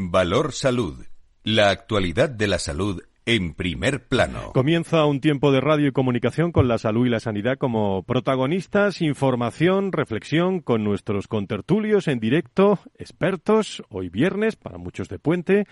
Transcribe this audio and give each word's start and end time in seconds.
Valor 0.00 0.52
Salud. 0.52 1.06
La 1.42 1.70
actualidad 1.70 2.28
de 2.28 2.46
la 2.46 2.60
salud 2.60 3.02
en 3.26 3.52
primer 3.52 4.06
plano. 4.06 4.52
Comienza 4.52 5.04
un 5.06 5.20
tiempo 5.20 5.50
de 5.50 5.60
radio 5.60 5.88
y 5.88 5.92
comunicación 5.92 6.52
con 6.52 6.68
la 6.68 6.78
salud 6.78 7.04
y 7.06 7.10
la 7.10 7.18
sanidad 7.18 7.58
como 7.58 8.04
protagonistas, 8.04 9.02
información, 9.02 9.90
reflexión 9.90 10.60
con 10.60 10.84
nuestros 10.84 11.26
contertulios 11.26 12.06
en 12.06 12.20
directo, 12.20 12.78
expertos, 12.96 13.82
hoy 13.88 14.08
viernes, 14.08 14.54
para 14.54 14.78
muchos 14.78 15.08
de 15.08 15.18
puente. 15.18 15.66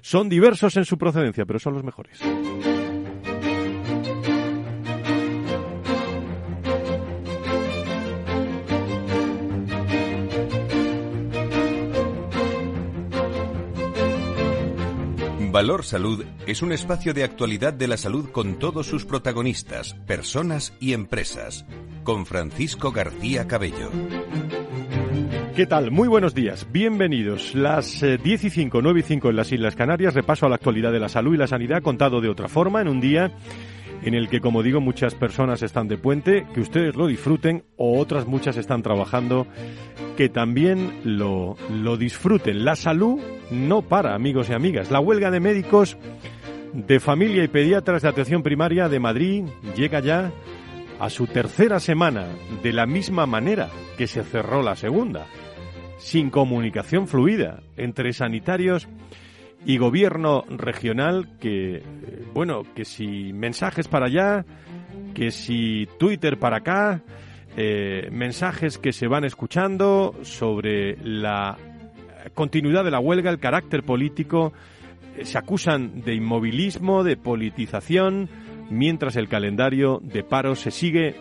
Son 0.00 0.30
diversos 0.30 0.78
en 0.78 0.86
su 0.86 0.96
procedencia, 0.96 1.44
pero 1.44 1.58
son 1.58 1.74
los 1.74 1.84
mejores. 1.84 2.20
Valor 15.58 15.82
Salud 15.82 16.24
es 16.46 16.62
un 16.62 16.70
espacio 16.70 17.12
de 17.14 17.24
actualidad 17.24 17.72
de 17.72 17.88
la 17.88 17.96
salud 17.96 18.30
con 18.30 18.60
todos 18.60 18.86
sus 18.86 19.04
protagonistas, 19.04 19.94
personas 20.06 20.72
y 20.78 20.92
empresas. 20.92 21.66
Con 22.04 22.26
Francisco 22.26 22.92
García 22.92 23.48
Cabello. 23.48 23.90
¿Qué 25.56 25.66
tal? 25.66 25.90
Muy 25.90 26.06
buenos 26.06 26.32
días. 26.32 26.68
Bienvenidos. 26.70 27.56
Las 27.56 28.02
10 28.02 28.44
y 28.44 28.50
5, 28.50 28.80
9 28.80 29.00
y 29.00 29.02
5 29.02 29.30
en 29.30 29.34
las 29.34 29.50
Islas 29.50 29.74
Canarias. 29.74 30.14
Repaso 30.14 30.46
a 30.46 30.48
la 30.48 30.54
actualidad 30.54 30.92
de 30.92 31.00
la 31.00 31.08
salud 31.08 31.34
y 31.34 31.38
la 31.38 31.48
sanidad 31.48 31.82
contado 31.82 32.20
de 32.20 32.28
otra 32.28 32.46
forma 32.46 32.80
en 32.80 32.86
un 32.86 33.00
día 33.00 33.32
en 34.08 34.14
el 34.14 34.28
que, 34.28 34.40
como 34.40 34.62
digo, 34.62 34.80
muchas 34.80 35.14
personas 35.14 35.62
están 35.62 35.86
de 35.88 35.98
puente, 35.98 36.46
que 36.54 36.60
ustedes 36.60 36.96
lo 36.96 37.06
disfruten 37.06 37.64
o 37.76 37.98
otras 37.98 38.26
muchas 38.26 38.56
están 38.56 38.82
trabajando, 38.82 39.46
que 40.16 40.28
también 40.28 41.00
lo, 41.04 41.56
lo 41.70 41.96
disfruten. 41.96 42.64
La 42.64 42.74
salud 42.74 43.20
no 43.50 43.82
para, 43.82 44.14
amigos 44.14 44.50
y 44.50 44.54
amigas. 44.54 44.90
La 44.90 45.00
huelga 45.00 45.30
de 45.30 45.40
médicos 45.40 45.96
de 46.72 47.00
familia 47.00 47.44
y 47.44 47.48
pediatras 47.48 48.02
de 48.02 48.08
atención 48.08 48.42
primaria 48.42 48.88
de 48.88 49.00
Madrid 49.00 49.44
llega 49.76 50.00
ya 50.00 50.32
a 50.98 51.10
su 51.10 51.26
tercera 51.26 51.78
semana, 51.78 52.26
de 52.62 52.72
la 52.72 52.86
misma 52.86 53.26
manera 53.26 53.68
que 53.96 54.06
se 54.06 54.24
cerró 54.24 54.62
la 54.62 54.74
segunda, 54.74 55.26
sin 55.98 56.30
comunicación 56.30 57.06
fluida 57.06 57.62
entre 57.76 58.12
sanitarios 58.12 58.88
y 59.68 59.76
gobierno 59.76 60.44
regional 60.48 61.28
que, 61.38 61.82
bueno, 62.32 62.62
que 62.74 62.86
si 62.86 63.34
mensajes 63.34 63.86
para 63.86 64.06
allá, 64.06 64.46
que 65.12 65.30
si 65.30 65.86
Twitter 65.98 66.38
para 66.38 66.56
acá, 66.56 67.02
eh, 67.54 68.08
mensajes 68.10 68.78
que 68.78 68.94
se 68.94 69.08
van 69.08 69.26
escuchando 69.26 70.14
sobre 70.22 70.96
la 71.04 71.58
continuidad 72.32 72.82
de 72.82 72.90
la 72.90 72.98
huelga, 72.98 73.30
el 73.30 73.40
carácter 73.40 73.82
político, 73.82 74.54
eh, 75.18 75.26
se 75.26 75.36
acusan 75.36 76.00
de 76.00 76.14
inmovilismo, 76.14 77.04
de 77.04 77.18
politización, 77.18 78.30
mientras 78.70 79.16
el 79.16 79.28
calendario 79.28 80.00
de 80.02 80.24
paro 80.24 80.54
se 80.54 80.70
sigue 80.70 81.14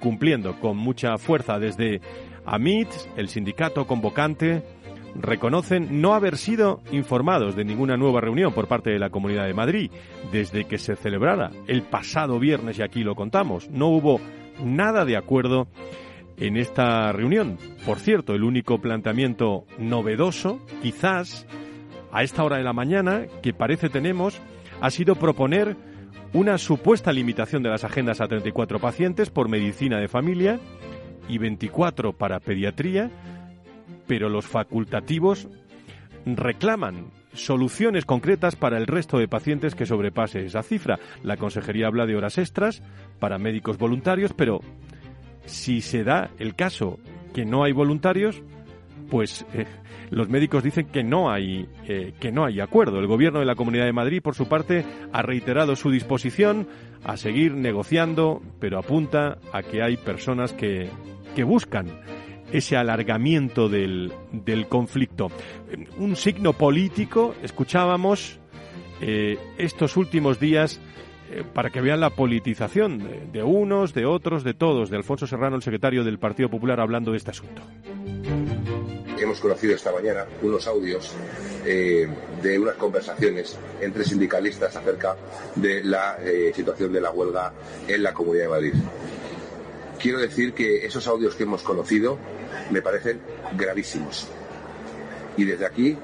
cumpliendo 0.00 0.60
con 0.60 0.76
mucha 0.76 1.16
fuerza 1.16 1.58
desde 1.58 2.02
AMIT, 2.44 2.88
el 3.16 3.30
sindicato 3.30 3.86
convocante, 3.86 4.62
reconocen 5.20 6.00
no 6.00 6.14
haber 6.14 6.36
sido 6.36 6.80
informados 6.92 7.56
de 7.56 7.64
ninguna 7.64 7.96
nueva 7.96 8.20
reunión 8.20 8.52
por 8.52 8.68
parte 8.68 8.90
de 8.90 8.98
la 8.98 9.10
Comunidad 9.10 9.46
de 9.46 9.54
Madrid 9.54 9.90
desde 10.32 10.64
que 10.64 10.78
se 10.78 10.96
celebrara 10.96 11.50
el 11.66 11.82
pasado 11.82 12.38
viernes 12.38 12.78
y 12.78 12.82
aquí 12.82 13.04
lo 13.04 13.14
contamos. 13.14 13.70
No 13.70 13.88
hubo 13.88 14.20
nada 14.62 15.04
de 15.04 15.16
acuerdo 15.16 15.68
en 16.36 16.56
esta 16.56 17.12
reunión. 17.12 17.58
Por 17.84 17.98
cierto, 17.98 18.34
el 18.34 18.44
único 18.44 18.80
planteamiento 18.80 19.64
novedoso, 19.78 20.60
quizás 20.82 21.46
a 22.12 22.22
esta 22.22 22.44
hora 22.44 22.58
de 22.58 22.64
la 22.64 22.72
mañana, 22.72 23.26
que 23.42 23.52
parece 23.52 23.88
tenemos, 23.88 24.40
ha 24.80 24.90
sido 24.90 25.14
proponer 25.16 25.76
una 26.32 26.58
supuesta 26.58 27.12
limitación 27.12 27.62
de 27.62 27.70
las 27.70 27.84
agendas 27.84 28.20
a 28.20 28.28
34 28.28 28.78
pacientes 28.78 29.30
por 29.30 29.48
medicina 29.48 29.98
de 29.98 30.08
familia 30.08 30.60
y 31.28 31.38
24 31.38 32.12
para 32.12 32.40
pediatría 32.40 33.10
pero 34.06 34.28
los 34.28 34.46
facultativos 34.46 35.48
reclaman 36.24 37.10
soluciones 37.32 38.04
concretas 38.04 38.56
para 38.56 38.78
el 38.78 38.86
resto 38.86 39.18
de 39.18 39.28
pacientes 39.28 39.74
que 39.74 39.86
sobrepase 39.86 40.44
esa 40.44 40.62
cifra. 40.62 40.98
La 41.22 41.36
consejería 41.36 41.86
habla 41.86 42.06
de 42.06 42.16
horas 42.16 42.38
extras 42.38 42.82
para 43.20 43.38
médicos 43.38 43.78
voluntarios, 43.78 44.32
pero 44.32 44.60
si 45.44 45.80
se 45.80 46.02
da 46.02 46.30
el 46.38 46.54
caso 46.54 46.98
que 47.34 47.44
no 47.44 47.64
hay 47.64 47.72
voluntarios, 47.72 48.42
pues 49.10 49.46
eh, 49.52 49.66
los 50.10 50.28
médicos 50.28 50.62
dicen 50.62 50.86
que 50.86 51.04
no 51.04 51.30
hay 51.30 51.68
eh, 51.86 52.14
que 52.18 52.32
no 52.32 52.44
hay 52.44 52.60
acuerdo. 52.60 52.98
El 52.98 53.06
gobierno 53.06 53.40
de 53.40 53.46
la 53.46 53.54
Comunidad 53.54 53.84
de 53.84 53.92
Madrid, 53.92 54.22
por 54.22 54.34
su 54.34 54.48
parte, 54.48 54.84
ha 55.12 55.22
reiterado 55.22 55.76
su 55.76 55.90
disposición 55.90 56.66
a 57.04 57.16
seguir 57.16 57.54
negociando, 57.54 58.42
pero 58.58 58.78
apunta 58.78 59.38
a 59.52 59.62
que 59.62 59.82
hay 59.82 59.96
personas 59.96 60.52
que, 60.52 60.90
que 61.36 61.44
buscan 61.44 61.86
ese 62.52 62.76
alargamiento 62.76 63.68
del, 63.68 64.12
del 64.32 64.68
conflicto. 64.68 65.30
Un 65.98 66.16
signo 66.16 66.52
político, 66.52 67.34
escuchábamos 67.42 68.38
eh, 69.00 69.38
estos 69.58 69.96
últimos 69.96 70.40
días 70.40 70.80
eh, 71.30 71.44
para 71.52 71.70
que 71.70 71.80
vean 71.80 72.00
la 72.00 72.10
politización 72.10 73.32
de, 73.32 73.42
unos, 73.42 73.92
de 73.92 74.06
otros, 74.06 74.44
de 74.44 74.54
todos, 74.54 74.90
de 74.90 74.96
Alfonso 74.96 75.26
Serrano, 75.26 75.56
el 75.56 75.62
secretario 75.62 76.04
del 76.04 76.18
Partido 76.18 76.48
Popular, 76.48 76.80
hablando 76.80 77.10
de 77.10 77.18
este 77.18 77.30
asunto. 77.30 77.62
Hemos 79.18 79.40
conocido 79.40 79.74
esta 79.74 79.92
mañana 79.92 80.24
unos 80.42 80.66
audios 80.66 81.14
eh, 81.64 82.06
de 82.42 82.58
unas 82.58 82.76
conversaciones 82.76 83.58
entre 83.80 84.04
sindicalistas 84.04 84.76
acerca 84.76 85.16
de 85.56 85.82
la 85.82 86.18
situación 86.54 86.92
de 86.92 87.00
la 87.00 87.10
huelga 87.10 87.52
en 87.88 88.02
la 88.02 88.12
Comunidad 88.12 88.44
de 88.44 88.50
Madrid. 88.50 88.74
Quiero 90.00 90.18
decir 90.18 90.52
que 90.52 90.86
esos 90.86 91.06
audios 91.06 91.34
que 91.34 91.44
hemos 91.44 91.62
conocido 91.62 92.18
me 92.70 92.82
parecen 92.82 93.20
gravísimos. 93.56 94.28
Y 95.36 95.44
desde 95.44 95.66
aquí, 95.66 95.96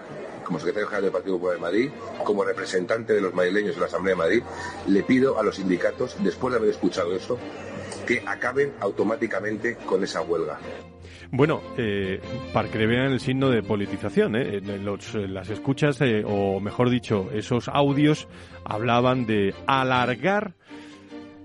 como 0.45 0.59
secretario 0.59 0.89
general 0.89 1.05
del 1.05 1.13
Partido 1.13 1.37
Popular 1.37 1.57
de 1.57 1.61
Madrid, 1.61 1.91
como 2.25 2.45
representante 2.45 3.13
de 3.13 3.21
los 3.21 3.35
madrileños 3.35 3.75
en 3.75 3.81
la 3.81 3.87
Asamblea 3.87 4.15
de 4.15 4.19
Madrid, 4.19 4.43
le 4.87 5.03
pido 5.03 5.39
a 5.39 5.43
los 5.43 5.57
sindicatos, 5.57 6.17
después 6.21 6.53
de 6.53 6.59
haber 6.59 6.71
escuchado 6.71 7.15
eso, 7.15 7.39
que 8.07 8.23
acaben 8.27 8.73
automáticamente 8.81 9.77
con 9.87 10.03
esa 10.03 10.23
huelga. 10.23 10.59
Bueno, 11.31 11.63
eh, 11.79 12.21
para 12.53 12.69
que 12.71 12.87
vean 12.87 13.13
el 13.13 13.21
signo 13.21 13.49
de 13.49 13.63
politización, 13.63 14.37
¿eh? 14.37 14.61
las 15.29 15.49
escuchas, 15.49 15.99
eh, 16.03 16.23
o 16.27 16.61
mejor 16.61 16.91
dicho, 16.91 17.31
esos 17.33 17.69
audios 17.69 18.29
hablaban 18.65 19.25
de 19.25 19.55
alargar 19.67 20.55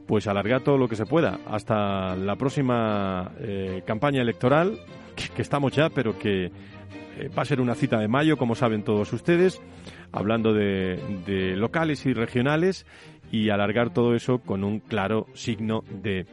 pues 0.08 0.26
alargar 0.28 0.62
todo 0.62 0.78
lo 0.78 0.88
que 0.88 0.96
se 0.96 1.06
pueda. 1.06 1.40
Hasta 1.46 2.16
la 2.16 2.36
próxima 2.36 3.32
eh, 3.40 3.84
campaña 3.86 4.22
electoral, 4.22 4.80
que, 5.36 5.42
estamos 5.42 5.74
ya, 5.74 5.90
pero 5.90 6.18
que 6.18 6.46
eh, 6.46 7.30
va 7.38 7.42
a 7.42 7.46
ser 7.46 7.60
una 7.60 7.76
cita 7.76 8.00
de 8.00 8.08
mayo, 8.08 8.38
como 8.38 8.56
saben 8.56 8.84
todos 8.84 9.12
ustedes, 9.12 9.62
hablando 10.12 10.54
de, 10.54 11.56
locales 11.58 12.06
y 12.06 12.14
regionales 12.14 12.86
y 13.32 13.50
alargar 13.50 13.94
todo 13.94 14.16
eso 14.16 14.40
con 14.40 14.64
un 14.64 14.80
claro 14.80 15.28
signo 15.34 15.84
de 15.90 16.26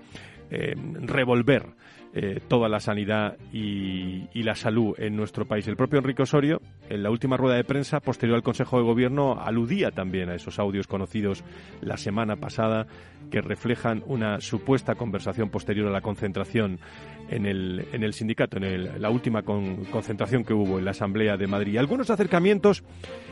eh, 0.51 0.75
revolver 1.01 1.67
eh, 2.17 2.41
toda 2.47 2.69
la 2.69 2.79
sanidad 2.79 3.37
y, 3.53 4.29
la 4.35 4.55
salud 4.55 4.95
en 4.99 5.17
nuestro 5.17 5.47
país. 5.47 5.67
El 5.67 5.77
propio 5.77 5.99
Enrique 5.99 6.23
Osorio, 6.23 6.61
en 6.89 7.03
la 7.03 7.11
última 7.11 7.37
rueda 7.37 7.57
de 7.57 7.65
prensa 7.65 7.99
posterior 7.99 8.37
al 8.37 8.43
Consejo 8.43 8.77
de 8.77 8.85
Gobierno, 8.85 9.41
aludía 9.41 9.91
también 9.91 10.29
a 10.29 10.35
esos 10.35 10.59
audios 10.59 10.87
conocidos 10.87 11.43
la 11.81 11.97
semana 11.97 12.37
pasada 12.37 12.87
que 13.31 13.41
reflejan 13.41 14.05
una 14.07 14.41
supuesta 14.41 14.95
conversación 14.95 15.51
posterior 15.51 15.89
a 15.89 15.91
la 15.91 16.03
concentración 16.03 16.79
en 17.31 17.47
el, 17.47 17.87
en 17.93 18.05
el 18.05 18.13
sindicato, 18.13 18.59
en 18.59 19.03
la 19.03 19.11
última 19.11 19.43
concentración 19.43 20.45
que 20.45 20.55
hubo 20.55 20.79
en 20.79 20.85
la 20.85 20.93
Asamblea 20.93 21.37
de 21.37 21.49
Madrid. 21.49 21.79
Algunos 21.79 22.11
acercamientos 22.11 22.85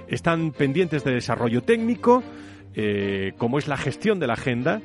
están 0.09 0.51
pendientes 0.51 1.05
de 1.05 1.13
desarrollo 1.13 1.63
técnico, 1.63 2.23
eh, 2.75 3.33
como 3.39 3.59
es 3.59 3.69
la 3.69 3.77
gestión 3.77 4.19
de 4.19 4.27
la 4.27 4.33
agenda, 4.33 4.81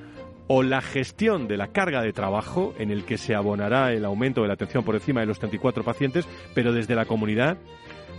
o 0.48 0.64
la 0.64 0.82
gestión 0.82 1.48
de 1.48 1.58
la 1.58 1.68
carga 1.68 2.02
de 2.02 2.14
trabajo 2.14 2.74
en 2.80 2.92
el 2.92 3.04
que 3.04 3.18
se 3.18 3.36
abonará 3.36 3.92
el 3.92 4.06
aumento 4.06 4.42
de 4.42 4.48
la 4.48 4.54
atención 4.54 4.84
por 4.84 4.96
encima 4.96 5.20
de 5.20 5.28
los 5.28 5.40
34 5.40 5.84
pacientes, 5.84 6.28
pero 6.54 6.72
desde 6.72 6.96
la 6.96 7.06
comunidad 7.06 7.58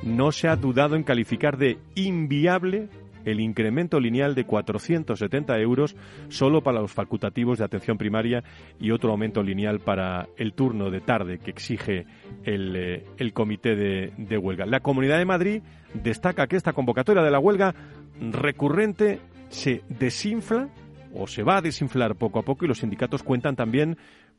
no 0.02 0.30
se 0.32 0.48
ha 0.48 0.56
dudado 0.56 0.96
en 0.96 1.02
calificar 1.02 1.56
de 1.56 1.78
inviable 1.94 2.88
el 3.25 3.40
incremento 3.40 4.00
lineal 4.00 4.34
de 4.34 4.44
470 4.44 5.58
euros 5.58 5.96
solo 6.28 6.62
para 6.62 6.80
los 6.80 6.92
facultativos 6.92 7.58
de 7.58 7.64
atención 7.64 7.98
primaria 7.98 8.42
y 8.81 8.90
otro 8.90 9.10
aumento 9.10 9.42
lineal 9.42 9.81
para 9.81 10.28
el 10.36 10.52
turno 10.52 10.90
de 10.90 11.00
tarde 11.00 11.38
que 11.38 11.50
exige 11.50 12.06
el, 12.44 12.76
eh, 12.76 13.32
comité 13.32 13.76
de 13.76 14.38
huelga. 14.38 14.66
La 14.66 14.81
Comunidad 14.81 15.19
de 15.19 15.24
Madrid 15.24 15.62
destaca 15.94 16.46
que 16.46 16.56
esta 16.56 16.72
convocatoria 16.72 17.22
de 17.22 17.31
la 17.31 17.38
huelga 17.38 17.74
recurrente 18.20 19.20
se 19.48 19.82
desinfla 19.88 20.69
o 21.14 21.26
se 21.26 21.43
va 21.43 21.58
a 21.58 21.60
desinflar 21.62 22.16
poco 22.16 22.38
a 22.38 22.43
poco 22.43 22.64
y 22.64 22.69
los 22.69 22.78
sindicatos 22.78 23.22
cuentan 23.22 23.56
también 23.56 23.96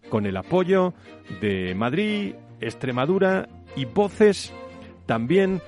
con 0.10 0.26
el 0.26 0.38
apoyo 0.38 0.94
de 1.42 1.76
Madrid, 1.76 2.36
Extremadura 2.62 3.48
y 3.76 3.86
voces 3.86 4.54
también 5.06 5.62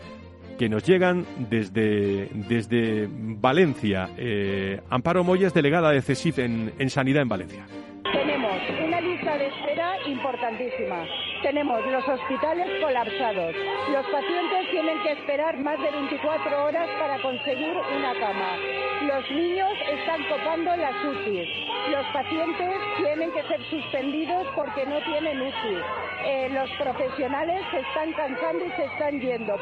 que 0.57 0.69
nos 0.69 0.83
llegan 0.83 1.25
desde, 1.50 2.30
desde 2.48 3.07
Valencia. 3.09 4.09
Eh, 4.18 4.80
Amparo 4.89 5.24
Moyes, 5.24 5.53
delegada 5.53 5.92
de 5.92 6.01
CESIF 6.01 6.38
en, 6.39 6.74
en 6.77 6.89
Sanidad 6.89 7.24
en 7.24 7.30
Valencia. 7.30 7.65
Tenemos 8.03 8.62
una 8.86 9.01
lista 9.01 9.38
de 9.38 9.48
espera 9.48 10.07
importantísima. 10.07 11.06
Tenemos 11.42 11.81
los 11.88 12.07
hospitales 12.07 12.68
colapsados. 12.80 13.56
Los 13.92 14.06
pacientes 14.06 14.69
tienen 14.69 15.01
que 15.01 15.12
esperar 15.13 15.57
más 15.57 15.80
de 15.81 15.89
24 15.89 16.65
horas 16.65 16.89
para 17.00 17.19
conseguir 17.21 17.74
una 17.98 18.13
cama. 18.19 18.90
Los 19.01 19.31
niños 19.31 19.71
están 19.92 20.21
copando 20.30 20.75
las 20.75 20.94
UCI. 21.03 21.44
Los 21.92 22.06
pacientes 22.13 22.69
tienen 22.98 23.31
que 23.31 23.42
ser 23.48 23.59
suspendidos 23.69 24.45
porque 24.56 24.86
no 24.86 25.00
tienen 25.06 25.42
UCI. 25.42 25.77
Eh, 26.24 26.50
los 26.51 26.69
profesionales 26.77 27.62
se 27.71 27.80
están 27.80 28.13
cansando 28.13 28.65
y 28.65 28.69
se 28.69 28.86
están 28.86 29.19
yendo. 29.19 29.56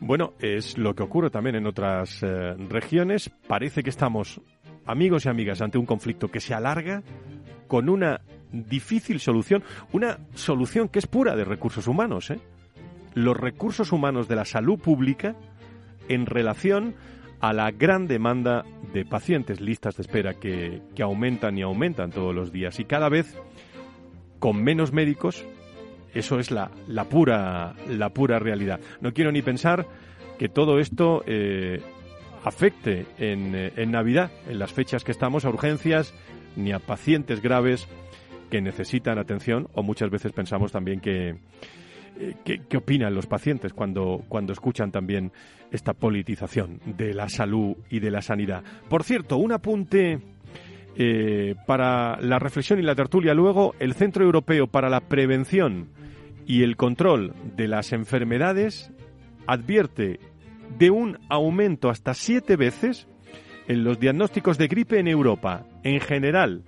Bueno, 0.00 0.32
es 0.40 0.78
lo 0.78 0.94
que 0.94 1.02
ocurre 1.02 1.28
también 1.28 1.56
en 1.56 1.66
otras 1.66 2.22
eh, 2.22 2.54
regiones. 2.70 3.30
Parece 3.46 3.82
que 3.82 3.90
estamos, 3.90 4.40
amigos 4.86 5.26
y 5.26 5.28
amigas, 5.28 5.60
ante 5.60 5.76
un 5.76 5.84
conflicto 5.84 6.28
que 6.28 6.40
se 6.40 6.54
alarga 6.54 7.02
con 7.68 7.90
una 7.90 8.22
difícil 8.52 9.20
solución, 9.20 9.62
una 9.92 10.18
solución 10.34 10.88
que 10.88 10.98
es 10.98 11.06
pura 11.06 11.36
de 11.36 11.44
recursos 11.44 11.86
humanos. 11.88 12.30
¿eh? 12.30 12.40
Los 13.12 13.36
recursos 13.36 13.92
humanos 13.92 14.28
de 14.28 14.36
la 14.36 14.46
salud 14.46 14.78
pública 14.78 15.36
en 16.08 16.24
relación 16.24 16.94
a 17.42 17.52
la 17.52 17.72
gran 17.72 18.06
demanda 18.06 18.64
de 18.94 19.04
pacientes, 19.04 19.60
listas 19.60 19.96
de 19.96 20.02
espera 20.02 20.34
que, 20.34 20.80
que 20.94 21.02
aumentan 21.02 21.58
y 21.58 21.62
aumentan 21.62 22.12
todos 22.12 22.32
los 22.32 22.52
días 22.52 22.78
y 22.78 22.84
cada 22.84 23.08
vez 23.08 23.36
con 24.38 24.62
menos 24.62 24.92
médicos. 24.92 25.44
Eso 26.14 26.38
es 26.38 26.50
la, 26.52 26.70
la, 26.86 27.04
pura, 27.04 27.74
la 27.88 28.10
pura 28.10 28.38
realidad. 28.38 28.80
No 29.00 29.12
quiero 29.12 29.32
ni 29.32 29.42
pensar 29.42 29.86
que 30.38 30.48
todo 30.48 30.78
esto 30.78 31.24
eh, 31.26 31.80
afecte 32.44 33.06
en, 33.18 33.54
en 33.54 33.90
Navidad, 33.90 34.30
en 34.48 34.60
las 34.60 34.72
fechas 34.72 35.02
que 35.02 35.10
estamos, 35.10 35.44
a 35.44 35.48
urgencias 35.48 36.14
ni 36.54 36.70
a 36.70 36.78
pacientes 36.78 37.42
graves 37.42 37.88
que 38.50 38.60
necesitan 38.60 39.18
atención 39.18 39.68
o 39.72 39.82
muchas 39.82 40.10
veces 40.10 40.30
pensamos 40.32 40.70
también 40.70 41.00
que, 41.00 41.38
eh, 42.18 42.34
¿Qué, 42.44 42.76
opinan 42.76 43.14
los 43.14 43.26
pacientes 43.26 43.72
cuando, 43.72 44.24
cuando 44.28 44.52
escuchan 44.52 44.92
también 44.92 45.32
esta 45.70 45.94
politización 45.94 46.80
de 46.84 47.14
la 47.14 47.28
salud 47.28 47.76
y 47.90 48.00
de 48.00 48.10
la 48.10 48.22
sanidad? 48.22 48.62
Por 48.88 49.02
cierto, 49.04 49.38
un 49.38 49.52
apunte 49.52 50.20
eh, 50.96 51.54
para 51.66 52.20
la 52.20 52.38
reflexión 52.38 52.78
y 52.78 52.82
la 52.82 52.94
tertulia. 52.94 53.34
Luego, 53.34 53.74
el 53.78 53.94
Centro 53.94 54.24
Europeo 54.24 54.66
para 54.66 54.90
la 54.90 55.00
Prevención 55.00 55.88
y 56.46 56.62
el 56.62 56.76
Control 56.76 57.34
de 57.56 57.68
las 57.68 57.92
Enfermedades 57.92 58.92
advierte 59.46 60.20
de 60.78 60.90
un 60.90 61.18
aumento 61.28 61.88
hasta 61.88 62.14
siete 62.14 62.56
veces 62.56 63.08
en 63.68 63.84
los 63.84 63.98
diagnósticos 63.98 64.58
de 64.58 64.68
gripe 64.68 64.98
en 64.98 65.08
Europa 65.08 65.64
en 65.82 66.00
general 66.00 66.62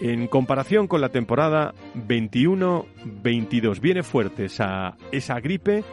en 0.00 0.28
comparación 0.28 0.86
con 0.86 1.00
la 1.00 1.08
temporada 1.08 1.74
21-22. 1.94 3.80
Viene 3.80 4.02
fuerte 4.02 4.46
esa, 4.46 4.96
esa 5.12 5.40
gripe. 5.40 5.84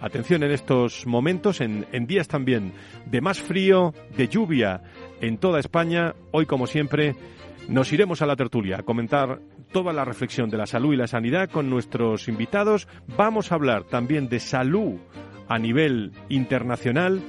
Atención 0.00 0.42
en 0.42 0.50
estos 0.50 1.06
momentos, 1.06 1.60
en, 1.60 1.86
en 1.92 2.06
días 2.06 2.28
también 2.28 2.72
de 3.06 3.20
más 3.20 3.40
frío, 3.40 3.94
de 4.16 4.28
lluvia 4.28 4.82
en 5.20 5.38
toda 5.38 5.60
España. 5.60 6.14
Hoy, 6.32 6.46
como 6.46 6.66
siempre, 6.66 7.14
nos 7.68 7.92
iremos 7.92 8.20
a 8.20 8.26
la 8.26 8.36
tertulia 8.36 8.78
a 8.78 8.82
comentar 8.82 9.40
toda 9.72 9.92
la 9.92 10.04
reflexión 10.04 10.50
de 10.50 10.58
la 10.58 10.66
salud 10.66 10.92
y 10.92 10.96
la 10.96 11.06
sanidad 11.06 11.50
con 11.50 11.70
nuestros 11.70 12.28
invitados. 12.28 12.86
Vamos 13.16 13.50
a 13.50 13.54
hablar 13.54 13.84
también 13.84 14.28
de 14.28 14.40
salud 14.40 14.96
a 15.48 15.58
nivel 15.58 16.12
internacional 16.28 17.20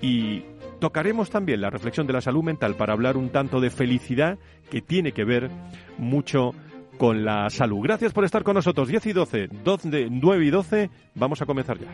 y 0.00 0.42
Tocaremos 0.80 1.30
también 1.30 1.60
la 1.60 1.70
reflexión 1.70 2.06
de 2.06 2.12
la 2.12 2.20
salud 2.20 2.42
mental 2.42 2.76
para 2.76 2.92
hablar 2.92 3.16
un 3.16 3.30
tanto 3.30 3.60
de 3.60 3.70
felicidad 3.70 4.38
que 4.70 4.82
tiene 4.82 5.12
que 5.12 5.24
ver 5.24 5.50
mucho 5.98 6.52
con 6.98 7.24
la 7.24 7.48
salud. 7.50 7.80
Gracias 7.82 8.12
por 8.12 8.24
estar 8.24 8.42
con 8.42 8.54
nosotros. 8.54 8.88
10 8.88 9.06
y 9.06 9.12
12, 9.12 9.48
12 9.64 10.08
9 10.10 10.44
y 10.44 10.50
12, 10.50 10.90
vamos 11.14 11.40
a 11.42 11.46
comenzar 11.46 11.78
ya. 11.78 11.88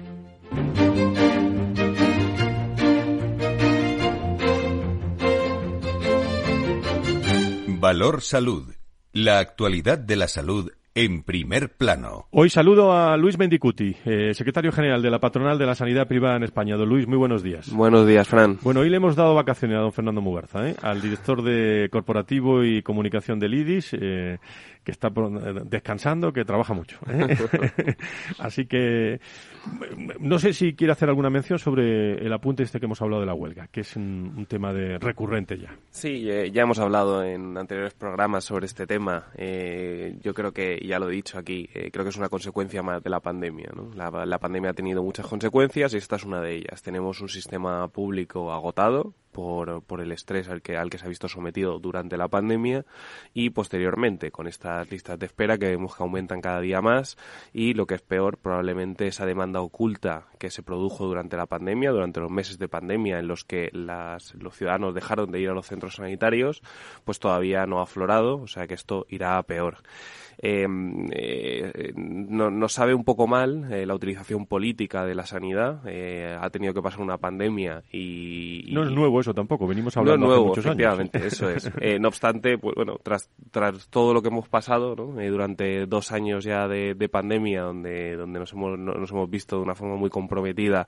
Valor 7.67 8.23
Salud. 8.23 8.73
La 9.13 9.41
actualidad 9.41 9.99
de 9.99 10.17
la 10.17 10.29
salud 10.29 10.71
en 10.95 11.23
primer 11.23 11.71
plano. 11.71 12.27
Hoy 12.31 12.51
saludo 12.51 12.93
a 12.93 13.17
Luis 13.17 13.39
Mendicuti, 13.39 13.97
eh, 14.05 14.35
secretario 14.35 14.73
general 14.73 15.01
de 15.03 15.11
la 15.11 15.19
Patronal 15.19 15.59
de 15.59 15.67
la 15.67 15.75
Sanidad 15.75 16.07
Privada 16.07 16.37
en 16.37 16.43
España. 16.43 16.77
Don 16.77 16.89
Luis, 16.89 17.07
muy 17.07 17.17
buenos 17.17 17.43
días. 17.43 17.71
Buenos 17.73 18.07
días, 18.07 18.29
Fran. 18.29 18.59
Bueno, 18.63 18.81
hoy 18.81 18.91
le 18.91 18.97
hemos 18.97 19.17
dado 19.17 19.35
vacaciones 19.35 19.79
a 19.79 19.81
don 19.81 19.93
Fernando 19.93 20.21
Mugarza, 20.21 20.69
¿eh? 20.69 20.77
al 20.83 21.01
director 21.01 21.43
de 21.43 21.89
Corporativo 21.91 22.65
y 22.65 22.83
Comunicación 22.83 23.39
del 23.39 23.55
IDIS, 23.55 23.95
eh, 23.95 24.39
que 24.85 24.91
está 24.91 25.11
descansando, 25.65 26.33
que 26.33 26.45
trabaja 26.45 26.75
mucho. 26.75 26.99
¿eh? 27.09 27.37
Así 28.39 28.67
que 28.67 29.21
no 30.21 30.39
sé 30.39 30.53
si 30.53 30.75
quiere 30.75 30.93
hacer 30.93 31.09
alguna 31.09 31.31
mención 31.31 31.59
sobre 31.59 32.15
el 32.15 32.33
apunte 32.33 32.63
este 32.63 32.81
que 32.81 32.87
hemos 32.87 33.01
hablado 33.03 33.21
de 33.21 33.27
la 33.27 33.35
huelga, 33.35 33.69
que 33.69 33.81
es 33.81 33.97
un, 33.97 34.47
tema 34.49 34.73
de 34.73 34.99
recurrente 34.99 35.59
ya. 35.59 35.77
Sí, 35.91 36.29
eh, 36.29 36.51
ya 36.51 36.63
hemos 36.63 36.79
hablado 36.79 37.23
en 37.25 37.57
anteriores 37.57 37.95
programas 37.95 38.45
sobre 38.45 38.67
este 38.67 38.87
tema. 38.87 39.29
Eh, 39.37 40.17
yo 40.21 40.35
creo 40.35 40.53
que, 40.53 40.81
ya 40.85 40.99
lo 40.99 41.09
he 41.09 41.15
dicho 41.15 41.39
aquí, 41.39 41.69
creo 41.93 42.05
que 42.05 42.11
es 42.11 42.17
una 42.17 42.29
consecuencia 42.29 42.83
más 42.83 43.03
de 43.03 43.11
la 43.11 43.21
pandemia. 43.21 43.71
La, 43.95 44.27
la 44.27 44.39
pandemia 44.39 44.71
ha 44.71 44.75
tenido 44.75 45.03
muchas 45.03 45.27
consecuencias 45.27 45.95
y 45.95 45.97
esta 45.97 46.17
es 46.17 46.25
una 46.25 46.41
de 46.41 46.57
ellas. 46.57 46.83
Tenemos 46.83 47.21
un 47.21 47.29
sistema 47.29 47.89
público 47.89 48.53
agotado, 48.53 49.15
por, 49.33 49.83
por, 49.83 50.01
el 50.01 50.13
estrés 50.13 50.49
al 50.49 50.63
que, 50.63 50.77
al 50.77 50.91
que 50.91 50.99
se 50.99 51.07
ha 51.07 51.09
visto 51.09 51.29
sometido 51.29 51.79
durante 51.79 52.17
la 52.17 52.29
pandemia 52.29 52.85
y 53.35 53.51
posteriormente 53.51 54.31
con 54.31 54.47
estas 54.47 54.91
listas 54.91 55.19
de 55.19 55.27
espera 55.27 55.59
que 55.59 55.67
vemos 55.67 55.97
que 55.97 56.03
aumentan 56.03 56.41
cada 56.41 56.61
día 56.61 56.81
más 56.81 57.17
y 57.53 57.75
lo 57.75 57.87
que 57.87 57.95
es 57.95 58.03
peor, 58.03 58.39
probablemente 58.39 59.07
esa 59.07 59.27
demanda 59.27 59.61
oculta 59.61 60.27
que 60.39 60.51
se 60.51 60.63
produjo 60.63 61.07
durante 61.07 61.37
la 61.37 61.47
pandemia, 61.47 61.91
durante 61.91 62.21
los 62.21 62.31
meses 62.31 62.59
de 62.59 62.69
pandemia 62.69 63.19
en 63.19 63.27
los 63.27 63.45
que 63.45 63.71
las, 63.73 64.35
los 64.35 64.55
ciudadanos 64.57 64.95
dejaron 64.95 65.31
de 65.31 65.41
ir 65.41 65.49
a 65.49 65.55
los 65.55 65.67
centros 65.67 65.97
sanitarios, 65.97 66.63
pues 67.05 67.19
todavía 67.19 67.67
no 67.67 67.81
ha 67.81 67.85
aflorado, 67.85 68.37
o 68.41 68.47
sea 68.47 68.67
que 68.67 68.75
esto 68.75 69.07
irá 69.09 69.39
a 69.39 69.43
peor. 69.43 69.79
Em, 70.39 71.09
eh, 71.13 71.93
nos 71.95 72.73
sabe 72.73 72.95
un 72.95 73.05
poco 73.05 73.29
mal 73.29 73.73
eh, 73.73 73.87
la 73.87 73.95
utilización 73.95 74.47
política 74.47 75.05
de 75.05 75.15
la 75.15 75.25
sanidad. 75.25 75.83
Eh, 75.87 76.37
ha 76.41 76.51
tenido 76.51 76.75
que 76.75 76.83
pasar 76.83 77.01
una 77.01 77.19
pandemia 77.19 77.85
y, 77.93 78.69
No 78.73 78.83
es 78.83 78.91
nuevo 78.91 79.22
eso 79.23 79.35
tampoco, 79.35 79.67
venimos 79.67 79.97
hablando 79.97 80.27
no 80.27 80.33
es 80.33 80.37
nuevo, 80.37 80.49
muchos 80.49 80.65
efectivamente, 80.65 81.27
eso 81.27 81.51
es. 81.51 81.71
no 82.01 82.09
obstante, 82.09 82.59
pues 82.59 82.75
bueno, 82.75 82.99
tras, 83.03 83.31
tras 83.51 83.89
todo 83.89 84.13
lo 84.13 84.23
que 84.23 84.29
hemos 84.29 84.49
pasado 84.49 84.95
durante 84.95 85.87
dos 85.87 86.13
años 86.13 86.45
ya 86.45 86.69
de, 86.69 86.95
de 86.95 87.09
pandemia, 87.09 87.63
donde, 87.63 88.17
donde 88.17 88.39
nos, 88.39 88.53
hemos, 88.53 88.79
nos 88.79 89.11
hemos 89.11 89.31
visto 89.31 89.57
de 89.57 89.63
una 89.63 89.75
forma 89.75 89.97
muy 89.97 90.11
comprometida 90.11 90.87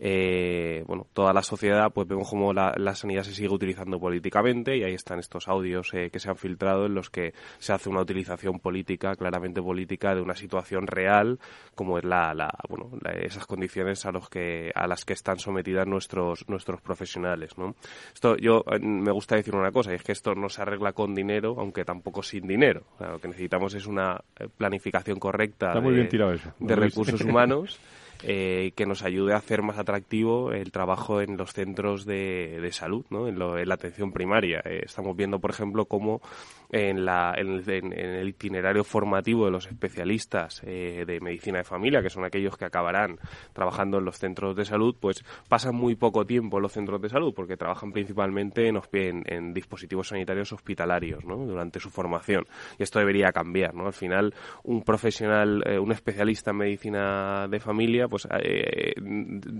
eh, 0.00 0.84
bueno, 0.86 1.08
toda 1.12 1.32
la 1.32 1.42
sociedad, 1.42 1.90
pues 1.92 2.06
vemos 2.06 2.30
como 2.30 2.52
la, 2.52 2.94
sanidad 2.94 3.24
se 3.24 3.34
sigue 3.34 3.48
utilizando 3.48 3.98
políticamente 3.98 4.76
y 4.76 4.84
ahí 4.84 4.94
están 4.94 5.18
estos 5.18 5.48
audios 5.48 5.92
eh, 5.92 6.08
que 6.10 6.20
se 6.20 6.30
han 6.30 6.36
filtrado 6.36 6.86
en 6.86 6.94
los 6.94 7.10
que 7.10 7.34
se 7.58 7.72
hace 7.72 7.88
una 7.88 8.02
utilización 8.02 8.60
política, 8.60 9.16
claramente 9.16 9.60
política, 9.60 10.14
de 10.14 10.20
una 10.20 10.36
situación 10.36 10.86
real, 10.86 11.40
como 11.74 11.98
es 11.98 12.04
la, 12.04 12.32
la 12.32 12.48
bueno, 12.68 12.92
esas 13.20 13.46
condiciones 13.46 14.06
a 14.06 14.12
los 14.12 14.28
que 14.28 14.70
a 14.72 14.86
las 14.86 15.04
que 15.04 15.14
están 15.14 15.40
sometidas 15.40 15.86
nuestros 15.86 16.48
nuestros 16.48 16.80
profesionales, 16.80 17.58
¿no? 17.58 17.74
Esto 18.14 18.36
yo 18.36 18.64
eh, 18.70 18.78
me 18.78 19.10
gusta 19.10 19.34
decir 19.34 19.56
una 19.56 19.72
cosa 19.72 19.90
y 19.90 19.96
es 19.96 20.04
que 20.04 20.12
esto 20.12 20.36
no 20.36 20.48
se 20.48 20.62
arregla 20.62 20.92
con 20.92 21.12
dinero, 21.12 21.56
aunque 21.58 21.84
tampoco 21.84 22.22
sin 22.22 22.46
dinero. 22.46 22.84
lo 23.00 23.18
que 23.18 23.28
necesitamos 23.28 23.74
es 23.74 23.86
una 23.86 24.20
planificación 24.56 25.18
correcta 25.18 25.74
de 25.80 26.76
recursos 26.76 27.20
humanos. 27.22 27.80
eh, 28.22 28.72
que 28.74 28.86
nos 28.86 29.02
ayude 29.02 29.32
a 29.32 29.36
hacer 29.36 29.62
más 29.62 29.78
atractivo 29.78 30.52
el 30.52 30.72
trabajo 30.72 31.20
en 31.20 31.36
los 31.36 31.52
centros 31.52 32.04
de, 32.04 32.58
de 32.60 32.72
salud, 32.72 33.04
¿no? 33.10 33.28
en, 33.28 33.38
lo, 33.38 33.58
en, 33.58 33.68
la 33.68 33.74
atención 33.74 34.12
primaria. 34.12 34.60
Eh, 34.64 34.82
estamos 34.84 35.16
viendo, 35.16 35.38
por 35.38 35.50
ejemplo, 35.50 35.86
cómo 35.86 36.20
en, 36.70 37.04
la, 37.04 37.34
en, 37.36 37.62
en, 37.68 37.92
el, 37.92 38.28
itinerario 38.28 38.84
formativo 38.84 39.46
de 39.46 39.50
los 39.50 39.66
especialistas 39.66 40.62
eh, 40.64 41.04
de 41.06 41.20
medicina 41.20 41.58
de 41.58 41.64
familia, 41.64 42.02
que 42.02 42.10
son 42.10 42.24
aquellos 42.24 42.56
que 42.56 42.64
acabarán 42.64 43.18
trabajando 43.52 43.98
en 43.98 44.04
los 44.04 44.18
centros 44.18 44.56
de 44.56 44.64
salud, 44.64 44.96
pues 45.00 45.24
pasan 45.48 45.74
muy 45.74 45.94
poco 45.94 46.26
tiempo 46.26 46.58
en 46.58 46.62
los 46.62 46.72
centros 46.72 47.00
de 47.00 47.08
salud 47.08 47.32
porque 47.34 47.56
trabajan 47.56 47.92
principalmente 47.92 48.68
en, 48.68 48.80
en 49.26 49.54
dispositivos 49.54 50.08
sanitarios 50.08 50.52
hospitalarios 50.52 51.24
¿no? 51.24 51.36
durante 51.36 51.80
su 51.80 51.90
formación. 51.90 52.46
Y 52.78 52.82
esto 52.82 52.98
debería 52.98 53.32
cambiar. 53.32 53.74
¿no? 53.74 53.86
Al 53.86 53.92
final, 53.92 54.34
un 54.64 54.82
profesional, 54.82 55.62
eh, 55.66 55.78
un 55.78 55.92
especialista 55.92 56.50
en 56.50 56.56
medicina 56.58 57.48
de 57.48 57.60
familia, 57.60 58.08
pues 58.08 58.28
eh, 58.42 58.94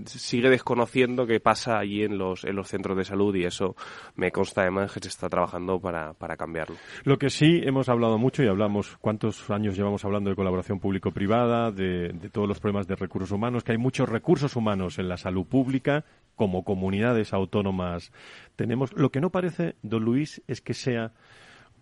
sigue 0.05 0.49
desconociendo 0.49 1.25
qué 1.25 1.39
pasa 1.39 1.79
allí 1.79 2.03
en 2.03 2.17
los, 2.17 2.43
en 2.43 2.55
los 2.55 2.67
centros 2.67 2.97
de 2.97 3.05
salud 3.05 3.35
y 3.35 3.45
eso 3.45 3.75
me 4.15 4.31
consta 4.31 4.61
además 4.61 4.91
que 4.91 4.99
se 4.99 5.09
está 5.09 5.29
trabajando 5.29 5.79
para, 5.79 6.13
para 6.13 6.37
cambiarlo. 6.37 6.75
Lo 7.03 7.17
que 7.17 7.29
sí 7.29 7.61
hemos 7.63 7.89
hablado 7.89 8.17
mucho 8.17 8.43
y 8.43 8.47
hablamos, 8.47 8.97
¿cuántos 8.97 9.49
años 9.49 9.77
llevamos 9.77 10.03
hablando 10.05 10.29
de 10.29 10.35
colaboración 10.35 10.79
público-privada, 10.79 11.71
de, 11.71 12.09
de 12.09 12.29
todos 12.29 12.47
los 12.47 12.59
problemas 12.59 12.87
de 12.87 12.95
recursos 12.95 13.31
humanos? 13.31 13.63
Que 13.63 13.73
hay 13.73 13.77
muchos 13.77 14.09
recursos 14.09 14.55
humanos 14.55 14.99
en 14.99 15.09
la 15.09 15.17
salud 15.17 15.45
pública 15.45 16.05
como 16.35 16.63
comunidades 16.63 17.33
autónomas 17.33 18.11
tenemos. 18.55 18.93
Lo 18.93 19.11
que 19.11 19.21
no 19.21 19.29
parece, 19.29 19.75
don 19.81 20.03
Luis, 20.03 20.41
es 20.47 20.61
que 20.61 20.73
sea 20.73 21.11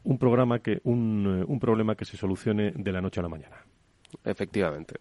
un 0.04 0.18
programa 0.18 0.60
que 0.60 0.80
un, 0.84 1.46
un 1.48 1.60
problema 1.60 1.96
que 1.96 2.06
se 2.06 2.18
solucione 2.18 2.72
de 2.72 2.92
la 2.92 3.02
noche 3.02 3.20
a 3.20 3.24
la 3.24 3.30
mañana. 3.30 3.58
Efectivamente. 4.24 4.96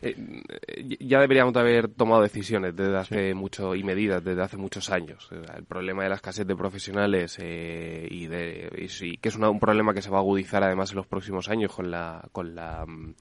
Eh, 0.00 0.96
ya 1.00 1.20
deberíamos 1.20 1.56
haber 1.56 1.88
tomado 1.88 2.22
decisiones 2.22 2.76
desde 2.76 2.96
hace 2.96 3.34
mucho 3.34 3.74
y 3.74 3.82
medidas 3.82 4.22
desde 4.22 4.42
hace 4.42 4.56
muchos 4.56 4.90
años. 4.90 5.28
El 5.56 5.64
problema 5.64 6.04
de 6.04 6.10
la 6.10 6.14
escasez 6.16 6.46
de 6.46 6.54
profesionales 6.54 7.36
eh, 7.40 8.06
y, 8.08 8.26
de, 8.26 8.88
y, 9.00 9.16
que 9.18 9.28
es 9.28 9.36
un 9.36 9.58
problema 9.58 9.92
que 9.94 10.02
se 10.02 10.10
va 10.10 10.18
a 10.18 10.20
agudizar 10.20 10.62
además 10.62 10.90
en 10.90 10.96
los 10.96 11.06
próximos 11.06 11.48
años 11.48 11.74
con 11.74 11.90
la 11.90 12.28
con 12.32 12.54
la 12.54 12.84
mm, 12.86 13.14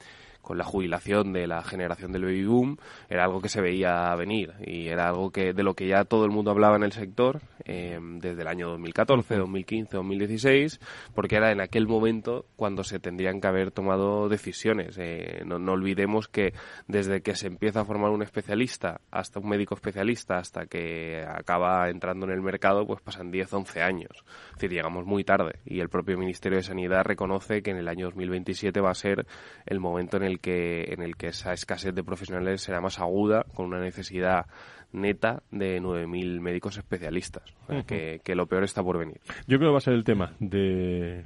con 0.47 0.57
la 0.57 0.63
jubilación 0.63 1.33
de 1.33 1.45
la 1.45 1.61
generación 1.61 2.13
del 2.13 2.23
baby 2.23 2.45
boom 2.45 2.77
era 3.09 3.25
algo 3.25 3.41
que 3.41 3.49
se 3.49 3.59
veía 3.59 4.15
venir 4.15 4.53
y 4.65 4.87
era 4.87 5.09
algo 5.09 5.29
que 5.29 5.51
de 5.51 5.61
lo 5.61 5.73
que 5.73 5.89
ya 5.89 6.05
todo 6.05 6.23
el 6.23 6.31
mundo 6.31 6.51
hablaba 6.51 6.77
en 6.77 6.83
el 6.83 6.93
sector 6.93 7.41
eh, 7.65 7.99
desde 8.01 8.43
el 8.43 8.47
año 8.47 8.69
2014, 8.69 9.35
2015, 9.35 9.97
2016, 9.97 10.79
porque 11.13 11.35
era 11.35 11.51
en 11.51 11.59
aquel 11.59 11.85
momento 11.85 12.45
cuando 12.55 12.85
se 12.85 12.97
tendrían 12.97 13.41
que 13.41 13.47
haber 13.47 13.71
tomado 13.71 14.29
decisiones. 14.29 14.97
Eh, 14.97 15.41
no, 15.45 15.59
no, 15.59 15.73
olvidemos 15.73 16.29
que 16.29 16.53
desde 16.87 17.21
que 17.21 17.35
se 17.35 17.47
empieza 17.47 17.81
a 17.81 17.85
formar 17.85 18.11
un 18.11 18.23
especialista 18.23 19.01
hasta 19.11 19.41
un 19.41 19.49
médico 19.49 19.75
especialista 19.75 20.37
hasta 20.37 20.65
que 20.67 21.25
acaba 21.27 21.89
entrando 21.89 22.25
en 22.25 22.31
el 22.31 22.41
mercado, 22.41 22.87
pues 22.87 23.01
pasan 23.01 23.31
10, 23.31 23.51
11 23.51 23.81
años. 23.81 24.23
Es 24.47 24.53
decir, 24.53 24.71
llegamos 24.71 25.05
muy 25.05 25.25
tarde 25.25 25.59
y 25.65 25.81
el 25.81 25.89
propio 25.89 26.17
Ministerio 26.17 26.59
de 26.59 26.63
Sanidad 26.63 27.03
reconoce 27.03 27.61
que 27.61 27.71
en 27.71 27.77
el 27.77 27.89
año 27.89 28.05
2027 28.05 28.79
va 28.79 28.91
a 28.91 28.95
ser 28.95 29.27
el 29.65 29.81
momento 29.81 30.15
en 30.15 30.23
el 30.23 30.36
que, 30.39 30.93
en 30.93 31.01
el 31.01 31.15
que 31.15 31.27
esa 31.27 31.53
escasez 31.53 31.93
de 31.93 32.03
profesionales 32.03 32.61
será 32.61 32.81
más 32.81 32.99
aguda, 32.99 33.45
con 33.53 33.65
una 33.65 33.79
necesidad 33.79 34.45
neta 34.91 35.43
de 35.51 35.81
9.000 35.81 36.39
médicos 36.39 36.77
especialistas. 36.77 37.43
que, 37.85 38.21
que, 38.23 38.35
lo 38.35 38.47
peor 38.47 38.63
está 38.63 38.83
por 38.83 38.97
venir. 38.97 39.19
Yo 39.47 39.57
creo 39.57 39.69
que 39.69 39.73
va 39.73 39.77
a 39.77 39.81
ser 39.81 39.93
el 39.93 40.03
tema 40.03 40.33
de, 40.39 41.25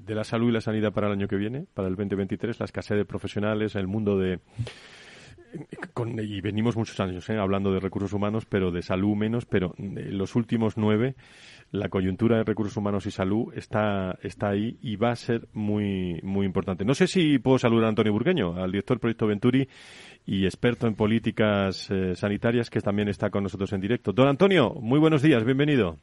de 0.00 0.14
la 0.14 0.24
salud 0.24 0.48
y 0.48 0.52
la 0.52 0.60
sanidad 0.60 0.92
para 0.92 1.08
el 1.08 1.12
año 1.14 1.28
que 1.28 1.36
viene, 1.36 1.66
para 1.74 1.88
el 1.88 1.96
2023, 1.96 2.58
la 2.60 2.64
escasez 2.64 2.96
de 2.96 3.04
profesionales, 3.04 3.74
el 3.74 3.86
mundo 3.86 4.18
de 4.18 4.40
con, 5.94 6.18
y 6.18 6.40
venimos 6.40 6.76
muchos 6.76 6.98
años 7.00 7.28
¿eh? 7.30 7.38
hablando 7.38 7.72
de 7.72 7.80
recursos 7.80 8.12
humanos, 8.12 8.46
pero 8.48 8.70
de 8.70 8.82
salud 8.82 9.16
menos, 9.16 9.46
pero 9.46 9.74
en 9.78 10.16
los 10.18 10.34
últimos 10.36 10.76
nueve 10.76 11.14
la 11.72 11.88
coyuntura 11.88 12.38
de 12.38 12.44
recursos 12.44 12.76
humanos 12.76 13.06
y 13.06 13.10
salud 13.10 13.52
está, 13.54 14.18
está 14.22 14.50
ahí 14.50 14.78
y 14.82 14.96
va 14.96 15.10
a 15.10 15.16
ser 15.16 15.48
muy, 15.52 16.20
muy 16.22 16.46
importante. 16.46 16.84
No 16.84 16.94
sé 16.94 17.06
si 17.06 17.38
puedo 17.38 17.58
saludar 17.58 17.86
a 17.86 17.88
Antonio 17.88 18.12
Burgueño, 18.12 18.56
al 18.56 18.70
director 18.70 18.96
del 18.96 19.00
proyecto 19.00 19.26
Venturi 19.26 19.68
y 20.24 20.44
experto 20.44 20.86
en 20.86 20.94
políticas 20.94 21.88
eh, 21.90 22.14
sanitarias, 22.14 22.70
que 22.70 22.80
también 22.80 23.08
está 23.08 23.30
con 23.30 23.42
nosotros 23.42 23.72
en 23.72 23.80
directo. 23.80 24.12
Don 24.12 24.28
Antonio, 24.28 24.74
muy 24.80 24.98
buenos 24.98 25.22
días, 25.22 25.44
bienvenido. 25.44 25.96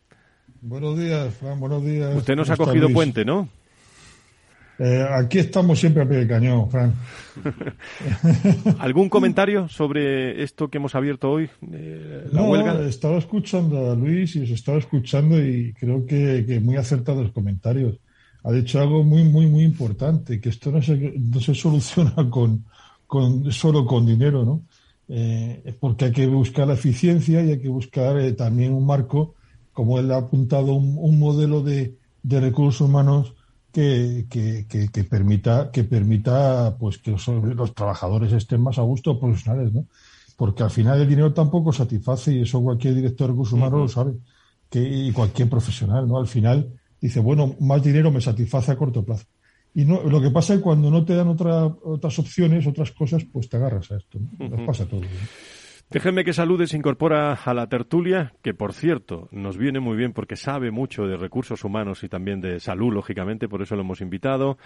Buenos 0.62 0.98
días, 0.98 1.34
Fran, 1.36 1.60
buenos 1.60 1.84
días. 1.84 2.16
Usted 2.16 2.36
nos 2.36 2.50
ha 2.50 2.58
cogido 2.58 2.90
puente, 2.90 3.26
¿no? 3.26 3.50
Eh, 4.84 5.08
aquí 5.10 5.40
estamos 5.40 5.80
siempre 5.80 6.04
a 6.04 6.06
pie 6.06 6.18
de 6.18 6.28
cañón, 6.28 6.70
Fran. 6.70 6.94
¿Algún 8.80 9.08
comentario 9.08 9.70
sobre 9.70 10.44
esto 10.44 10.68
que 10.68 10.78
hemos 10.78 10.94
abierto 10.94 11.32
hoy, 11.32 11.50
eh, 11.72 12.28
la 12.30 12.42
no, 12.42 12.50
huelga? 12.50 12.86
Estaba 12.86 13.18
escuchando 13.18 13.90
a 13.90 13.96
Luis 13.96 14.36
y 14.36 14.42
os 14.42 14.50
estaba 14.50 14.80
escuchando 14.80 15.42
y 15.42 15.72
creo 15.80 16.06
que, 16.06 16.44
que 16.46 16.60
muy 16.60 16.76
acertados 16.76 17.32
comentarios. 17.32 17.98
Ha 18.44 18.52
dicho 18.52 18.82
algo 18.82 19.06
muy, 19.06 19.24
muy, 19.24 19.48
muy 19.48 19.64
importante, 19.64 20.42
que 20.42 20.50
esto 20.50 20.70
no 20.70 20.82
se, 20.82 21.14
no 21.18 21.40
se 21.40 21.56
soluciona 21.56 22.16
con, 22.30 22.66
con 23.08 23.54
solo 23.54 23.86
con 23.86 24.06
dinero, 24.06 24.44
¿no? 24.44 24.64
Eh, 25.08 25.78
porque 25.80 26.06
hay 26.06 26.12
que 26.12 26.28
buscar 26.28 26.68
la 26.68 26.74
eficiencia 26.74 27.42
y 27.42 27.52
hay 27.52 27.60
que 27.60 27.70
buscar 27.70 28.20
eh, 28.20 28.34
también 28.34 28.74
un 28.74 28.86
marco, 28.86 29.36
como 29.72 29.98
él 29.98 30.12
ha 30.12 30.18
apuntado, 30.18 30.74
un, 30.74 30.98
un 30.98 31.20
modelo 31.20 31.62
de, 31.62 31.96
de 32.22 32.42
recursos 32.42 32.82
humanos 32.82 33.34
que, 33.74 34.28
que, 34.30 34.68
que, 34.70 34.88
que, 34.90 35.04
permita 35.04 35.72
que 35.72 35.84
permita 35.84 36.78
pues 36.78 37.00
que 37.00 37.12
los, 37.12 37.28
los, 37.28 37.74
trabajadores 37.74 38.32
estén 38.32 38.62
más 38.62 38.78
a 38.78 38.84
gusto 38.84 39.20
profesionales 39.20 39.74
no 39.74 39.86
porque 40.38 40.64
al 40.64 40.70
final 40.70 41.02
el 41.02 41.10
dinero 41.10 41.34
tampoco 41.34 41.74
satisface 41.74 42.34
y 42.34 42.42
eso 42.42 42.62
cualquier 42.62 42.94
director 42.94 43.28
de 43.28 43.34
recursos 43.34 43.54
humanos 43.54 43.74
uh 43.74 43.78
-huh. 43.78 43.82
lo 43.82 43.90
sabe 43.90 44.14
que 44.70 44.80
y 44.80 45.12
cualquier 45.12 45.50
profesional 45.50 46.08
no 46.08 46.20
al 46.20 46.28
final 46.28 46.70
dice 47.02 47.20
bueno 47.20 47.56
más 47.60 47.82
dinero 47.82 48.12
me 48.12 48.22
satisface 48.22 48.72
a 48.72 48.78
corto 48.78 49.04
plazo 49.04 49.26
y 49.76 49.86
no, 49.86 50.04
lo 50.04 50.22
que 50.22 50.30
pasa 50.30 50.54
es 50.54 50.60
que 50.60 50.64
cuando 50.64 50.92
no 50.92 51.04
te 51.04 51.16
dan 51.16 51.30
otra, 51.30 51.66
otras 51.66 52.20
opciones 52.20 52.68
otras 52.68 52.92
cosas 52.92 53.26
pues 53.26 53.50
te 53.50 53.58
agarras 53.58 53.92
a 53.92 53.98
esto 53.98 54.20
¿no? 54.20 54.50
nos 54.50 54.68
pasa 54.68 54.86
¿no? 54.92 55.02
Déjenme 55.94 56.24
que 56.24 56.34
salude, 56.34 56.66
se 56.66 56.76
incorpora 56.76 57.34
a 57.34 57.54
la 57.54 57.70
tertulia, 57.70 58.34
que 58.42 58.56
por 58.56 58.74
cierto 58.74 59.30
nos 59.32 59.60
viene 59.60 59.80
muy 59.80 59.96
bien 59.96 60.12
porque 60.12 60.36
sabe 60.36 60.72
mucho 60.72 61.06
de 61.06 61.18
recursos 61.18 61.64
humanos 61.64 62.04
y 62.04 62.10
también 62.10 62.42
de 62.42 62.60
salud, 62.60 62.92
lógicamente, 62.92 63.48
por 63.48 63.62
eso 63.62 63.76
lo 63.76 63.82
hemos 63.82 64.02
invitado 64.02 64.58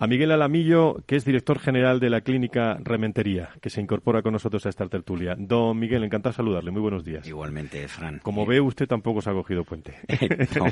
a 0.00 0.06
Miguel 0.06 0.30
Alamillo, 0.30 1.02
que 1.06 1.16
es 1.16 1.24
director 1.24 1.58
general 1.58 1.98
de 1.98 2.08
la 2.08 2.20
clínica 2.20 2.78
Rementería, 2.80 3.50
que 3.60 3.68
se 3.68 3.80
incorpora 3.80 4.22
con 4.22 4.32
nosotros 4.32 4.64
a 4.64 4.68
esta 4.68 4.86
tertulia. 4.86 5.34
Don 5.36 5.76
Miguel, 5.76 6.04
encantado 6.04 6.32
saludarle. 6.32 6.70
Muy 6.70 6.80
buenos 6.80 7.04
días. 7.04 7.26
Igualmente, 7.26 7.88
Fran. 7.88 8.20
Como 8.20 8.46
ve, 8.46 8.60
usted 8.60 8.86
tampoco 8.86 9.20
se 9.20 9.30
ha 9.30 9.32
cogido 9.32 9.64
puente. 9.64 9.96
no, 10.56 10.66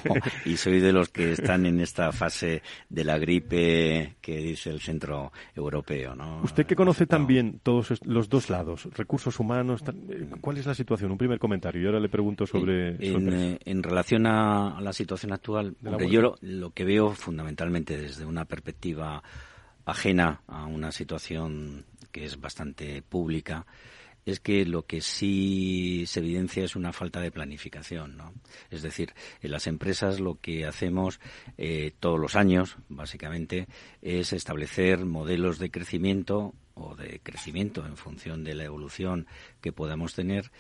y 0.45 0.57
soy 0.57 0.79
de 0.79 0.93
los 0.93 1.09
que 1.09 1.33
están 1.33 1.67
en 1.67 1.81
esta 1.81 2.13
fase 2.13 2.63
de 2.89 3.03
la 3.03 3.19
gripe 3.19 4.15
que 4.21 4.37
dice 4.37 4.71
el 4.71 4.81
Centro 4.81 5.33
Europeo. 5.57 6.15
¿no? 6.15 6.43
Usted 6.45 6.65
que 6.65 6.77
conoce 6.77 7.07
también 7.07 7.59
todos 7.65 7.99
los 8.05 8.29
dos 8.29 8.49
lados, 8.49 8.89
recursos 8.95 9.41
humanos, 9.41 9.83
¿cuál 10.41 10.59
es 10.59 10.67
la 10.67 10.75
situación? 10.75 11.11
Un 11.11 11.19
primer 11.19 11.41
comentario. 11.41 11.83
Y 11.83 11.87
ahora 11.87 11.99
le 11.99 12.09
pregunto 12.09 12.47
sobre... 12.47 12.91
En, 13.05 13.13
sobre... 13.13 13.59
en, 13.65 13.83
relación 13.83 14.25
a, 14.27 14.79
a, 14.79 14.81
la 14.81 14.93
situación 14.93 15.33
actual, 15.33 15.75
yo 16.09 16.23
lo, 16.23 16.37
lo 16.43 16.71
que 16.71 16.85
veo 16.85 17.11
fundamentalmente 17.11 17.97
desde 18.01 18.25
una 18.25 18.45
perspectiva 18.45 19.16
ajena 19.85 20.43
a 20.47 20.67
una 20.67 20.93
situación 20.93 21.87
que 22.13 22.25
es 22.25 22.41
bastante 22.41 23.03
pública, 23.03 23.67
es 24.27 24.41
que 24.41 24.67
lo 24.67 24.87
que 24.87 25.01
sí 25.01 26.05
se 26.07 26.19
evidencia 26.19 26.65
es 26.65 26.75
una 26.75 26.93
falta 26.93 27.21
de 27.21 27.31
planificación. 27.31 28.17
¿no? 28.17 28.35
Es 28.71 28.83
decir, 28.83 29.15
en 29.41 29.53
las 29.53 29.69
empresas 29.69 30.19
lo 30.19 30.41
que 30.41 30.67
hacemos 30.67 31.21
eh, 31.57 31.93
todos 32.01 32.19
los 32.19 32.35
años, 32.35 32.77
básicamente, 32.89 33.69
es 34.03 34.33
establecer 34.33 35.05
modelos 35.07 35.61
de 35.61 35.71
crecimiento 35.71 36.55
o 36.75 36.97
de 36.97 37.21
crecimiento 37.23 37.87
en 37.87 37.97
función 37.97 38.43
de 38.43 38.55
la 38.55 38.65
evolución 38.65 39.27
que 39.61 39.73
podamos 39.73 40.15
tener 40.15 40.51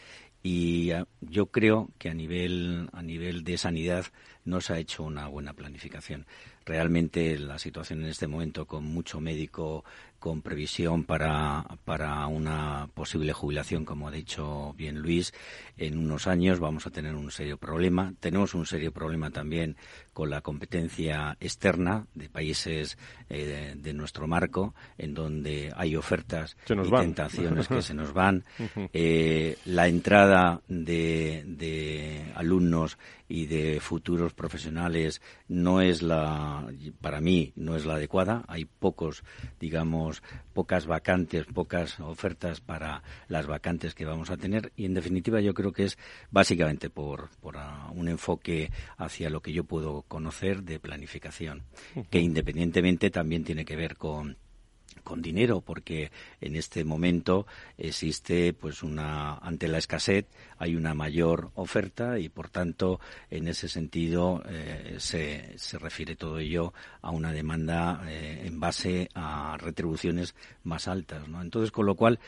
y 0.46 0.92
uh, 0.92 1.04
yo 1.20 1.46
creo 1.46 1.90
que 1.98 2.08
a 2.08 2.14
nivel 2.14 2.88
a 2.92 3.02
nivel 3.02 3.42
de 3.42 3.58
sanidad 3.58 4.06
no 4.46 4.60
se 4.60 4.72
ha 4.72 4.78
hecho 4.78 5.02
una 5.02 5.28
buena 5.28 5.52
planificación 5.52 6.26
realmente 6.66 7.38
la 7.38 7.58
situación 7.58 8.02
en 8.02 8.08
este 8.08 8.26
momento 8.26 8.66
con 8.66 8.84
mucho 8.84 9.20
médico 9.20 9.84
con 10.18 10.42
previsión 10.42 11.04
para, 11.04 11.64
para 11.84 12.26
una 12.26 12.88
posible 12.94 13.32
jubilación, 13.32 13.84
como 13.84 14.08
ha 14.08 14.10
dicho 14.10 14.74
bien 14.76 14.98
Luis, 14.98 15.32
en 15.76 15.98
unos 15.98 16.26
años 16.26 16.58
vamos 16.58 16.86
a 16.86 16.90
tener 16.90 17.14
un 17.14 17.30
serio 17.30 17.58
problema. 17.58 18.12
Tenemos 18.18 18.54
un 18.54 18.66
serio 18.66 18.92
problema 18.92 19.30
también 19.30 19.76
con 20.12 20.30
la 20.30 20.40
competencia 20.40 21.36
externa 21.38 22.06
de 22.14 22.28
países 22.28 22.98
eh, 23.28 23.44
de, 23.44 23.74
de, 23.76 23.92
nuestro 23.92 24.26
marco, 24.26 24.74
en 24.98 25.14
donde 25.14 25.72
hay 25.76 25.94
ofertas 25.94 26.56
y 26.68 26.74
van. 26.74 27.04
tentaciones 27.04 27.68
que 27.68 27.82
se 27.82 27.94
nos 27.94 28.12
van. 28.12 28.44
Eh, 28.92 29.58
la 29.66 29.86
entrada 29.86 30.62
de, 30.66 31.44
de 31.46 32.32
alumnos 32.34 32.98
y 33.28 33.46
de 33.46 33.80
futuros 33.80 34.32
profesionales 34.36 35.20
no 35.48 35.80
es 35.80 36.02
la, 36.02 36.66
para 37.00 37.20
mí, 37.20 37.52
no 37.56 37.74
es 37.74 37.84
la 37.84 37.94
adecuada. 37.94 38.44
Hay 38.46 38.66
pocos, 38.66 39.24
digamos, 39.58 40.22
pocas 40.52 40.86
vacantes, 40.86 41.46
pocas 41.46 41.98
ofertas 42.00 42.60
para 42.60 43.02
las 43.28 43.46
vacantes 43.46 43.94
que 43.94 44.04
vamos 44.04 44.30
a 44.30 44.36
tener 44.36 44.72
y, 44.76 44.84
en 44.84 44.94
definitiva, 44.94 45.40
yo 45.40 45.54
creo 45.54 45.72
que 45.72 45.84
es 45.84 45.98
básicamente 46.30 46.90
por, 46.90 47.30
por 47.40 47.56
un 47.94 48.08
enfoque 48.08 48.70
hacia 48.98 49.30
lo 49.30 49.40
que 49.40 49.52
yo 49.52 49.64
puedo 49.64 50.02
conocer 50.02 50.62
de 50.62 50.78
planificación, 50.78 51.64
que 52.10 52.20
independientemente 52.20 53.10
también 53.10 53.44
tiene 53.44 53.64
que 53.64 53.76
ver 53.76 53.96
con 53.96 54.36
con 55.06 55.22
dinero 55.22 55.60
porque 55.60 56.10
en 56.40 56.56
este 56.56 56.82
momento 56.82 57.46
existe 57.78 58.52
pues 58.52 58.82
una 58.82 59.38
ante 59.38 59.68
la 59.68 59.78
escasez 59.78 60.26
hay 60.58 60.74
una 60.74 60.94
mayor 60.94 61.52
oferta 61.54 62.18
y 62.18 62.28
por 62.28 62.48
tanto 62.48 62.98
en 63.30 63.46
ese 63.46 63.68
sentido 63.68 64.42
eh, 64.48 64.96
se, 64.98 65.56
se 65.56 65.78
refiere 65.78 66.16
todo 66.16 66.40
ello 66.40 66.74
a 67.02 67.12
una 67.12 67.30
demanda 67.30 68.02
eh, 68.08 68.42
en 68.46 68.58
base 68.58 69.08
a 69.14 69.56
retribuciones 69.60 70.34
más 70.64 70.88
altas 70.88 71.28
¿no? 71.28 71.40
entonces 71.40 71.70
con 71.70 71.86
lo 71.86 71.94
cual 71.94 72.18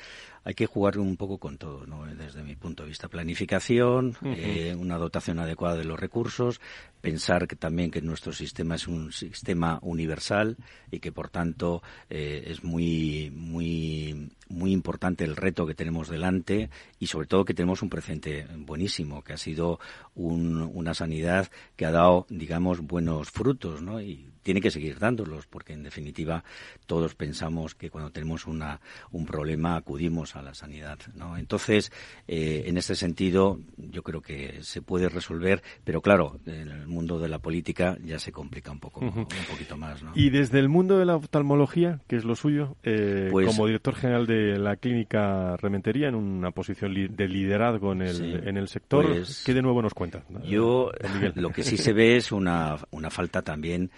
hay 0.45 0.54
que 0.54 0.66
jugar 0.66 0.99
un 0.99 1.16
poco 1.16 1.38
con 1.38 1.59
todo, 1.59 1.87
¿no? 1.87 2.07
desde 2.07 2.42
mi 2.42 2.57
punto 2.57 2.83
de 2.83 2.90
vista. 2.90 3.09
Planificación, 3.09 4.16
eh, 4.25 4.75
una 4.78 4.99
dotación 4.99 5.38
adecuada 5.38 5.76
de 5.76 5.85
los 5.85 5.99
recursos, 5.99 6.61
pensar 7.00 7.47
que 7.47 7.57
también 7.57 7.90
que 7.90 8.02
nuestro 8.02 8.33
sistema 8.33 8.75
es 8.75 8.88
un 8.88 9.12
sistema 9.12 9.78
universal 9.83 10.57
y 10.90 10.99
que 11.00 11.12
por 11.12 11.28
tanto 11.28 11.83
eh, 12.11 12.45
es 12.47 12.64
muy 12.64 13.33
muy 13.35 14.30
muy 14.49 14.73
importante 14.73 15.25
el 15.25 15.37
reto 15.37 15.66
que 15.66 15.75
tenemos 15.75 16.09
delante 16.09 16.71
y 16.99 17.07
sobre 17.07 17.26
todo 17.26 17.45
que 17.45 17.54
tenemos 17.54 17.83
un 17.83 17.90
presente 17.90 18.47
buenísimo 18.57 19.23
que 19.23 19.35
ha 19.35 19.37
sido 19.37 19.78
una 20.14 20.95
sanidad 20.95 21.49
que 21.76 21.87
ha 21.87 21.92
dado 21.92 22.26
digamos 22.30 22.80
buenos 22.80 23.30
frutos 23.30 23.83
¿no? 23.83 24.00
y 24.00 24.28
tiene 24.49 24.62
que 24.62 24.71
seguir 24.71 24.99
dándolos, 24.99 25.47
porque 25.47 25.75
en 25.75 25.83
definitiva 25.83 26.43
todos 26.87 27.14
pensamos 27.14 27.75
que 27.75 27.90
cuando 27.90 28.11
tenemos 28.11 28.47
una, 28.47 28.81
un 29.11 29.26
problema 29.26 29.76
acudimos 29.76 30.37
a 30.37 30.43
la 30.43 30.55
sanidad. 30.55 30.99
¿no? 31.14 31.37
Entonces, 31.37 31.93
eh, 32.26 32.62
en 32.64 32.78
este 32.78 32.95
sentido, 32.95 33.61
yo 33.76 34.02
creo 34.02 34.23
que 34.23 34.62
se 34.62 34.81
puede 34.81 35.11
resolver, 35.11 35.62
pero 35.85 36.00
claro, 36.00 36.40
en 36.47 36.71
el 36.71 36.87
mundo 36.87 37.19
de 37.19 37.28
la 37.28 37.40
política 37.40 37.99
ya 38.02 38.19
se 38.19 38.33
complica 38.33 38.73
un 38.73 38.81
poco, 38.81 39.00
un 39.00 39.26
poquito 39.50 39.76
más. 39.76 40.02
¿no? 40.02 40.12
Y 40.14 40.31
desde 40.31 40.61
el 40.61 40.71
mundo 40.71 40.97
de 40.97 41.05
la 41.05 41.17
oftalmología, 41.17 42.00
que 42.07 42.17
es 42.17 42.25
lo 42.25 42.35
suyo, 42.35 42.75
eh, 42.85 43.28
pues 43.31 43.49
como 43.49 43.67
director 43.67 43.97
general 43.97 44.26
de 44.26 44.59
la 44.59 44.76
clínica 44.76 45.59
Rementería, 45.59 46.09
en 46.09 46.14
una 46.14 46.52
posición 46.52 46.95
de 46.95 47.28
liderazgo 47.28 47.93
en 47.93 48.00
el, 48.00 48.49
en 48.49 48.57
el 48.57 48.69
sector, 48.69 49.09
pues 49.09 49.43
¿qué 49.45 49.52
de 49.52 49.61
nuevo 49.61 49.83
nos 49.83 49.93
cuenta? 49.93 50.25
Yo, 50.43 50.90
lo 51.35 51.50
que 51.50 51.64
sí 51.64 51.76
se 51.76 51.93
ve 51.93 52.17
es 52.17 52.33
una, 52.33 52.78
una 52.93 53.11
falta 53.11 53.43
también 53.43 53.90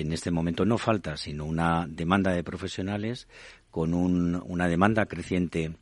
en 0.00 0.12
este 0.12 0.30
momento 0.30 0.64
no 0.64 0.78
falta, 0.78 1.16
sino 1.16 1.44
una 1.44 1.86
demanda 1.88 2.32
de 2.32 2.44
profesionales 2.44 3.28
con 3.70 3.94
una 3.94 4.68
demanda 4.68 5.06
creciente 5.06 5.72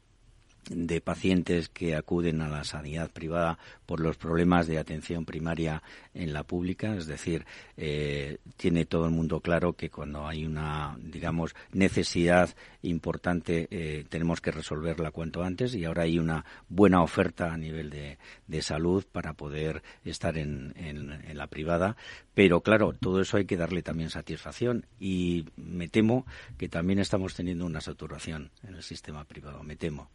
de 0.70 1.00
pacientes 1.00 1.68
que 1.68 1.94
acuden 1.94 2.40
a 2.40 2.49
la 2.49 2.64
sanidad 2.64 3.11
privada 3.11 3.58
por 3.87 4.00
los 4.00 4.16
problemas 4.16 4.66
de 4.66 4.78
atención 4.78 5.25
primaria 5.25 5.82
en 6.14 6.32
la 6.32 6.42
pública, 6.42 6.96
es 6.96 7.06
decir, 7.06 7.46
eh, 7.76 8.38
tiene 8.56 8.85
todo 8.85 9.06
el 9.06 9.12
mundo 9.12 9.40
claro 9.40 9.75
que 9.75 9.90
cuando 9.90 10.26
hay 10.26 10.44
una, 10.44 10.96
digamos, 11.00 11.54
necesidad 11.73 12.50
importante 12.82 13.68
eh, 13.70 14.04
tenemos 14.08 14.40
que 14.40 14.50
resolverla 14.50 15.11
cuanto 15.11 15.42
antes 15.42 15.75
y 15.75 15.85
ahora 15.85 16.02
hay 16.02 16.18
una 16.18 16.44
buena 16.68 17.02
oferta 17.02 17.52
a 17.52 17.56
nivel 17.56 17.90
de, 17.90 18.18
salud 18.62 19.04
para 19.12 19.35
poder 19.35 19.82
estar 20.04 20.37
en, 20.38 20.73
en, 20.76 21.37
la 21.37 21.46
privada, 21.46 21.96
pero 22.35 22.62
claro, 22.62 22.94
todo 22.99 23.20
eso 23.20 23.37
hay 23.37 23.44
que 23.44 23.56
darle 23.56 23.82
también 23.82 24.08
satisfacción 24.08 24.87
y 24.99 25.44
me 25.56 25.88
temo 25.88 26.26
que 26.56 26.68
también 26.68 26.99
estamos 26.99 27.35
teniendo 27.35 27.66
una 27.66 27.82
saturación 27.82 28.50
en 28.66 28.75
el 28.75 28.82
sistema 28.82 29.25
privado, 29.25 29.62
me 29.62 29.76
temo 29.76 30.11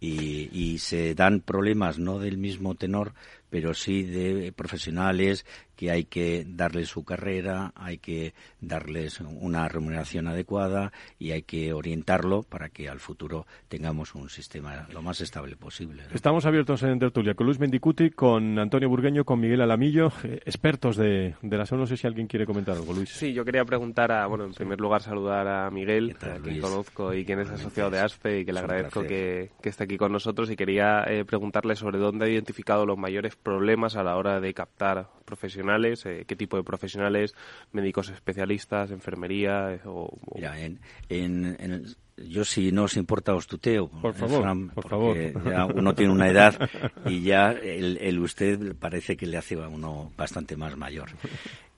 y, 0.00 0.48
y, 0.52 0.78
se 0.78 1.14
dan 1.14 1.40
problemas 1.40 1.98
no 1.98 2.18
del 2.18 2.38
mismo 2.38 2.74
tenor, 2.74 3.14
pero 3.54 3.72
sí 3.72 4.02
de 4.02 4.50
profesionales 4.50 5.46
que 5.76 5.92
hay 5.92 6.04
que 6.06 6.44
darles 6.44 6.88
su 6.88 7.04
carrera, 7.04 7.72
hay 7.76 7.98
que 7.98 8.34
darles 8.60 9.20
una 9.20 9.68
remuneración 9.68 10.26
adecuada 10.26 10.92
y 11.20 11.30
hay 11.32 11.42
que 11.42 11.72
orientarlo 11.72 12.42
para 12.42 12.68
que 12.68 12.88
al 12.88 12.98
futuro 13.00 13.46
tengamos 13.68 14.14
un 14.16 14.28
sistema 14.28 14.88
lo 14.92 15.02
más 15.02 15.20
estable 15.20 15.56
posible. 15.56 16.02
Estamos 16.12 16.46
abiertos 16.46 16.82
en 16.82 16.98
tertulia 16.98 17.34
con 17.34 17.46
Luis 17.46 17.58
Mendicuti, 17.58 18.10
con 18.10 18.58
Antonio 18.58 18.88
Burgueño, 18.88 19.24
con 19.24 19.40
Miguel 19.40 19.60
Alamillo, 19.60 20.12
eh, 20.24 20.40
expertos 20.44 20.96
de, 20.96 21.34
de 21.42 21.56
la 21.56 21.66
salud. 21.66 21.82
No 21.82 21.86
sé 21.86 21.96
si 21.96 22.06
alguien 22.06 22.26
quiere 22.26 22.46
comentar 22.46 22.76
algo, 22.76 22.92
Luis. 22.92 23.10
Sí, 23.10 23.32
yo 23.32 23.44
quería 23.44 23.64
preguntar, 23.64 24.10
a, 24.10 24.26
bueno, 24.26 24.44
en 24.44 24.54
primer 24.54 24.80
lugar 24.80 25.02
saludar 25.02 25.46
a 25.46 25.70
Miguel, 25.70 26.16
que 26.42 26.60
conozco 26.60 27.12
y 27.12 27.24
quien 27.24 27.40
es 27.40 27.50
asociado 27.50 27.90
de 27.90 28.00
ASPE 28.00 28.40
y 28.40 28.44
que 28.44 28.52
le 28.52 28.60
agradezco 28.60 29.02
que, 29.02 29.50
que, 29.60 29.68
esté 29.68 29.84
aquí 29.84 29.96
con 29.96 30.12
nosotros 30.12 30.50
y 30.50 30.56
quería 30.56 31.04
eh, 31.06 31.24
preguntarle 31.24 31.76
sobre 31.76 31.98
dónde 31.98 32.26
ha 32.26 32.28
identificado 32.28 32.86
los 32.86 32.96
mayores 32.96 33.36
problemas 33.44 33.94
a 33.94 34.02
la 34.02 34.16
hora 34.16 34.40
de 34.40 34.52
captar 34.52 35.08
profesionales, 35.24 36.04
eh, 36.06 36.24
qué 36.26 36.34
tipo 36.34 36.56
de 36.56 36.64
profesionales, 36.64 37.34
médicos 37.70 38.08
especialistas, 38.08 38.90
enfermería 38.90 39.74
eh, 39.74 39.80
o, 39.84 40.10
Mira, 40.34 40.58
en, 40.58 40.80
en, 41.08 41.84
yo 42.16 42.44
si 42.44 42.72
no 42.72 42.84
os 42.84 42.96
importa 42.96 43.34
os 43.34 43.46
tuteo. 43.46 43.88
Por 43.88 44.14
favor, 44.14 44.72
por 44.74 44.88
favor. 44.88 45.16
Ya 45.44 45.66
uno 45.66 45.94
tiene 45.94 46.12
una 46.12 46.28
edad 46.28 46.68
y 47.06 47.22
ya 47.22 47.52
el, 47.52 47.98
el 47.98 48.18
usted 48.18 48.74
parece 48.76 49.16
que 49.16 49.26
le 49.26 49.36
hace 49.36 49.54
a 49.62 49.68
uno 49.68 50.10
bastante 50.16 50.56
más 50.56 50.76
mayor, 50.76 51.10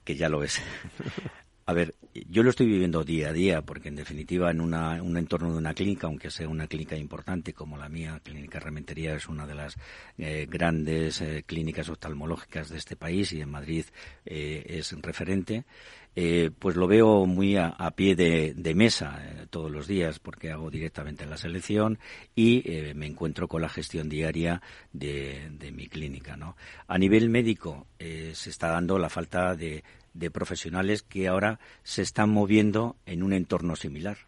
que 0.04 0.14
ya 0.14 0.28
lo 0.28 0.42
es. 0.42 0.62
A 1.68 1.72
ver, 1.72 1.96
yo 2.30 2.44
lo 2.44 2.50
estoy 2.50 2.66
viviendo 2.66 3.02
día 3.02 3.30
a 3.30 3.32
día, 3.32 3.60
porque 3.60 3.88
en 3.88 3.96
definitiva 3.96 4.52
en 4.52 4.60
un 4.60 5.16
entorno 5.16 5.50
de 5.50 5.58
una 5.58 5.74
clínica, 5.74 6.06
aunque 6.06 6.30
sea 6.30 6.48
una 6.48 6.68
clínica 6.68 6.94
importante 6.94 7.54
como 7.54 7.76
la 7.76 7.88
mía, 7.88 8.20
Clínica 8.22 8.60
Rementería 8.60 9.16
es 9.16 9.28
una 9.28 9.48
de 9.48 9.54
las 9.56 9.76
eh, 10.16 10.46
grandes 10.48 11.20
eh, 11.20 11.42
clínicas 11.44 11.88
oftalmológicas 11.88 12.68
de 12.68 12.78
este 12.78 12.94
país 12.94 13.32
y 13.32 13.40
en 13.40 13.50
Madrid 13.50 13.84
eh, 14.24 14.64
es 14.68 14.92
referente, 15.02 15.64
pues 16.58 16.76
lo 16.76 16.86
veo 16.86 17.26
muy 17.26 17.56
a, 17.56 17.74
pie 17.94 18.14
de, 18.14 18.74
mesa 18.74 19.20
todos 19.50 19.70
los 19.70 19.86
días, 19.86 20.20
porque 20.20 20.50
hago 20.50 20.70
directamente 20.70 21.26
la 21.26 21.36
selección 21.36 21.98
y 22.34 22.64
me 22.94 23.04
encuentro 23.04 23.48
con 23.48 23.60
la 23.60 23.68
gestión 23.68 24.08
diaria 24.08 24.62
de, 24.94 25.50
de 25.50 25.72
mi 25.72 25.88
clínica. 25.88 26.34
¿no? 26.34 26.56
A 26.88 26.96
nivel 26.96 27.28
médico 27.28 27.86
se 27.98 28.48
está 28.48 28.68
dando 28.68 28.98
la 28.98 29.10
falta 29.10 29.54
de 29.54 29.84
de 30.18 30.30
profesionales 30.30 31.02
que 31.02 31.28
ahora 31.28 31.60
se 31.82 32.02
están 32.02 32.30
moviendo 32.30 32.96
en 33.06 33.22
un 33.22 33.32
entorno 33.32 33.76
similar. 33.76 34.18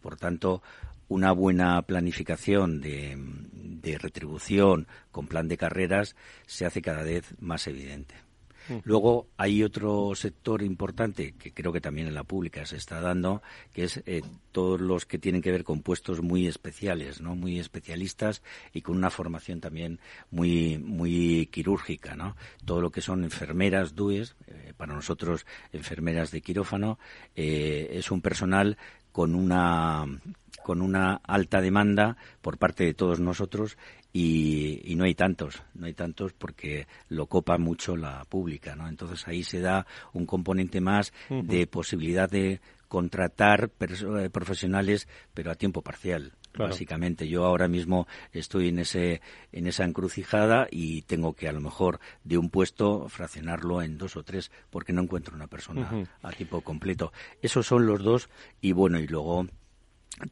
Por 0.00 0.16
tanto, 0.16 0.62
una 1.08 1.32
buena 1.32 1.80
planificación 1.82 2.80
de, 2.80 3.16
de 3.16 3.98
retribución 3.98 4.86
con 5.10 5.26
plan 5.26 5.48
de 5.48 5.56
carreras 5.56 6.16
se 6.46 6.66
hace 6.66 6.82
cada 6.82 7.02
vez 7.02 7.34
más 7.40 7.66
evidente. 7.66 8.27
Luego 8.84 9.28
hay 9.36 9.62
otro 9.62 10.14
sector 10.14 10.62
importante 10.62 11.32
que 11.32 11.52
creo 11.52 11.72
que 11.72 11.80
también 11.80 12.08
en 12.08 12.14
la 12.14 12.24
pública 12.24 12.66
se 12.66 12.76
está 12.76 13.00
dando, 13.00 13.42
que 13.72 13.84
es 13.84 14.02
eh, 14.06 14.22
todos 14.52 14.80
los 14.80 15.06
que 15.06 15.18
tienen 15.18 15.42
que 15.42 15.50
ver 15.50 15.64
con 15.64 15.82
puestos 15.82 16.22
muy 16.22 16.46
especiales, 16.46 17.20
no, 17.20 17.34
muy 17.34 17.58
especialistas 17.58 18.42
y 18.72 18.82
con 18.82 18.96
una 18.96 19.10
formación 19.10 19.60
también 19.60 20.00
muy 20.30 20.78
muy 20.78 21.46
quirúrgica, 21.46 22.14
no. 22.14 22.36
Todo 22.64 22.80
lo 22.80 22.90
que 22.90 23.00
son 23.00 23.24
enfermeras, 23.24 23.94
DUES, 23.94 24.36
eh, 24.46 24.72
para 24.76 24.94
nosotros 24.94 25.46
enfermeras 25.72 26.30
de 26.30 26.40
quirófano, 26.40 26.98
eh, 27.36 27.88
es 27.92 28.10
un 28.10 28.20
personal 28.20 28.76
con 29.12 29.34
una 29.34 30.06
con 30.62 30.82
una 30.82 31.20
alta 31.24 31.60
demanda 31.60 32.16
por 32.42 32.58
parte 32.58 32.84
de 32.84 32.92
todos 32.92 33.20
nosotros 33.20 33.78
y, 34.12 34.94
no 34.96 35.04
hay 35.04 35.14
tantos, 35.14 35.62
no 35.74 35.86
hay 35.86 35.94
tantos 35.94 36.32
porque 36.32 36.86
lo 37.08 37.26
copa 37.26 37.58
mucho 37.58 37.96
la 37.96 38.24
pública, 38.24 38.74
¿no? 38.74 38.88
Entonces 38.88 39.28
ahí 39.28 39.44
se 39.44 39.60
da 39.60 39.86
un 40.12 40.26
componente 40.26 40.80
más 40.80 41.12
de 41.28 41.66
posibilidad 41.66 42.28
de 42.28 42.60
contratar 42.88 43.70
eh, 43.80 44.30
profesionales, 44.30 45.06
pero 45.34 45.50
a 45.50 45.54
tiempo 45.54 45.82
parcial. 45.82 46.32
Básicamente, 46.56 47.28
yo 47.28 47.44
ahora 47.44 47.68
mismo 47.68 48.08
estoy 48.32 48.68
en 48.68 48.80
ese 48.80 49.20
en 49.52 49.68
esa 49.68 49.84
encrucijada 49.84 50.66
y 50.70 51.02
tengo 51.02 51.34
que 51.34 51.46
a 51.46 51.52
lo 51.52 51.60
mejor 51.60 52.00
de 52.24 52.36
un 52.36 52.50
puesto 52.50 53.08
fraccionarlo 53.08 53.80
en 53.80 53.96
dos 53.96 54.16
o 54.16 54.24
tres 54.24 54.50
porque 54.70 54.92
no 54.92 55.02
encuentro 55.02 55.36
una 55.36 55.46
persona 55.46 56.08
a 56.20 56.32
tiempo 56.32 56.62
completo. 56.62 57.12
Esos 57.42 57.66
son 57.66 57.86
los 57.86 58.02
dos 58.02 58.28
y 58.60 58.72
bueno 58.72 58.98
y 58.98 59.06
luego 59.06 59.46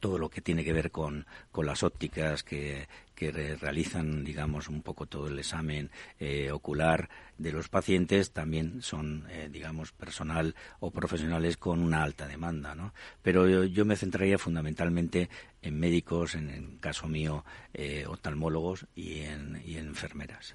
todo 0.01 0.17
lo 0.17 0.29
que 0.29 0.41
tiene 0.41 0.65
que 0.65 0.73
ver 0.73 0.91
con, 0.91 1.25
con 1.51 1.65
las 1.65 1.83
ópticas 1.83 2.43
que, 2.43 2.87
que 3.17 3.31
realizan, 3.31 4.23
digamos, 4.23 4.69
un 4.69 4.83
poco 4.83 5.07
todo 5.07 5.27
el 5.27 5.39
examen 5.39 5.89
eh, 6.19 6.51
ocular 6.51 7.09
de 7.37 7.51
los 7.51 7.69
pacientes 7.69 8.31
también 8.31 8.81
son, 8.81 9.25
eh, 9.29 9.49
digamos, 9.51 9.91
personal 9.91 10.55
o 10.79 10.91
profesionales 10.91 11.57
con 11.57 11.79
una 11.79 12.03
alta 12.03 12.27
demanda, 12.27 12.75
¿no? 12.75 12.93
Pero 13.21 13.65
yo, 13.65 13.85
me 13.85 13.95
centraría 13.95 14.37
fundamentalmente 14.37 15.29
en 15.61 15.79
médicos, 15.79 16.35
en 16.35 16.49
el 16.49 16.79
caso 16.79 17.07
mío, 17.07 17.43
eh, 17.73 18.05
oftalmólogos 18.07 18.85
y 18.95 19.19
en, 19.19 19.61
y 19.65 19.77
enfermeras. 19.77 20.53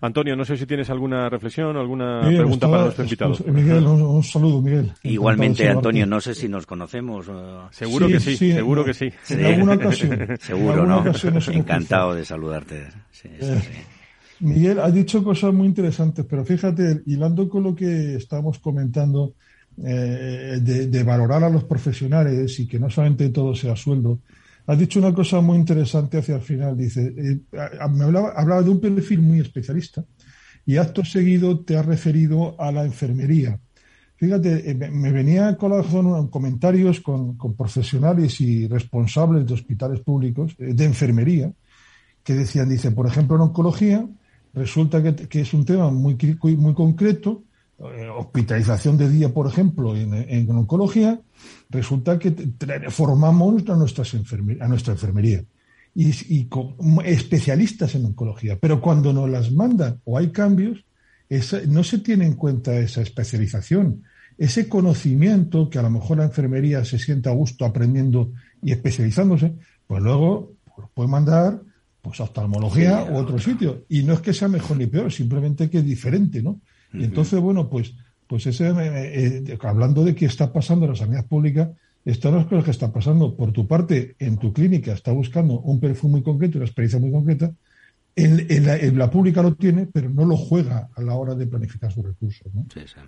Antonio, 0.00 0.36
no 0.36 0.44
sé 0.44 0.56
si 0.56 0.66
tienes 0.66 0.90
alguna 0.90 1.28
reflexión 1.28 1.76
o 1.76 1.80
alguna 1.80 2.22
pregunta 2.22 2.68
para 2.68 2.82
nuestro 2.84 3.04
invitado. 3.04 3.36
Miguel, 3.46 3.86
un, 3.86 4.22
saludo, 4.22 4.60
Miguel. 4.60 4.92
Igualmente, 5.02 5.68
Antonio, 5.68 6.06
no 6.06 6.20
sé 6.20 6.34
si 6.34 6.48
nos 6.48 6.66
conocemos. 6.66 7.30
Seguro 7.70 8.08
que 8.08 8.20
sí, 8.20 8.36
seguro 8.36 8.84
que 8.84 8.94
sí. 8.94 9.12
En 9.30 9.44
alguna 9.44 9.74
ocasión. 9.74 10.36
Seguro, 10.40 10.86
¿no? 10.86 11.04
Encantado 11.52 12.14
de 12.14 12.24
saludarte. 12.24 12.88
Sí, 13.10 13.28
eh, 13.40 13.60
Miguel, 14.40 14.78
ha 14.78 14.90
dicho 14.90 15.24
cosas 15.24 15.52
muy 15.52 15.66
interesantes, 15.66 16.24
pero 16.28 16.44
fíjate, 16.44 17.02
hilando 17.06 17.48
con 17.48 17.62
lo 17.64 17.74
que 17.74 18.14
estamos 18.14 18.58
comentando 18.58 19.34
eh, 19.84 20.58
de, 20.60 21.02
valorar 21.04 21.44
a 21.44 21.50
los 21.50 21.64
profesionales 21.64 22.58
y 22.58 22.66
que 22.66 22.78
no 22.78 22.90
solamente 22.90 23.28
todo 23.30 23.54
sea 23.54 23.76
sueldo, 23.76 24.20
has 24.66 24.78
dicho 24.78 24.98
una 24.98 25.14
cosa 25.14 25.40
muy 25.40 25.58
interesante 25.58 26.18
hacia 26.18 26.36
el 26.36 26.42
final. 26.42 26.76
Dice, 26.76 27.14
eh, 27.16 27.40
me 27.90 28.04
hablaba, 28.04 28.32
hablaba 28.36 28.62
de 28.62 28.70
un 28.70 28.80
perfil 28.80 29.22
muy 29.22 29.40
especialista 29.40 30.04
y 30.66 30.76
acto 30.76 31.04
seguido 31.04 31.60
te 31.60 31.76
ha 31.76 31.82
referido 31.82 32.60
a 32.60 32.70
la 32.70 32.84
enfermería. 32.84 33.58
Fíjate, 34.16 34.70
eh, 34.70 34.74
me 34.74 35.12
venía 35.12 35.56
con 35.56 36.28
comentarios 36.28 37.00
con, 37.00 37.36
profesionales 37.56 38.40
y 38.40 38.66
responsables 38.66 39.46
de 39.46 39.54
hospitales 39.54 40.00
públicos, 40.00 40.56
de 40.58 40.84
enfermería, 40.84 41.52
que 42.24 42.34
decían, 42.34 42.68
dice, 42.68 42.90
por 42.90 43.06
ejemplo, 43.06 43.36
en 43.36 43.42
oncología, 43.42 44.06
resulta 44.54 45.02
que, 45.02 45.40
es 45.40 45.54
un 45.54 45.64
tema 45.64 45.90
muy, 45.90 46.16
muy 46.56 46.74
concreto, 46.74 47.44
eh, 47.78 48.08
hospitalización 48.08 48.96
de 48.96 49.08
día, 49.08 49.32
por 49.32 49.46
ejemplo, 49.46 49.94
en, 49.96 50.50
oncología, 50.50 51.20
resulta 51.70 52.18
que 52.18 52.32
formamos 52.90 53.68
a, 53.68 53.76
nuestras 53.76 54.14
a 54.14 54.68
nuestra 54.68 54.94
enfermería 54.94 55.44
y, 55.94 56.48
especialistas 57.04 57.94
en 57.94 58.06
oncología, 58.06 58.58
pero 58.60 58.80
cuando 58.80 59.12
nos 59.12 59.28
las 59.28 59.52
mandan 59.52 60.00
o 60.04 60.18
hay 60.18 60.30
cambios, 60.30 60.84
no 61.68 61.84
se 61.84 61.98
tiene 61.98 62.26
en 62.26 62.34
cuenta 62.34 62.76
esa 62.78 63.02
especialización, 63.02 64.02
ese 64.38 64.68
conocimiento 64.68 65.68
que 65.68 65.78
a 65.78 65.82
lo 65.82 65.90
mejor 65.90 66.18
la 66.18 66.24
enfermería 66.24 66.84
se 66.84 66.98
siente 66.98 67.28
a 67.28 67.32
gusto 67.32 67.64
aprendiendo 67.64 68.32
y 68.62 68.72
especializándose, 68.72 69.54
pues 69.86 70.02
luego 70.02 70.52
pues, 70.74 70.88
puede 70.94 71.08
mandar 71.08 71.60
pues 72.08 72.20
oftalmología 72.20 73.04
u 73.10 73.16
otro 73.16 73.38
sitio. 73.38 73.84
Y 73.88 74.02
no 74.02 74.14
es 74.14 74.20
que 74.20 74.32
sea 74.32 74.48
mejor 74.48 74.78
ni 74.78 74.86
peor, 74.86 75.12
simplemente 75.12 75.68
que 75.68 75.78
es 75.78 75.84
diferente, 75.84 76.42
¿no? 76.42 76.60
Y 76.92 77.04
entonces, 77.04 77.38
bueno, 77.38 77.68
pues, 77.68 77.94
pues 78.26 78.46
ese, 78.46 78.70
eh, 78.70 79.42
eh, 79.46 79.58
hablando 79.62 80.04
de 80.04 80.14
qué 80.14 80.24
está 80.24 80.52
pasando 80.52 80.86
en 80.86 80.92
la 80.92 80.96
sanidad 80.96 81.26
pública, 81.26 81.70
esto 82.04 82.30
no 82.30 82.40
es 82.40 82.50
lo 82.50 82.64
que 82.64 82.70
está 82.70 82.90
pasando. 82.90 83.36
Por 83.36 83.52
tu 83.52 83.66
parte, 83.66 84.16
en 84.18 84.38
tu 84.38 84.54
clínica 84.54 84.94
está 84.94 85.12
buscando 85.12 85.60
un 85.60 85.78
perfil 85.80 86.10
muy 86.10 86.22
concreto, 86.22 86.56
una 86.56 86.64
experiencia 86.64 86.98
muy 86.98 87.10
concreta, 87.10 87.52
en, 88.16 88.98
la, 88.98 89.10
pública 89.10 89.42
lo 89.42 89.54
tiene, 89.54 89.86
pero 89.86 90.08
no 90.10 90.24
lo 90.24 90.36
juega 90.36 90.88
a 90.96 91.02
la 91.02 91.14
hora 91.14 91.34
de 91.34 91.46
planificar 91.46 91.92
sus 91.92 92.04
recursos. 92.04 92.52
¿no? 92.52 92.66
Sí, 92.72 92.80
sí. 92.86 93.00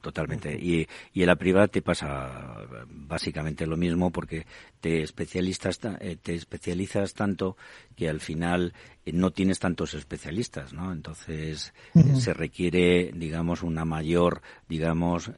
Totalmente. 0.00 0.56
Y, 0.56 0.86
y 1.12 1.22
en 1.22 1.26
la 1.26 1.36
privada 1.36 1.68
te 1.68 1.82
pasa 1.82 2.47
básicamente 3.08 3.66
lo 3.66 3.76
mismo 3.76 4.10
porque 4.10 4.46
te 4.80 5.02
especialistas, 5.02 5.80
eh, 6.00 6.16
te 6.22 6.34
especializas 6.34 7.14
tanto 7.14 7.56
que 7.96 8.08
al 8.08 8.20
final 8.20 8.74
eh, 9.04 9.12
no 9.12 9.32
tienes 9.32 9.58
tantos 9.58 9.94
especialistas, 9.94 10.72
¿no? 10.72 10.92
Entonces 10.92 11.72
eh, 11.94 12.16
se 12.16 12.34
requiere, 12.34 13.10
digamos, 13.14 13.62
una 13.62 13.84
mayor, 13.84 14.42
digamos, 14.68 15.32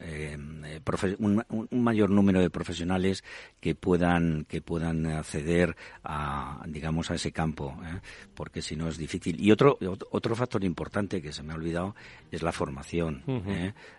un, 1.17 1.43
mayor 1.71 2.09
número 2.09 2.41
de 2.41 2.49
profesionales 2.49 3.23
que 3.59 3.73
puedan 3.73 4.45
que 4.45 4.61
puedan 4.61 5.05
acceder 5.07 5.75
a, 6.03 6.63
digamos, 6.67 7.09
a 7.09 7.15
ese 7.15 7.31
campo, 7.31 7.79
porque 8.35 8.61
si 8.61 8.75
no 8.75 8.89
es 8.89 8.97
difícil. 8.97 9.39
Y 9.39 9.51
otro 9.51 9.79
otro 10.11 10.35
factor 10.35 10.63
importante 10.63 11.21
que 11.21 11.31
se 11.31 11.41
me 11.41 11.53
ha 11.53 11.55
olvidado 11.55 11.95
es 12.31 12.43
la 12.43 12.51
formación. 12.51 13.23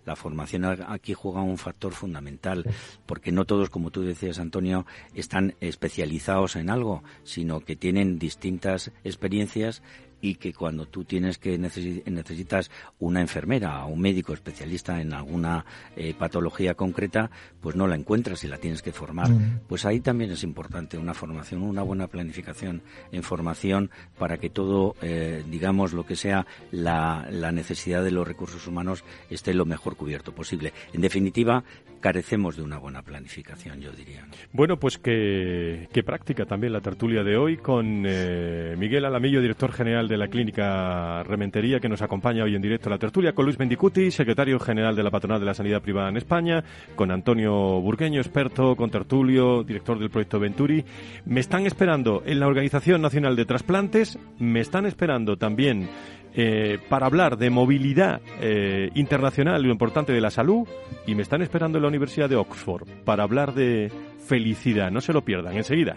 La 0.04 0.14
formación 0.14 0.64
aquí 0.64 1.14
juega 1.14 1.42
un 1.42 1.58
factor 1.58 1.92
fundamental, 1.92 2.64
porque 3.06 3.32
no 3.32 3.44
todos, 3.44 3.62
como 3.70 3.90
tú 3.90 4.03
decías, 4.03 4.38
Antonio, 4.38 4.87
están 5.14 5.55
especializados 5.61 6.57
en 6.57 6.70
algo, 6.70 7.03
sino 7.25 7.61
que 7.61 7.77
tienen 7.77 8.18
distintas 8.18 8.92
experiencias 9.05 9.83
y 10.22 10.37
que 10.37 10.54
cuando 10.54 10.87
tú 10.87 11.04
tienes 11.04 11.37
que 11.37 11.58
necesitas 11.58 12.70
una 13.00 13.20
enfermera 13.20 13.85
o 13.85 13.88
un 13.88 14.00
médico 14.00 14.32
especialista 14.32 15.00
en 15.00 15.12
alguna 15.12 15.66
eh, 15.96 16.14
patología 16.16 16.74
concreta, 16.74 17.30
pues 17.61 17.74
no 17.74 17.88
la 17.88 17.96
encuentras 17.96 18.44
y 18.44 18.48
la 18.48 18.56
tienes 18.56 18.82
que 18.82 18.92
formar. 18.92 19.28
Mm. 19.28 19.61
Pues 19.68 19.85
ahí 19.85 20.00
también 20.00 20.30
es 20.30 20.44
importante 20.44 20.96
una 20.96 21.12
formación, 21.12 21.62
una 21.62 21.82
buena 21.82 22.06
planificación 22.06 22.82
en 23.11 23.22
formación 23.24 23.90
para 24.16 24.38
que 24.38 24.48
todo, 24.48 24.94
eh, 25.02 25.44
digamos, 25.50 25.92
lo 25.92 26.06
que 26.06 26.14
sea 26.14 26.46
la, 26.70 27.26
la 27.28 27.50
necesidad 27.50 28.04
de 28.04 28.12
los 28.12 28.26
recursos 28.26 28.66
humanos 28.68 29.04
esté 29.28 29.52
lo 29.54 29.66
mejor 29.66 29.96
cubierto 29.96 30.32
posible. 30.32 30.72
En 30.92 31.00
definitiva, 31.00 31.64
carecemos 32.02 32.56
de 32.56 32.62
una 32.62 32.76
buena 32.78 33.00
planificación, 33.00 33.80
yo 33.80 33.92
diría. 33.92 34.26
Bueno, 34.52 34.78
pues 34.78 34.98
qué, 34.98 35.88
práctica 36.04 36.44
también 36.44 36.74
la 36.74 36.80
tertulia 36.80 37.22
de 37.22 37.37
hoy 37.37 37.56
con 37.56 38.04
eh, 38.06 38.74
Miguel 38.76 39.06
Alamillo, 39.06 39.40
director 39.40 39.72
general 39.72 40.08
de 40.08 40.12
la 40.16 40.29
Clínica 40.29 41.22
Rementería, 41.22 41.81
que 41.81 41.88
nos 41.88 42.03
acompaña 42.03 42.44
hoy 42.44 42.55
en 42.55 42.62
directo 42.62 42.88
a 42.88 42.92
la 42.92 42.98
tertulia, 42.98 43.33
con 43.33 43.44
Luis 43.44 43.59
Mendicuti, 43.59 44.11
secretario 44.11 44.59
general 44.59 44.96
de 44.96 45.03
la 45.03 45.11
Patronal 45.11 45.40
de 45.40 45.46
la 45.46 45.55
Sanidad 45.55 45.83
Privada 45.83 46.09
en 46.09 46.16
España, 46.16 46.64
con 46.94 47.11
Antonio 47.11 47.81
Burgueño, 47.81 48.20
experto, 48.20 48.77
con 48.77 48.90
Tertulio, 48.90 49.62
director 49.62 49.98
del 49.98 50.11
proyecto 50.11 50.40
Venturi. 50.40 50.85
Me 51.25 51.40
están 51.40 51.66
esperando 51.66 52.22
en 52.27 52.40
la 52.40 52.46
Organización 52.46 53.03
Nacional 53.03 53.37
de 53.37 53.44
Trasplantes, 53.44 54.18
me 54.38 54.61
están 54.61 54.87
esperando 54.87 55.37
también 55.37 55.88
eh, 56.35 56.79
para 56.88 57.07
hablar 57.07 57.37
de 57.37 57.51
movilidad 57.51 58.22
eh, 58.40 58.90
internacional 58.94 59.61
y 59.61 59.66
lo 59.66 59.72
importante 59.72 60.12
de 60.12 60.20
la 60.20 60.31
salud 60.31 60.66
y 61.07 61.14
me 61.14 61.22
están 61.22 61.42
esperando 61.42 61.77
en 61.77 61.83
la 61.83 61.88
Universidad 61.88 62.29
de 62.29 62.37
Oxford 62.37 62.88
para 63.05 63.22
hablar 63.22 63.53
de 63.53 63.92
felicidad. 64.27 64.90
No 64.90 65.01
se 65.03 65.12
lo 65.12 65.22
pierdan 65.22 65.57
enseguida. 65.57 65.96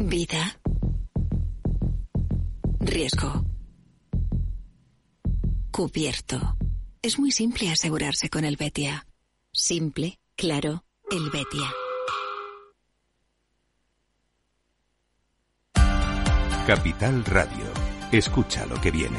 Vida. 0.00 0.60
Riesgo. 2.78 3.44
Cubierto. 5.72 6.56
Es 7.02 7.18
muy 7.18 7.32
simple 7.32 7.70
asegurarse 7.70 8.30
con 8.30 8.44
el 8.44 8.56
Betia. 8.56 9.06
Simple, 9.52 10.20
claro, 10.36 10.84
el 11.10 11.30
Betia. 11.30 11.72
Capital 16.66 17.24
Radio. 17.24 17.64
Escucha 18.12 18.66
lo 18.66 18.80
que 18.80 18.90
viene. 18.90 19.18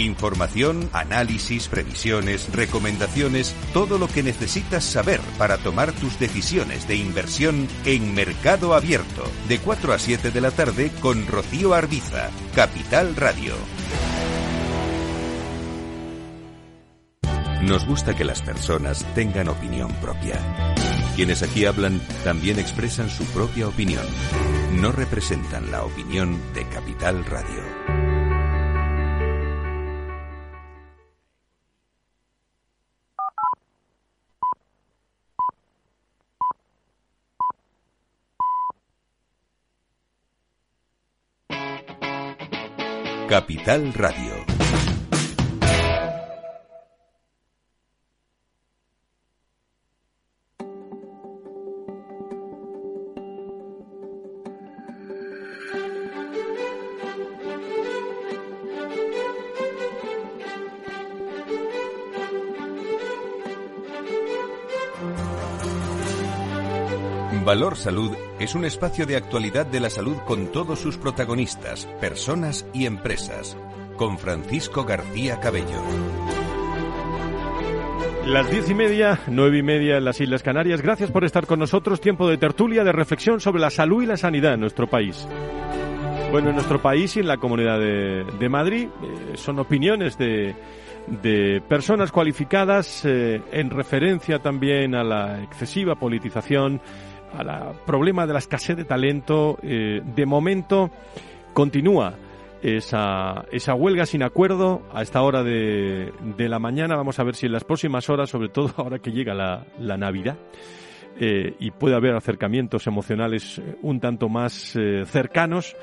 Información, 0.00 0.88
análisis, 0.94 1.68
previsiones, 1.68 2.50
recomendaciones, 2.54 3.54
todo 3.74 3.98
lo 3.98 4.08
que 4.08 4.22
necesitas 4.22 4.82
saber 4.82 5.20
para 5.36 5.58
tomar 5.58 5.92
tus 5.92 6.18
decisiones 6.18 6.88
de 6.88 6.96
inversión 6.96 7.68
en 7.84 8.14
Mercado 8.14 8.72
Abierto, 8.72 9.24
de 9.46 9.58
4 9.58 9.92
a 9.92 9.98
7 9.98 10.30
de 10.30 10.40
la 10.40 10.52
tarde 10.52 10.90
con 11.00 11.26
Rocío 11.26 11.74
Arbiza, 11.74 12.30
Capital 12.54 13.14
Radio. 13.14 13.52
Nos 17.62 17.86
gusta 17.86 18.16
que 18.16 18.24
las 18.24 18.40
personas 18.40 19.04
tengan 19.14 19.48
opinión 19.48 19.92
propia. 20.00 20.40
Quienes 21.14 21.42
aquí 21.42 21.66
hablan 21.66 22.00
también 22.24 22.58
expresan 22.58 23.10
su 23.10 23.24
propia 23.26 23.68
opinión. 23.68 24.06
No 24.80 24.92
representan 24.92 25.70
la 25.70 25.84
opinión 25.84 26.40
de 26.54 26.66
Capital 26.68 27.22
Radio. 27.26 27.99
Capital 43.30 43.92
Radio. 43.94 44.39
Valor 67.50 67.74
Salud 67.74 68.12
es 68.38 68.54
un 68.54 68.64
espacio 68.64 69.06
de 69.06 69.16
actualidad 69.16 69.66
de 69.66 69.80
la 69.80 69.90
salud 69.90 70.16
con 70.24 70.52
todos 70.52 70.78
sus 70.78 70.96
protagonistas, 70.96 71.86
personas 72.00 72.64
y 72.72 72.86
empresas. 72.86 73.58
Con 73.96 74.18
Francisco 74.18 74.84
García 74.84 75.40
Cabello. 75.40 75.82
Las 78.24 78.48
diez 78.52 78.70
y 78.70 78.74
media, 78.74 79.18
nueve 79.26 79.58
y 79.58 79.62
media 79.64 79.96
en 79.96 80.04
las 80.04 80.20
Islas 80.20 80.44
Canarias. 80.44 80.80
Gracias 80.80 81.10
por 81.10 81.24
estar 81.24 81.48
con 81.48 81.58
nosotros. 81.58 82.00
Tiempo 82.00 82.28
de 82.28 82.38
tertulia, 82.38 82.84
de 82.84 82.92
reflexión 82.92 83.40
sobre 83.40 83.60
la 83.60 83.70
salud 83.70 84.04
y 84.04 84.06
la 84.06 84.16
sanidad 84.16 84.54
en 84.54 84.60
nuestro 84.60 84.86
país. 84.86 85.26
Bueno, 86.30 86.50
en 86.50 86.54
nuestro 86.54 86.80
país 86.80 87.16
y 87.16 87.18
en 87.18 87.26
la 87.26 87.38
Comunidad 87.38 87.80
de, 87.80 88.48
Madrid 88.48 88.86
eh, 88.86 89.32
son 89.34 89.58
opiniones 89.58 90.16
de, 90.16 90.54
personas 91.68 92.12
cualificadas 92.12 93.04
eh, 93.04 93.42
en 93.50 93.70
referencia 93.70 94.38
también 94.38 94.94
a 94.94 95.02
la 95.02 95.42
excesiva 95.42 95.96
politización 95.96 96.80
al 97.36 97.74
problema 97.86 98.26
de 98.26 98.32
la 98.32 98.38
escasez 98.38 98.76
de 98.76 98.84
talento, 98.84 99.58
eh, 99.62 100.02
de 100.04 100.26
momento 100.26 100.90
continúa 101.52 102.14
esa, 102.62 103.46
esa 103.50 103.74
huelga 103.74 104.06
sin 104.06 104.22
acuerdo 104.22 104.82
a 104.92 105.02
esta 105.02 105.22
hora 105.22 105.42
de, 105.42 106.12
de, 106.36 106.48
la 106.48 106.58
mañana. 106.58 106.96
Vamos 106.96 107.18
a 107.18 107.24
ver 107.24 107.34
si 107.34 107.46
en 107.46 107.52
las 107.52 107.64
próximas 107.64 108.08
horas, 108.10 108.30
sobre 108.30 108.48
todo 108.48 108.72
ahora 108.76 108.98
que 108.98 109.12
llega 109.12 109.34
la, 109.34 109.64
la 109.78 109.96
Navidad, 109.96 110.36
eh, 111.18 111.54
y 111.58 111.70
puede 111.70 111.96
haber 111.96 112.14
acercamientos 112.14 112.86
emocionales 112.86 113.58
eh, 113.58 113.76
un 113.82 114.00
tanto 114.00 114.28
más 114.28 114.78
cercanos, 115.06 115.76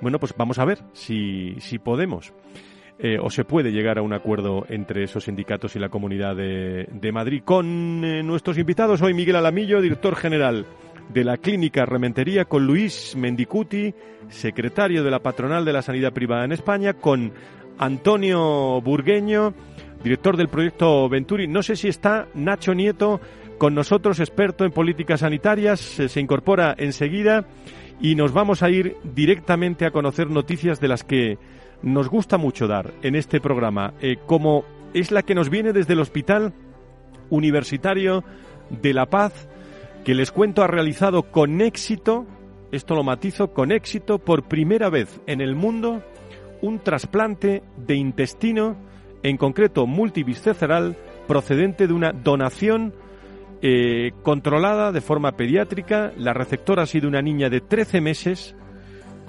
bueno, 0.00 0.18
pues 0.18 0.34
vamos 0.36 0.58
a 0.58 0.64
ver 0.64 0.78
si, 0.92 1.56
si 1.60 1.78
podemos. 1.78 2.32
o 3.22 3.30
se 3.30 3.44
puede 3.44 3.72
llegar 3.72 3.98
a 3.98 4.02
un 4.02 4.12
acuerdo 4.12 4.66
entre 4.68 5.04
esos 5.04 5.24
sindicatos 5.24 5.74
y 5.74 5.78
la 5.78 5.88
Comunidad 5.88 6.36
de, 6.36 6.86
de 6.92 7.12
Madrid. 7.12 7.42
Con 7.44 8.00
nuestros 8.26 8.58
invitados 8.58 9.00
hoy 9.00 9.14
Miguel 9.14 9.36
Alamillo, 9.36 9.80
director 9.80 10.14
general 10.16 10.66
de 11.12 11.24
la 11.24 11.36
Clínica 11.36 11.84
Rementería 11.84 12.44
con 12.44 12.66
Luis 12.66 13.16
Mendicuti, 13.16 13.94
secretario 14.28 15.02
de 15.02 15.10
la 15.10 15.18
Patronal 15.18 15.64
de 15.64 15.72
la 15.72 15.82
Sanidad 15.82 16.12
Privada 16.12 16.44
en 16.44 16.52
España, 16.52 16.94
con 16.94 17.32
Antonio 17.78 18.80
Burgueño, 18.80 19.54
director 20.04 20.36
del 20.36 20.48
proyecto 20.48 21.08
Venturi. 21.08 21.48
No 21.48 21.62
sé 21.62 21.76
si 21.76 21.88
está 21.88 22.28
Nacho 22.34 22.74
Nieto 22.74 23.20
con 23.58 23.74
nosotros, 23.74 24.20
experto 24.20 24.64
en 24.64 24.72
políticas 24.72 25.20
sanitarias, 25.20 25.80
se 25.80 26.20
incorpora 26.20 26.74
enseguida 26.78 27.44
y 28.00 28.14
nos 28.14 28.32
vamos 28.32 28.62
a 28.62 28.70
ir 28.70 28.96
directamente 29.02 29.84
a 29.84 29.90
conocer 29.90 30.30
noticias 30.30 30.80
de 30.80 30.88
las 30.88 31.04
que 31.04 31.38
nos 31.82 32.08
gusta 32.08 32.38
mucho 32.38 32.66
dar 32.66 32.92
en 33.02 33.16
este 33.16 33.40
programa, 33.40 33.94
eh, 34.00 34.16
como 34.26 34.64
es 34.94 35.10
la 35.10 35.22
que 35.22 35.34
nos 35.34 35.50
viene 35.50 35.72
desde 35.72 35.92
el 35.92 36.00
Hospital 36.00 36.52
Universitario 37.30 38.24
de 38.70 38.94
La 38.94 39.06
Paz, 39.06 39.48
que 40.04 40.14
les 40.14 40.30
cuento 40.30 40.62
ha 40.62 40.66
realizado 40.66 41.24
con 41.24 41.60
éxito, 41.60 42.26
esto 42.72 42.94
lo 42.94 43.02
matizo, 43.02 43.52
con 43.52 43.72
éxito 43.72 44.18
por 44.18 44.44
primera 44.44 44.88
vez 44.90 45.20
en 45.26 45.40
el 45.40 45.54
mundo, 45.54 46.02
un 46.62 46.78
trasplante 46.78 47.62
de 47.76 47.94
intestino, 47.94 48.76
en 49.22 49.36
concreto 49.36 49.86
multivisceral, 49.86 50.96
procedente 51.26 51.86
de 51.86 51.92
una 51.92 52.12
donación 52.12 52.94
eh, 53.62 54.12
controlada 54.22 54.92
de 54.92 55.00
forma 55.00 55.32
pediátrica. 55.32 56.12
La 56.16 56.32
receptora 56.32 56.84
ha 56.84 56.86
sido 56.86 57.08
una 57.08 57.20
niña 57.20 57.50
de 57.50 57.60
13 57.60 58.00
meses 58.00 58.56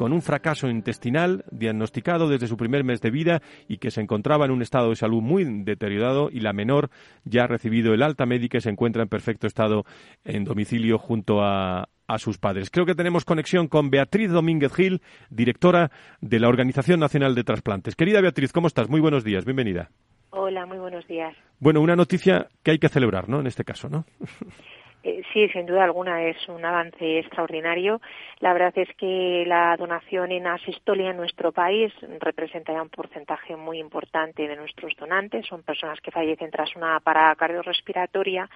con 0.01 0.13
un 0.13 0.23
fracaso 0.23 0.67
intestinal 0.67 1.45
diagnosticado 1.51 2.27
desde 2.27 2.47
su 2.47 2.57
primer 2.57 2.83
mes 2.83 3.01
de 3.01 3.11
vida 3.11 3.43
y 3.67 3.77
que 3.77 3.91
se 3.91 4.01
encontraba 4.01 4.45
en 4.45 4.51
un 4.51 4.63
estado 4.63 4.89
de 4.89 4.95
salud 4.95 5.21
muy 5.21 5.43
deteriorado 5.63 6.31
y 6.31 6.39
la 6.39 6.53
menor 6.53 6.89
ya 7.23 7.43
ha 7.43 7.47
recibido 7.47 7.93
el 7.93 8.01
alta 8.01 8.25
médica 8.25 8.57
y 8.57 8.61
se 8.61 8.71
encuentra 8.71 9.03
en 9.03 9.09
perfecto 9.09 9.45
estado 9.45 9.85
en 10.23 10.43
domicilio 10.43 10.97
junto 10.97 11.43
a, 11.43 11.87
a 12.07 12.17
sus 12.17 12.39
padres. 12.39 12.71
Creo 12.71 12.87
que 12.87 12.95
tenemos 12.95 13.25
conexión 13.25 13.67
con 13.67 13.91
Beatriz 13.91 14.31
Domínguez 14.31 14.73
Gil, 14.73 15.03
directora 15.29 15.91
de 16.19 16.39
la 16.39 16.49
Organización 16.49 16.99
Nacional 16.99 17.35
de 17.35 17.43
Trasplantes. 17.43 17.95
Querida 17.95 18.21
Beatriz, 18.21 18.51
¿cómo 18.53 18.65
estás? 18.65 18.89
Muy 18.89 19.01
buenos 19.01 19.23
días, 19.23 19.45
bienvenida. 19.45 19.91
Hola, 20.31 20.65
muy 20.65 20.79
buenos 20.79 21.05
días. 21.07 21.35
Bueno, 21.59 21.79
una 21.79 21.95
noticia 21.95 22.47
que 22.63 22.71
hay 22.71 22.79
que 22.79 22.89
celebrar, 22.89 23.29
¿no? 23.29 23.39
En 23.39 23.45
este 23.45 23.63
caso, 23.63 23.87
¿no? 23.87 24.05
Eh, 25.03 25.23
sí, 25.33 25.49
sin 25.49 25.65
duda 25.65 25.83
alguna 25.83 26.23
es 26.23 26.37
un 26.47 26.63
avance 26.63 27.19
extraordinario. 27.19 28.01
La 28.39 28.53
verdad 28.53 28.73
es 28.77 28.89
que 28.97 29.43
la 29.47 29.75
donación 29.75 30.31
en 30.31 30.45
asistolia 30.45 31.09
en 31.09 31.17
nuestro 31.17 31.51
país 31.51 31.91
representa 32.19 32.71
ya 32.71 32.83
un 32.83 32.89
porcentaje 32.89 33.55
muy 33.55 33.79
importante 33.79 34.47
de 34.47 34.55
nuestros 34.55 34.95
donantes. 34.97 35.47
Son 35.47 35.63
personas 35.63 35.99
que 36.01 36.11
fallecen 36.11 36.51
tras 36.51 36.75
una 36.75 36.99
parada 36.99 37.35
cardiorrespiratoria 37.35 38.47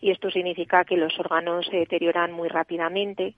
y 0.00 0.12
esto 0.12 0.30
significa 0.30 0.84
que 0.84 0.96
los 0.96 1.18
órganos 1.18 1.66
se 1.66 1.78
deterioran 1.78 2.30
muy 2.30 2.48
rápidamente 2.48 3.34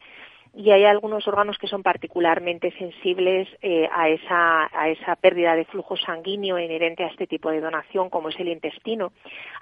y 0.55 0.71
hay 0.71 0.85
algunos 0.85 1.27
órganos 1.29 1.59
que 1.59 1.69
son 1.69 1.83
particularmente 1.83 2.73
sensibles 2.73 3.49
eh, 3.63 3.89
a, 3.93 4.09
esa, 4.09 4.69
a 4.73 4.89
esa 4.89 5.15
pérdida 5.17 5.55
de 5.55 5.65
flujo 5.65 5.97
sanguíneo 5.97 6.59
inherente 6.59 7.05
a 7.05 7.09
este 7.09 7.27
tipo 7.27 7.51
de 7.51 7.61
donación, 7.61 8.11
como 8.11 8.31
es 8.31 8.41
el 8.41 8.49
intestino, 8.49 9.13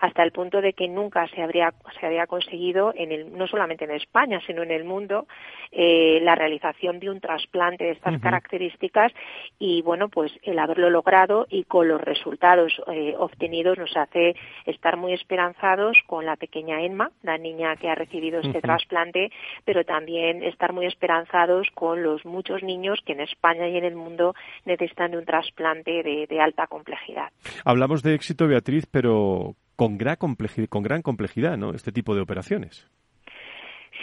hasta 0.00 0.22
el 0.22 0.32
punto 0.32 0.62
de 0.62 0.72
que 0.72 0.88
nunca 0.88 1.28
se 1.28 1.42
habría, 1.42 1.74
se 2.00 2.06
había 2.06 2.26
conseguido, 2.26 2.92
en 2.96 3.12
el, 3.12 3.36
no 3.36 3.46
solamente 3.46 3.84
en 3.84 3.90
España, 3.90 4.40
sino 4.46 4.62
en 4.62 4.70
el 4.70 4.84
mundo, 4.84 5.26
eh, 5.72 6.20
la 6.22 6.34
realización 6.34 6.98
de 7.00 7.10
un 7.10 7.20
trasplante 7.20 7.84
de 7.84 7.90
estas 7.90 8.18
características. 8.20 9.12
Y, 9.58 9.82
bueno, 9.82 10.08
pues 10.08 10.32
el 10.42 10.58
haberlo 10.58 10.88
logrado 10.88 11.46
y 11.50 11.64
con 11.64 11.88
los 11.88 12.00
resultados 12.00 12.80
eh, 12.92 13.14
obtenidos 13.18 13.76
nos 13.76 13.94
hace 13.96 14.36
estar 14.64 14.96
muy 14.96 15.12
esperanzados 15.12 15.98
con 16.06 16.24
la 16.24 16.36
pequeña 16.36 16.80
Emma, 16.82 17.10
la 17.22 17.36
niña 17.36 17.76
que 17.76 17.90
ha 17.90 17.94
recibido 17.94 18.40
este 18.40 18.60
trasplante, 18.62 19.30
pero 19.64 19.84
también 19.84 20.42
estar 20.42 20.72
muy 20.72 20.77
esperanzados 20.86 21.68
con 21.74 22.02
los 22.02 22.24
muchos 22.24 22.62
niños 22.62 23.00
que 23.04 23.12
en 23.12 23.20
España 23.20 23.68
y 23.68 23.76
en 23.76 23.84
el 23.84 23.96
mundo 23.96 24.34
necesitan 24.64 25.10
de 25.12 25.18
un 25.18 25.24
trasplante 25.24 26.02
de, 26.02 26.40
alta 26.40 26.66
complejidad. 26.66 27.30
Hablamos 27.64 28.02
de 28.02 28.14
éxito, 28.14 28.46
Beatriz, 28.46 28.86
pero 28.86 29.56
con 29.76 29.98
gran 29.98 30.16
complejidad, 30.16 30.68
con 30.68 30.82
gran 30.82 31.02
complejidad, 31.02 31.56
¿no? 31.56 31.70
Este 31.72 31.92
tipo 31.92 32.14
de 32.14 32.20
operaciones. 32.20 32.88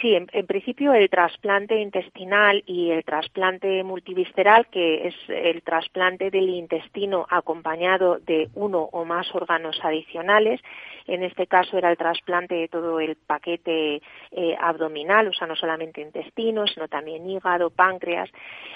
Sí, 0.00 0.14
en, 0.14 0.46
principio 0.46 0.92
el 0.92 1.08
trasplante 1.08 1.80
intestinal 1.80 2.62
y 2.66 2.90
el 2.90 3.02
trasplante 3.02 3.82
multivisceral, 3.82 4.66
que 4.66 5.08
es 5.08 5.14
el 5.28 5.62
trasplante 5.62 6.30
del 6.30 6.50
intestino 6.50 7.26
acompañado 7.30 8.18
de 8.18 8.50
uno 8.54 8.90
o 8.92 9.06
más 9.06 9.34
órganos 9.34 9.78
adicionales, 9.82 10.60
en 11.06 11.22
este 11.22 11.46
caso 11.46 11.78
era 11.78 11.90
el 11.90 11.96
trasplante 11.96 12.56
de 12.56 12.68
todo 12.68 13.00
el 13.00 13.16
paquete 13.16 14.02
eh, 14.32 14.56
abdominal, 14.60 15.28
o 15.28 15.32
sea, 15.32 15.46
no 15.46 15.56
solamente 15.56 16.02
intestino, 16.02 16.66
sino 16.66 16.88
también 16.88 17.26
hígado, 17.30 17.70
páncreas. 17.70 18.28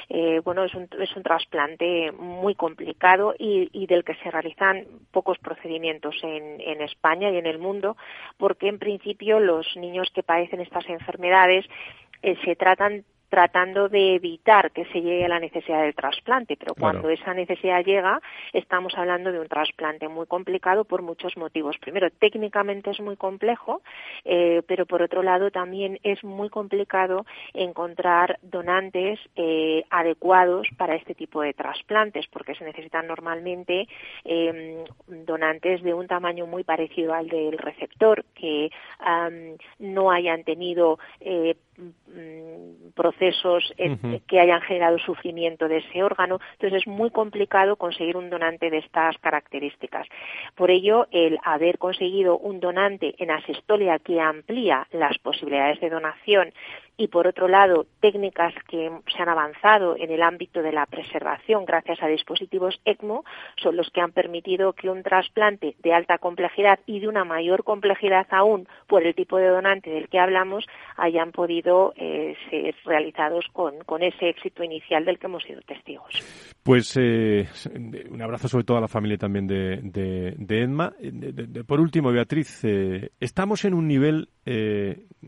Eh, 0.08 0.40
bueno, 0.42 0.64
es 0.64 0.74
un, 0.74 0.88
trasplante 1.22 2.12
muy 2.12 2.54
complicado 2.54 3.34
y, 3.38 3.86
del 3.86 4.04
que 4.04 4.14
se 4.16 4.30
realizan 4.30 4.86
pocos 5.10 5.38
procedimientos 5.38 6.14
en, 6.22 6.60
en 6.60 6.80
España 6.80 7.30
y 7.30 7.36
en 7.36 7.46
el 7.46 7.58
mundo, 7.58 7.96
porque 8.38 8.68
en 8.68 8.78
principio 8.78 9.38
los 9.38 9.66
niños 9.76 10.10
que 10.14 10.22
padecen 10.22 10.60
estas 10.60 10.88
enfermedades 10.88 11.10
eh, 12.22 12.36
se 12.44 12.56
tratan 12.56 13.04
tratando 13.30 13.88
de 13.88 14.16
evitar 14.16 14.72
que 14.72 14.84
se 14.86 15.00
llegue 15.00 15.24
a 15.24 15.28
la 15.28 15.38
necesidad 15.38 15.82
del 15.82 15.94
trasplante, 15.94 16.56
pero 16.56 16.74
cuando 16.74 17.08
esa 17.08 17.32
necesidad 17.32 17.84
llega, 17.84 18.20
estamos 18.52 18.92
hablando 18.96 19.30
de 19.30 19.38
un 19.38 19.46
trasplante 19.46 20.08
muy 20.08 20.26
complicado 20.26 20.84
por 20.84 21.02
muchos 21.02 21.36
motivos. 21.36 21.78
Primero, 21.78 22.10
técnicamente 22.10 22.90
es 22.90 23.00
muy 23.00 23.16
complejo, 23.16 23.82
eh, 24.24 24.62
pero 24.66 24.84
por 24.84 25.00
otro 25.02 25.22
lado 25.22 25.52
también 25.52 26.00
es 26.02 26.22
muy 26.24 26.50
complicado 26.50 27.24
encontrar 27.54 28.40
donantes 28.42 29.20
eh, 29.36 29.84
adecuados 29.90 30.66
para 30.76 30.96
este 30.96 31.14
tipo 31.14 31.40
de 31.40 31.54
trasplantes, 31.54 32.26
porque 32.26 32.56
se 32.56 32.64
necesitan 32.64 33.06
normalmente 33.06 33.86
em, 34.24 34.84
donantes 35.06 35.82
de 35.84 35.94
un 35.94 36.08
tamaño 36.08 36.46
muy 36.46 36.64
parecido 36.64 37.14
al 37.14 37.28
del 37.28 37.56
receptor, 37.58 38.24
que 38.34 38.70
no 39.78 40.10
hayan 40.10 40.42
tenido 40.44 40.98
eh, 43.20 43.30
procesos 43.30 43.72
que 44.26 44.40
hayan 44.40 44.60
generado 44.62 44.98
sufrimiento 44.98 45.68
de 45.68 45.78
ese 45.78 46.02
órgano. 46.02 46.40
Entonces 46.52 46.82
es 46.82 46.86
muy 46.86 47.10
complicado 47.10 47.76
conseguir 47.76 48.16
un 48.16 48.30
donante 48.30 48.70
de 48.70 48.78
estas 48.78 49.16
características. 49.18 50.06
Por 50.54 50.70
ello, 50.70 51.06
el 51.10 51.38
haber 51.44 51.78
conseguido 51.78 52.38
un 52.38 52.60
donante 52.60 53.14
en 53.18 53.30
asistolia 53.30 53.98
que 53.98 54.20
amplía 54.20 54.86
las 54.92 55.18
posibilidades 55.18 55.80
de 55.80 55.90
donación 55.90 56.52
y 57.00 57.08
por 57.08 57.26
otro 57.26 57.48
lado 57.48 57.86
técnicas 58.00 58.52
que 58.68 58.90
se 59.10 59.22
han 59.22 59.30
avanzado 59.30 59.96
en 59.96 60.10
el 60.10 60.22
ámbito 60.22 60.60
de 60.60 60.70
la 60.70 60.84
preservación 60.84 61.64
gracias 61.64 62.02
a 62.02 62.08
dispositivos 62.08 62.78
ECMO 62.84 63.24
son 63.56 63.76
los 63.76 63.88
que 63.88 64.02
han 64.02 64.12
permitido 64.12 64.74
que 64.74 64.90
un 64.90 65.02
trasplante 65.02 65.76
de 65.82 65.94
alta 65.94 66.18
complejidad 66.18 66.78
y 66.84 67.00
de 67.00 67.08
una 67.08 67.24
mayor 67.24 67.64
complejidad 67.64 68.26
aún 68.32 68.68
por 68.86 69.06
el 69.06 69.14
tipo 69.14 69.38
de 69.38 69.48
donante 69.48 69.88
del 69.88 70.10
que 70.10 70.18
hablamos 70.18 70.66
hayan 70.98 71.32
podido 71.32 71.94
eh, 71.96 72.36
ser 72.50 72.74
realizados 72.84 73.46
con, 73.54 73.80
ese 74.02 74.28
éxito 74.28 74.62
inicial 74.62 75.06
del 75.06 75.18
que 75.18 75.26
hemos 75.26 75.42
sido 75.42 75.62
testigos. 75.62 76.12
Pues 76.62 76.98
eh, 77.00 77.48
un 78.10 78.20
abrazo 78.20 78.48
sobre 78.48 78.64
todo 78.64 78.76
a 78.76 78.80
la 78.82 78.88
familia 78.88 79.16
también 79.16 79.46
de, 79.46 79.80
de, 79.82 80.62
Edma. 80.62 80.92
por 81.66 81.80
último, 81.80 82.12
Beatriz, 82.12 82.62
eh, 82.64 83.10
estamos 83.20 83.64
en 83.64 83.72
un 83.72 83.88
nivel, 83.88 84.28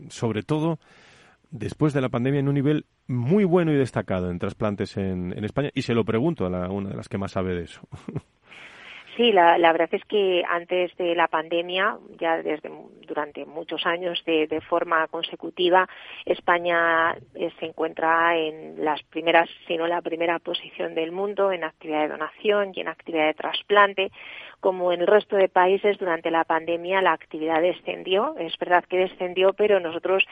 sobre 0.09 0.43
todo, 0.43 0.79
después 1.53 1.93
de 1.93 2.01
la 2.01 2.09
pandemia 2.09 2.39
en 2.39 2.47
un 2.47 2.55
nivel 2.55 2.85
muy 3.07 3.45
bueno 3.45 3.71
y 3.71 3.75
destacado 3.75 4.31
en 4.31 4.39
trasplantes 4.39 4.97
en, 4.97 5.31
España 5.45 5.69
y 5.73 5.83
se 5.83 5.93
lo 5.93 6.03
pregunto 6.03 6.45
a 6.45 6.49
la, 6.49 6.69
una 6.69 6.89
de 6.89 6.95
las 6.95 7.07
que 7.07 7.17
más 7.17 7.31
sabe 7.31 7.55
de 7.55 7.63
eso. 7.63 7.81
Sí, 9.15 9.31
la, 9.31 9.71
verdad 9.71 9.89
es 9.91 10.03
que 10.05 10.43
antes 10.49 10.97
de 10.97 11.13
la 11.13 11.27
pandemia, 11.27 11.99
ya 12.19 12.41
desde 12.41 12.71
durante 13.05 13.45
muchos 13.45 13.85
años 13.85 14.19
de, 14.25 14.59
forma 14.67 15.07
consecutiva, 15.07 15.87
España 16.25 17.15
eh, 17.35 17.51
se 17.59 17.67
encuentra 17.67 18.35
en 18.35 18.83
las 18.83 19.03
primeras, 19.03 19.47
si 19.67 19.77
no 19.77 19.85
la 19.85 20.01
primera 20.01 20.39
posición 20.39 20.95
del 20.95 21.11
mundo 21.11 21.51
en 21.51 21.63
actividad 21.63 22.01
de 22.01 22.07
donación 22.07 22.71
y 22.73 22.81
en 22.81 22.87
actividad 22.87 23.27
de 23.27 23.35
trasplante. 23.35 24.11
Como 24.59 24.91
en 24.91 25.01
el 25.01 25.07
resto 25.07 25.35
de 25.35 25.47
países, 25.47 25.99
durante 25.99 26.31
la 26.31 26.43
pandemia 26.43 26.99
la 27.03 27.13
actividad 27.13 27.61
descendió. 27.61 28.35
Es 28.39 28.57
verdad 28.57 28.83
que 28.83 28.97
descendió, 28.97 29.53
pero 29.53 29.79
nosotros 29.79 30.23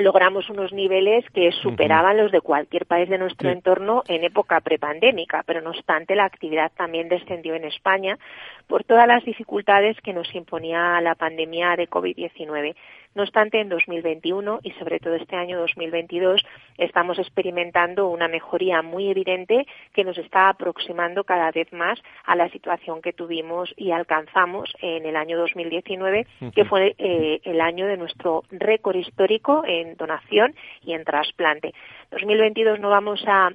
logramos 0.00 0.48
unos 0.50 0.72
niveles 0.72 1.24
que 1.30 1.52
superaban 1.52 2.16
los 2.16 2.32
de 2.32 2.40
cualquier 2.40 2.86
país 2.86 3.08
de 3.08 3.18
nuestro 3.18 3.50
entorno 3.50 4.02
en 4.08 4.24
época 4.24 4.60
prepandémica, 4.60 5.42
pero 5.46 5.60
no 5.60 5.70
obstante 5.70 6.14
la 6.14 6.24
actividad 6.24 6.72
también 6.76 7.08
descendió 7.08 7.54
en 7.54 7.64
España 7.64 8.18
por 8.66 8.84
todas 8.84 9.06
las 9.06 9.24
dificultades 9.24 9.96
que 10.00 10.12
nos 10.12 10.34
imponía 10.34 11.00
la 11.00 11.14
pandemia 11.14 11.76
de 11.76 11.88
COVID-19. 11.88 12.74
No 13.14 13.24
obstante, 13.24 13.60
en 13.60 13.68
2021 13.68 14.60
y 14.62 14.70
sobre 14.72 15.00
todo 15.00 15.14
este 15.14 15.34
año 15.34 15.58
2022 15.58 16.42
estamos 16.78 17.18
experimentando 17.18 18.08
una 18.08 18.28
mejoría 18.28 18.82
muy 18.82 19.10
evidente 19.10 19.66
que 19.92 20.04
nos 20.04 20.16
está 20.16 20.48
aproximando 20.48 21.24
cada 21.24 21.50
vez 21.50 21.72
más 21.72 21.98
a 22.24 22.36
la 22.36 22.48
situación 22.50 23.02
que 23.02 23.12
tuvimos 23.12 23.74
y 23.76 23.90
alcanzamos 23.90 24.72
en 24.80 25.06
el 25.06 25.16
año 25.16 25.38
2019, 25.38 26.26
que 26.54 26.64
fue 26.64 26.94
eh, 26.98 27.40
el 27.42 27.60
año 27.60 27.86
de 27.86 27.96
nuestro 27.96 28.44
récord 28.50 28.96
histórico 28.96 29.64
en 29.66 29.96
donación 29.96 30.54
y 30.84 30.92
en 30.92 31.04
trasplante. 31.04 31.74
2022 32.12 32.78
no 32.78 32.90
vamos 32.90 33.24
a 33.26 33.50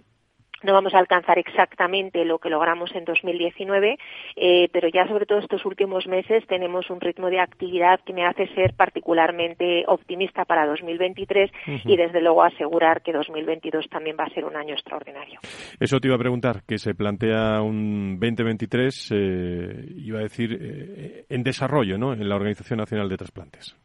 no 0.65 0.73
vamos 0.73 0.93
a 0.93 0.99
alcanzar 0.99 1.39
exactamente 1.39 2.25
lo 2.25 2.39
que 2.39 2.49
logramos 2.49 2.93
en 2.95 3.06
2019, 3.06 3.97
eh, 4.36 4.69
pero 4.73 4.89
ya 4.89 5.08
sobre 5.08 5.25
todo 5.25 5.39
estos 5.39 5.65
últimos 5.65 6.08
meses 6.08 6.45
tenemos 6.47 6.89
un 6.89 6.99
ritmo 6.99 7.30
de 7.30 7.39
actividad 7.39 7.99
que 8.06 8.13
me 8.13 8.25
hace 8.25 8.47
ser 8.56 8.73
particularmente 8.73 9.86
optimista 9.88 10.45
para 10.45 10.65
2023 10.65 11.51
y 11.86 11.95
desde 11.95 12.21
luego 12.21 12.43
asegurar 12.43 13.01
que 13.01 13.13
2022 13.13 13.88
también 13.89 14.17
va 14.19 14.25
a 14.25 14.30
ser 14.30 14.45
un 14.45 14.56
año 14.56 14.73
extraordinario. 14.73 15.39
Eso 15.80 15.99
te 15.99 16.08
iba 16.08 16.15
a 16.15 16.19
preguntar, 16.19 16.63
que 16.67 16.78
se 16.78 16.95
plantea 16.95 17.62
un 17.62 18.19
2023, 18.19 19.12
eh, 19.13 19.86
iba 19.97 20.19
a 20.19 20.23
decir, 20.23 20.58
eh, 20.60 21.25
en 21.30 21.43
desarrollo, 21.43 21.97
¿no? 21.97 22.13
En 22.13 22.28
la 22.28 22.36
Organización 22.36 22.80
Nacional 22.80 23.08
de 23.10 23.17
Trasplantes 23.17 23.78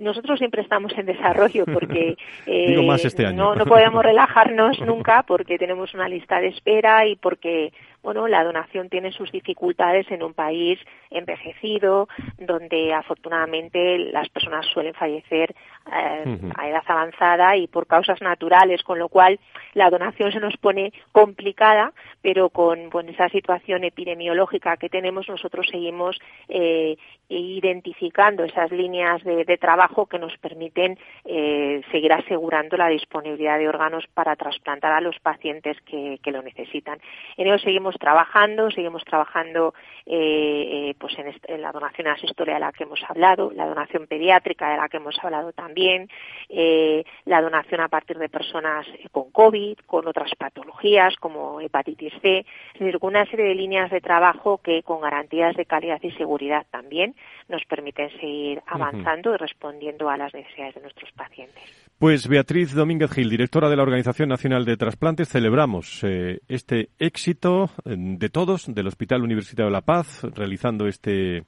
nosotros 0.00 0.38
siempre 0.38 0.62
estamos 0.62 0.92
en 0.96 1.06
desarrollo 1.06 1.64
porque 1.66 2.16
este 2.46 3.32
no, 3.32 3.54
no 3.54 3.66
podemos 3.66 4.02
relajarnos 4.10 4.80
nunca 4.80 5.22
porque 5.22 5.58
tenemos 5.58 5.94
una 5.94 6.08
lista 6.08 6.40
de 6.40 6.48
espera 6.48 7.06
y 7.06 7.16
porque 7.16 7.72
bueno, 8.02 8.26
la 8.28 8.44
donación 8.44 8.88
tiene 8.88 9.12
sus 9.12 9.30
dificultades 9.30 10.10
en 10.10 10.22
un 10.22 10.32
país 10.32 10.78
envejecido, 11.10 12.08
donde 12.38 12.94
afortunadamente 12.94 13.98
las 13.98 14.28
personas 14.28 14.66
suelen 14.66 14.94
fallecer 14.94 15.54
eh, 15.92 16.38
a 16.56 16.68
edad 16.68 16.82
avanzada 16.86 17.56
y 17.56 17.66
por 17.66 17.86
causas 17.86 18.20
naturales, 18.22 18.82
con 18.82 18.98
lo 18.98 19.08
cual 19.08 19.38
la 19.74 19.90
donación 19.90 20.32
se 20.32 20.40
nos 20.40 20.56
pone 20.56 20.92
complicada, 21.12 21.92
pero 22.22 22.48
con, 22.48 22.90
esa 23.08 23.28
situación 23.28 23.84
epidemiológica 23.84 24.76
que 24.76 24.88
tenemos, 24.88 25.28
nosotros 25.28 25.66
seguimos 25.70 26.18
eh, 26.48 26.96
identificando 27.28 28.44
esas 28.44 28.70
líneas 28.70 29.22
de, 29.24 29.44
trabajo 29.60 30.06
que 30.06 30.18
nos 30.18 30.36
permiten 30.38 30.98
eh, 31.24 31.82
seguir 31.90 32.12
asegurando 32.12 32.76
la 32.76 32.88
disponibilidad 32.88 33.58
de 33.58 33.68
órganos 33.68 34.06
para 34.14 34.36
trasplantar 34.36 34.92
a 34.92 35.00
los 35.00 35.18
pacientes 35.20 35.76
que, 35.82 36.18
que 36.22 36.30
lo 36.30 36.40
necesitan. 36.42 36.98
En 37.36 37.46
ello 37.46 37.58
seguimos 37.58 37.89
trabajando, 37.98 38.70
seguimos 38.70 39.04
trabajando 39.04 39.74
eh, 40.06 40.90
eh, 40.90 40.94
pues 40.98 41.14
en, 41.18 41.62
la 41.62 41.72
donación 41.72 42.08
asistolia 42.08 42.54
de 42.54 42.60
la 42.60 42.72
que 42.72 42.84
hemos 42.84 43.00
hablado, 43.08 43.50
la 43.54 43.66
donación 43.66 44.06
pediátrica 44.06 44.70
de 44.70 44.76
la 44.76 44.88
que 44.88 44.96
hemos 44.96 45.16
hablado 45.22 45.52
también, 45.52 46.08
eh, 46.48 47.04
la 47.24 47.40
donación 47.40 47.80
a 47.80 47.88
partir 47.88 48.18
de 48.18 48.28
personas 48.28 48.86
con 49.12 49.30
COVID, 49.30 49.78
con 49.86 50.06
otras 50.06 50.34
patologías 50.36 51.16
como 51.16 51.60
hepatitis 51.60 52.12
C, 52.22 52.46
es 52.74 52.80
decir, 52.80 52.98
una 53.00 53.24
serie 53.26 53.46
de 53.46 53.54
líneas 53.54 53.90
de 53.90 54.00
trabajo 54.00 54.58
que 54.58 54.82
con 54.82 55.00
garantías 55.00 55.56
de 55.56 55.66
calidad 55.66 56.00
y 56.02 56.10
seguridad 56.12 56.66
también 56.70 57.14
nos 57.48 57.64
permiten 57.64 58.10
seguir 58.18 58.62
avanzando 58.66 59.34
y 59.34 59.36
respondiendo 59.36 60.08
a 60.08 60.16
las 60.16 60.32
necesidades 60.34 60.74
de 60.74 60.80
nuestros 60.82 61.10
pacientes. 61.12 61.89
Pues 62.00 62.28
Beatriz 62.28 62.72
Domínguez 62.72 63.10
Gil, 63.12 63.28
directora 63.28 63.68
de 63.68 63.76
la 63.76 63.82
Organización 63.82 64.30
Nacional 64.30 64.64
de 64.64 64.78
Trasplantes, 64.78 65.28
celebramos 65.28 66.02
este 66.02 66.88
éxito 66.98 67.68
de 67.84 68.30
todos 68.30 68.74
del 68.74 68.86
Hospital 68.86 69.22
Universitario 69.22 69.66
de 69.66 69.72
La 69.72 69.82
Paz 69.82 70.24
realizando 70.34 70.86
este 70.86 71.44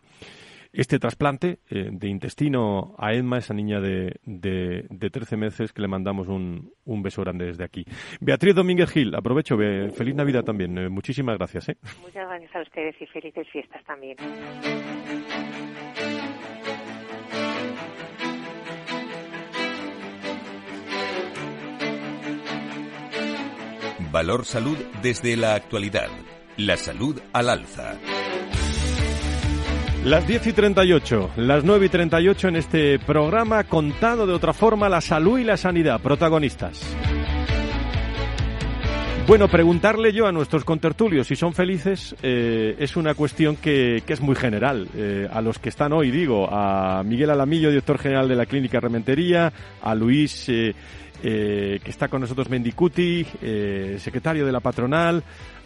este 0.75 0.99
trasplante 0.99 1.61
eh, 1.71 1.89
de 1.91 2.09
intestino 2.09 2.95
a 2.99 3.15
Emma, 3.15 3.39
esa 3.39 3.55
niña 3.55 3.81
de, 3.81 4.21
de, 4.25 5.11
13 5.11 5.39
meses, 5.39 5.73
que 5.73 5.81
le 5.81 5.89
mandamos 5.89 6.29
un, 6.29 6.73
un, 6.85 7.03
beso 7.03 7.23
grande 7.23 7.47
desde 7.47 7.65
aquí. 7.65 7.85
Beatriz 8.21 8.55
Domínguez 8.55 8.91
Gil, 8.91 9.15
aprovecho, 9.15 9.57
feliz 9.57 10.15
Navidad 10.15 10.45
también. 10.45 10.77
Eh, 10.79 10.89
muchísimas 10.89 11.37
gracias. 11.39 11.71
¿eh? 11.71 11.77
Muchas 12.01 12.29
gracias 12.29 12.57
a 12.57 12.61
ustedes 12.61 12.95
y 13.01 13.07
felices 13.07 13.47
fiestas 13.51 13.83
también. 13.85 14.17
Valor 24.13 24.45
Salud 24.45 24.77
desde 25.03 25.39
la 25.39 25.55
actualidad. 25.55 26.09
La 26.59 26.77
salud 26.77 27.19
al 27.33 27.49
alza. 27.49 27.95
Las 30.05 30.29
10 30.29 30.49
y 30.49 30.53
38, 30.53 31.31
las 31.37 31.65
9 31.65 31.87
y 31.87 31.89
38 31.89 32.49
en 32.49 32.57
este 32.57 32.99
programa 32.99 33.65
contado 33.65 34.27
de 34.27 34.35
otra 34.35 34.53
forma 34.53 34.91
la 34.91 35.01
salud 35.01 35.39
y 35.39 35.45
la 35.45 35.57
sanidad, 35.57 35.99
protagonistas. 36.03 36.85
Bueno, 39.27 39.49
preguntarle 39.49 40.13
yo 40.13 40.27
a 40.27 40.33
nuestros 40.33 40.65
contertulios 40.65 41.29
si 41.29 41.37
son 41.37 41.55
felices 41.55 42.15
eh, 42.23 42.75
es 42.79 42.97
una 42.97 43.15
cuestión 43.15 43.57
que, 43.57 44.03
es 44.07 44.21
muy 44.21 44.35
general. 44.35 44.89
Eh, 44.95 45.29
a 45.33 45.41
los 45.41 45.59
que 45.59 45.71
están 45.71 45.93
hoy, 45.93 46.11
digo, 46.11 46.49
a 46.51 47.03
Miguel 47.05 47.31
Alamillo, 47.31 47.71
director 47.71 47.99
general 47.99 48.29
de 48.29 48.35
la 48.35 48.47
Clínica 48.47 48.81
Rementería, 48.81 49.53
a 49.81 49.95
Luis 49.95 50.49
eh, 50.49 50.75
eh, 51.23 51.81
que 51.83 51.91
está 51.91 52.09
con 52.09 52.21
nosotros 52.21 52.49
Mendicuti, 52.49 53.27
eh, 53.41 53.97
secretario 53.99 54.45
de 54.45 54.53
la 54.53 54.61
patronal, 54.61 55.23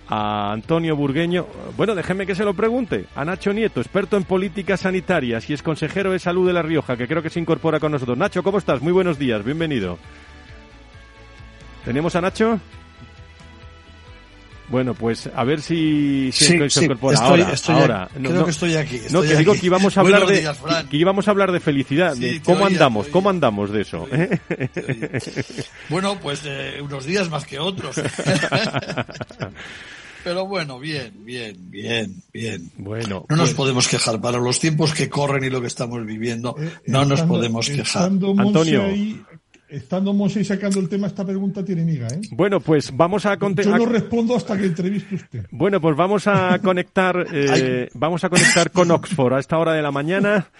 a 0.08 0.52
Antonio 0.52 0.94
Burgueño. 0.96 1.46
Bueno, 1.76 1.94
déjeme 1.94 2.26
que 2.26 2.34
se 2.34 2.44
lo 2.44 2.54
pregunte. 2.54 3.06
A 3.14 3.24
Nacho 3.24 3.52
Nieto, 3.52 3.80
experto 3.80 4.16
en 4.16 4.24
políticas 4.24 4.80
sanitarias 4.80 5.48
y 5.50 5.54
es 5.54 5.62
consejero 5.62 6.12
de 6.12 6.18
salud 6.18 6.46
de 6.46 6.52
La 6.52 6.62
Rioja, 6.62 6.96
que 6.96 7.08
creo 7.08 7.22
que 7.22 7.30
se 7.30 7.40
incorpora 7.40 7.80
con 7.80 7.92
nosotros. 7.92 8.16
Nacho, 8.16 8.42
¿cómo 8.42 8.58
estás? 8.58 8.82
Muy 8.82 8.92
buenos 8.92 9.18
días, 9.18 9.44
bienvenido. 9.44 9.98
¿Tenemos 11.84 12.14
a 12.16 12.20
Nacho? 12.20 12.60
Bueno, 14.68 14.94
pues 14.94 15.30
a 15.34 15.44
ver 15.44 15.60
si, 15.62 16.30
si 16.32 16.44
sí, 16.44 16.70
se 16.70 16.84
incorpora 16.84 17.18
ahora. 17.18 17.54
ahora. 17.68 18.08
No, 18.18 18.30
creo 18.30 18.44
que 18.44 18.50
estoy 18.50 18.74
aquí. 18.74 19.00
no, 19.10 19.22
que 19.22 19.36
digo 19.36 19.54
que 19.54 19.66
íbamos 19.66 19.96
a 19.96 20.00
hablar 20.00 20.26
de 20.26 20.48
que, 20.90 20.96
íbamos 20.96 21.28
a 21.28 21.30
hablar 21.30 21.52
de 21.52 21.60
felicidad. 21.60 22.16
de 22.16 22.40
¿Cómo 22.42 22.66
andamos? 22.66 23.06
¿Cómo 23.08 23.30
andamos 23.30 23.70
de 23.70 23.82
eso? 23.82 24.08
¿eh? 24.10 24.40
bueno, 25.88 26.18
pues 26.20 26.42
eh, 26.44 26.80
unos 26.82 27.04
días 27.06 27.30
más 27.30 27.46
que 27.46 27.58
otros. 27.58 27.96
Pero 30.24 30.44
bueno, 30.44 30.80
bien, 30.80 31.12
bien, 31.24 31.70
bien, 31.70 32.20
bien. 32.32 32.72
Bueno, 32.76 33.26
no 33.28 33.36
nos 33.36 33.50
pues- 33.50 33.56
podemos 33.56 33.86
quejar 33.86 34.20
para 34.20 34.38
los 34.38 34.58
tiempos 34.58 34.92
que 34.92 35.08
corren 35.08 35.44
y 35.44 35.50
lo 35.50 35.60
que 35.60 35.68
estamos 35.68 36.04
viviendo. 36.04 36.56
Eh, 36.58 36.68
no 36.86 37.04
nos 37.04 37.22
podemos 37.22 37.70
quejar. 37.70 38.06
Antonio, 38.06 38.82
Estando 39.68 40.12
Monse 40.12 40.44
sacando 40.44 40.78
el 40.78 40.88
tema, 40.88 41.08
esta 41.08 41.24
pregunta 41.24 41.64
tiene 41.64 41.84
miga, 41.84 42.06
¿eh? 42.08 42.20
Bueno, 42.30 42.60
pues 42.60 42.96
vamos 42.96 43.26
a 43.26 43.36
Yo 43.36 43.76
no 43.76 43.86
respondo 43.86 44.36
hasta 44.36 44.56
que 44.56 44.66
entreviste 44.66 45.16
usted. 45.16 45.46
Bueno, 45.50 45.80
pues 45.80 45.96
vamos 45.96 46.28
a 46.28 46.58
conectar, 46.62 47.26
eh, 47.32 47.88
vamos 47.94 48.22
a 48.22 48.28
conectar 48.28 48.70
con 48.70 48.90
Oxford 48.92 49.34
a 49.34 49.40
esta 49.40 49.58
hora 49.58 49.72
de 49.72 49.82
la 49.82 49.90
mañana, 49.90 50.50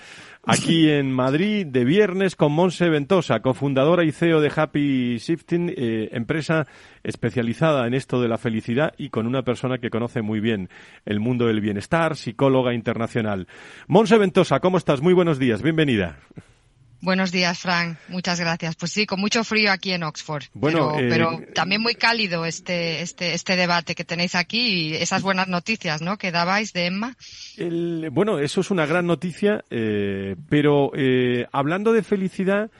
aquí 0.43 0.91
en 0.91 1.13
Madrid, 1.13 1.67
de 1.67 1.85
viernes, 1.85 2.35
con 2.35 2.51
Monse 2.51 2.89
Ventosa, 2.89 3.41
cofundadora 3.41 4.03
y 4.03 4.11
CEO 4.11 4.41
de 4.41 4.51
Happy 4.55 5.19
Shifting, 5.19 5.73
eh, 5.77 6.09
empresa 6.11 6.67
especializada 7.05 7.87
en 7.87 7.95
esto 7.95 8.21
de 8.21 8.27
la 8.27 8.39
felicidad 8.39 8.93
y 8.99 9.11
con 9.11 9.29
una 9.29 9.43
persona 9.43 9.79
que 9.79 9.91
conoce 9.91 10.21
muy 10.21 10.41
bien 10.41 10.69
el 11.05 11.21
mundo 11.21 11.47
del 11.47 11.61
bienestar, 11.61 12.17
psicóloga 12.17 12.75
internacional. 12.75 13.47
Monse 13.87 14.19
Ventosa, 14.19 14.59
¿cómo 14.59 14.79
estás? 14.79 15.01
Muy 15.01 15.15
buenos 15.15 15.39
días, 15.39 15.63
bienvenida. 15.63 16.19
Buenos 17.01 17.31
días, 17.31 17.59
Frank. 17.59 17.99
Muchas 18.09 18.41
gracias. 18.41 18.75
Pues 18.77 18.93
sí, 18.93 19.07
con 19.07 19.21
mucho 19.21 19.45
frío 19.45 19.71
aquí 19.71 19.93
en 19.93 20.03
Oxford. 20.03 20.45
Bueno, 20.55 20.95
pero, 20.97 21.33
eh, 21.33 21.49
también 21.55 21.83
muy 21.83 21.95
cálido 21.95 22.45
este, 22.45 23.03
este, 23.03 23.35
este 23.35 23.57
debate 23.57 23.95
que 23.95 24.05
tenéis 24.05 24.35
aquí 24.35 24.89
y 24.89 24.95
esas 24.95 25.23
buenas 25.23 25.49
noticias, 25.49 26.01
¿no? 26.01 26.17
Que 26.17 26.33
dabais 26.33 26.73
de 26.73 26.87
Emma. 26.87 27.17
bueno, 28.13 28.39
eso 28.39 28.61
es 28.61 28.71
una 28.71 28.87
gran 28.87 29.07
noticia, 29.07 29.65
eh, 29.71 30.37
pero 30.49 30.91
eh, 30.95 31.47
hablando 31.53 31.93
de 31.93 32.03
felicidad, 32.03 32.71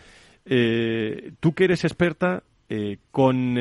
tú 0.45 1.55
que 1.55 1.65
eres 1.65 1.85
experta, 1.85 2.43
con, 3.11 3.57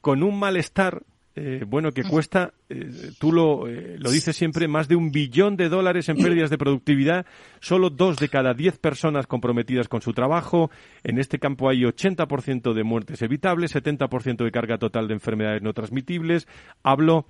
con 0.00 0.22
un 0.22 0.38
malestar 0.38 1.02
eh, 1.38 1.64
bueno, 1.68 1.92
que 1.92 2.02
cuesta, 2.02 2.54
eh, 2.70 3.10
tú 3.18 3.30
lo, 3.30 3.68
eh, 3.68 3.96
lo 3.98 4.10
dices 4.10 4.34
siempre, 4.34 4.68
más 4.68 4.88
de 4.88 4.96
un 4.96 5.12
billón 5.12 5.58
de 5.58 5.68
dólares 5.68 6.08
en 6.08 6.16
pérdidas 6.16 6.48
de 6.48 6.56
productividad, 6.56 7.26
solo 7.60 7.90
dos 7.90 8.16
de 8.16 8.30
cada 8.30 8.54
diez 8.54 8.78
personas 8.78 9.26
comprometidas 9.26 9.86
con 9.86 10.00
su 10.00 10.14
trabajo. 10.14 10.70
En 11.04 11.18
este 11.18 11.38
campo 11.38 11.68
hay 11.68 11.82
80% 11.82 12.72
de 12.72 12.84
muertes 12.84 13.20
evitables, 13.20 13.76
70% 13.76 14.44
de 14.44 14.50
carga 14.50 14.78
total 14.78 15.08
de 15.08 15.14
enfermedades 15.14 15.60
no 15.60 15.74
transmitibles. 15.74 16.48
Hablo 16.82 17.26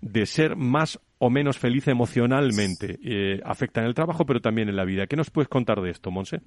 de 0.00 0.24
ser 0.24 0.56
más 0.56 0.98
o 1.18 1.28
menos 1.28 1.58
feliz 1.58 1.86
emocionalmente. 1.86 2.98
afecta 3.44 3.82
en 3.82 3.88
el 3.88 3.94
trabajo, 3.94 4.24
pero 4.24 4.40
también 4.40 4.70
en 4.70 4.76
la 4.76 4.86
vida. 4.86 5.06
¿Qué 5.06 5.16
nos 5.16 5.28
puedes 5.28 5.48
contar 5.48 5.82
de 5.82 5.90
esto, 5.90 6.10
Monse? 6.10 6.40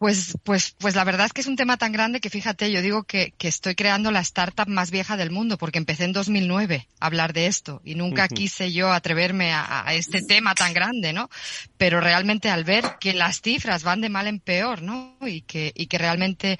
Pues, 0.00 0.38
pues, 0.44 0.74
pues 0.78 0.94
la 0.94 1.04
verdad 1.04 1.26
es 1.26 1.34
que 1.34 1.42
es 1.42 1.46
un 1.46 1.56
tema 1.56 1.76
tan 1.76 1.92
grande 1.92 2.20
que 2.20 2.30
fíjate, 2.30 2.72
yo 2.72 2.80
digo 2.80 3.02
que, 3.02 3.34
que 3.36 3.48
estoy 3.48 3.74
creando 3.74 4.10
la 4.10 4.20
startup 4.20 4.66
más 4.66 4.90
vieja 4.90 5.18
del 5.18 5.30
mundo 5.30 5.58
porque 5.58 5.76
empecé 5.76 6.04
en 6.04 6.14
2009 6.14 6.88
a 6.98 7.06
hablar 7.06 7.34
de 7.34 7.48
esto 7.48 7.82
y 7.84 7.96
nunca 7.96 8.26
quise 8.26 8.72
yo 8.72 8.94
atreverme 8.94 9.52
a, 9.52 9.86
a, 9.86 9.92
este 9.92 10.22
tema 10.22 10.54
tan 10.54 10.72
grande, 10.72 11.12
¿no? 11.12 11.28
Pero 11.76 12.00
realmente 12.00 12.48
al 12.48 12.64
ver 12.64 12.96
que 12.98 13.12
las 13.12 13.42
cifras 13.42 13.82
van 13.82 14.00
de 14.00 14.08
mal 14.08 14.26
en 14.26 14.40
peor, 14.40 14.80
¿no? 14.80 15.18
Y 15.20 15.42
que, 15.42 15.70
y 15.74 15.86
que 15.86 15.98
realmente 15.98 16.58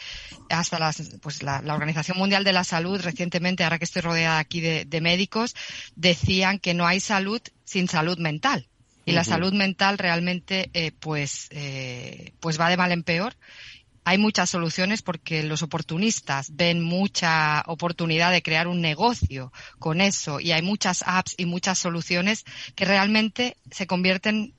hasta 0.50 0.78
las, 0.78 1.00
pues 1.22 1.42
la, 1.42 1.62
la 1.62 1.72
Organización 1.72 2.18
Mundial 2.18 2.44
de 2.44 2.52
la 2.52 2.64
Salud 2.64 3.00
recientemente, 3.00 3.64
ahora 3.64 3.78
que 3.78 3.86
estoy 3.86 4.02
rodeada 4.02 4.38
aquí 4.38 4.60
de, 4.60 4.84
de 4.84 5.00
médicos, 5.00 5.56
decían 5.96 6.58
que 6.58 6.74
no 6.74 6.86
hay 6.86 7.00
salud 7.00 7.40
sin 7.64 7.88
salud 7.88 8.18
mental 8.18 8.69
y 9.10 9.14
la 9.14 9.24
salud 9.24 9.52
mental 9.52 9.98
realmente 9.98 10.70
eh, 10.72 10.92
pues 10.92 11.48
eh, 11.50 12.32
pues 12.40 12.60
va 12.60 12.68
de 12.68 12.76
mal 12.76 12.92
en 12.92 13.02
peor. 13.02 13.36
Hay 14.04 14.16
muchas 14.16 14.48
soluciones 14.48 15.02
porque 15.02 15.42
los 15.42 15.62
oportunistas 15.62 16.56
ven 16.56 16.82
mucha 16.82 17.62
oportunidad 17.66 18.32
de 18.32 18.42
crear 18.42 18.66
un 18.66 18.80
negocio 18.80 19.52
con 19.78 20.00
eso 20.00 20.40
y 20.40 20.52
hay 20.52 20.62
muchas 20.62 21.04
apps 21.06 21.34
y 21.36 21.44
muchas 21.44 21.78
soluciones 21.78 22.44
que 22.74 22.86
realmente 22.86 23.56
se 23.70 23.86
convierten 23.86 24.54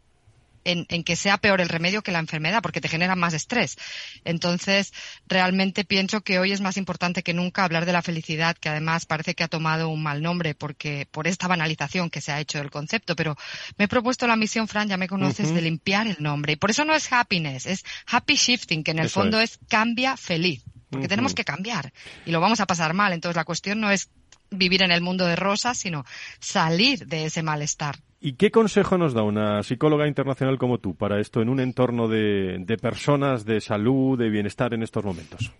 en, 0.64 0.86
que 1.03 1.16
sea 1.16 1.38
peor 1.38 1.62
el 1.62 1.70
remedio 1.70 2.01
que 2.01 2.12
la 2.12 2.20
enfermedad, 2.20 2.62
porque 2.62 2.82
te 2.82 2.88
genera 2.88 3.16
más 3.16 3.34
estrés. 3.34 3.78
Entonces, 4.24 4.93
realmente 5.28 5.84
pienso 5.84 6.22
que 6.22 6.39
hoy 6.39 6.51
es 6.51 6.62
más 6.62 6.78
importante 6.78 7.24
que 7.24 7.34
nunca 7.34 7.64
hablar 7.64 7.86
de 7.86 7.93
la 7.93 8.01
felicidad, 8.01 8.57
que 8.57 8.70
además 8.70 9.05
parece 9.05 9.36
que 9.36 9.43
ha 9.43 9.47
tomado 9.47 9.89
un 9.89 10.03
mal 10.03 10.22
nombre 10.22 10.55
porque 10.55 11.07
por 11.12 11.28
esta 11.28 11.47
banalización 11.47 12.09
que 12.09 12.22
se 12.22 12.32
ha 12.32 12.39
hecho 12.39 12.59
del 12.59 12.72
concepto. 12.72 13.16
Pero 13.16 13.36
me 13.78 13.86
he 13.86 13.88
propuesto 13.88 14.28
la 14.28 14.36
misión, 14.36 14.68
Fran, 14.68 14.88
ya 14.88 14.97
me 14.97 15.07
conoces, 15.07 15.53
de 15.53 15.62
limpiar 15.62 16.07
el 16.07 16.18
nombre. 16.20 16.53
Y 16.53 16.55
por 16.55 16.72
eso 16.72 16.86
no 16.86 16.95
es 16.95 17.12
happiness, 17.12 17.66
es 17.66 17.84
happy 18.07 18.36
shifting, 18.36 18.84
que 18.84 18.91
en 18.91 18.99
el 18.99 19.09
fondo 19.09 19.39
es. 19.39 19.59
cambia 19.68 20.18
feliz. 20.18 20.64
Porque 20.89 21.07
tenemos 21.07 21.34
que 21.34 21.45
cambiar 21.45 21.93
y 22.26 22.32
lo 22.32 22.41
vamos 22.41 22.59
a 22.59 22.68
pasar 22.68 22.93
mal. 22.93 23.14
Entonces, 23.14 23.38
la 23.38 23.45
cuestión 23.45 23.80
no 23.80 23.91
es 23.91 24.09
vivir 24.49 24.84
en 24.84 24.91
el 24.91 25.01
mundo 25.01 25.26
de 25.26 25.38
rosas, 25.38 25.78
sino 25.78 26.05
salir 26.39 27.07
de 27.07 27.26
ese 27.26 27.43
malestar. 27.43 27.97
¿Y 28.24 28.34
qué 28.34 28.51
consejo 28.51 28.99
nos 28.99 29.15
da 29.15 29.24
una 29.24 29.63
psicóloga 29.63 30.07
internacional 30.07 30.59
como 30.59 30.78
tú 30.78 30.93
para 30.93 31.19
esto 31.19 31.41
en 31.41 31.49
un 31.49 31.59
entorno 31.59 32.07
de, 32.07 32.78
personas, 32.80 33.45
de 33.45 33.59
salud, 33.61 34.17
de 34.17 34.30
bienestar 34.30 34.76
en 34.76 34.84
estos 34.84 35.03
momentos? 35.03 35.51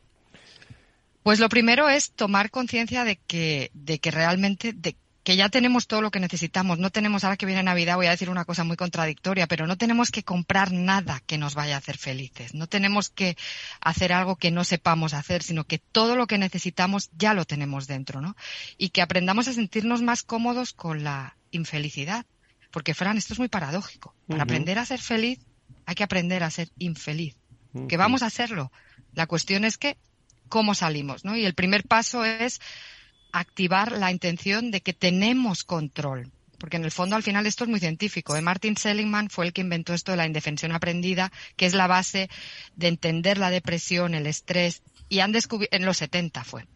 Pues 1.24 1.40
lo 1.40 1.50
primero 1.50 1.90
es 1.90 2.12
tomar 2.12 2.52
conciencia 2.52 3.04
de 3.04 3.16
que, 3.16 3.72
de 3.74 3.98
que 3.98 4.12
realmente, 4.12 4.74
de 4.74 4.96
que 5.24 5.36
ya 5.36 5.50
tenemos 5.50 5.88
todo 5.88 6.04
lo 6.04 6.12
que 6.12 6.20
necesitamos. 6.20 6.78
No 6.78 6.92
tenemos, 6.92 7.24
ahora 7.24 7.36
que 7.36 7.48
viene 7.48 7.64
Navidad, 7.64 7.96
voy 7.96 8.06
a 8.06 8.12
decir 8.12 8.30
una 8.30 8.46
cosa 8.46 8.64
muy 8.64 8.78
contradictoria, 8.78 9.48
pero 9.48 9.66
no 9.66 9.76
tenemos 9.76 10.12
que 10.12 10.22
comprar 10.22 10.72
nada 10.72 11.20
que 11.26 11.40
nos 11.40 11.56
vaya 11.56 11.74
a 11.74 11.78
hacer 11.80 11.98
felices. 11.98 12.54
No 12.54 12.68
tenemos 12.68 13.10
que 13.10 13.38
hacer 13.82 14.14
algo 14.14 14.36
que 14.36 14.52
no 14.52 14.64
sepamos 14.66 15.16
hacer, 15.16 15.42
sino 15.42 15.64
que 15.64 15.80
todo 15.80 16.16
lo 16.16 16.28
que 16.28 16.38
necesitamos 16.38 17.10
ya 17.18 17.34
lo 17.34 17.46
tenemos 17.46 17.88
dentro, 17.88 18.22
¿no? 18.22 18.36
Y 18.78 18.90
que 18.90 19.02
aprendamos 19.02 19.48
a 19.48 19.54
sentirnos 19.54 20.04
más 20.04 20.22
cómodos 20.22 20.74
con 20.74 21.04
la 21.04 21.38
infelicidad 21.50 22.28
porque, 22.72 22.94
Fran, 22.94 23.18
esto 23.18 23.34
es 23.34 23.40
muy 23.40 23.50
paradójico. 23.50 24.16
Para 24.28 24.44
aprender 24.44 24.80
a 24.80 24.86
ser 24.86 25.00
feliz, 25.00 25.40
hay 25.86 25.96
que 25.96 26.04
aprender 26.04 26.44
a 26.44 26.50
ser 26.50 26.70
infeliz. 26.78 27.36
Que 27.88 27.98
vamos 27.98 28.24
a 28.24 28.28
hacerlo. 28.28 28.72
La 29.14 29.28
cuestión 29.28 29.64
es 29.64 29.78
que, 29.78 29.98
¿cómo 30.50 30.74
salimos? 30.76 31.24
¿no? 31.24 31.38
Y 31.38 31.46
el 31.46 31.54
primer 31.54 31.84
paso 31.84 32.26
es 32.26 32.60
activar 33.32 33.94
la 33.94 34.12
intención 34.12 34.72
de 34.72 34.82
que 34.82 34.94
tenemos 34.94 35.64
control. 35.64 36.32
Porque 36.58 36.78
en 36.78 36.86
el 36.86 36.92
fondo, 36.92 37.16
al 37.16 37.24
final, 37.24 37.48
esto 37.48 37.64
es 37.64 37.70
muy 37.70 37.80
científico. 37.80 38.36
¿eh? 38.36 38.42
Martin 38.42 38.78
Seligman 38.78 39.30
fue 39.30 39.46
el 39.48 39.54
que 39.54 39.62
inventó 39.62 39.94
esto 39.94 40.12
de 40.12 40.18
la 40.18 40.28
indefensión 40.28 40.72
aprendida, 40.74 41.32
que 41.56 41.66
es 41.66 41.74
la 41.74 41.88
base 41.88 42.30
de 42.76 42.88
entender 42.88 43.38
la 43.38 43.50
depresión, 43.50 44.14
el 44.14 44.28
estrés. 44.28 44.84
Y 45.10 45.20
han 45.20 45.32
descubierto, 45.32 45.76
en 45.76 45.86
los 45.86 45.98
70 45.98 46.44
fue, 46.44 46.68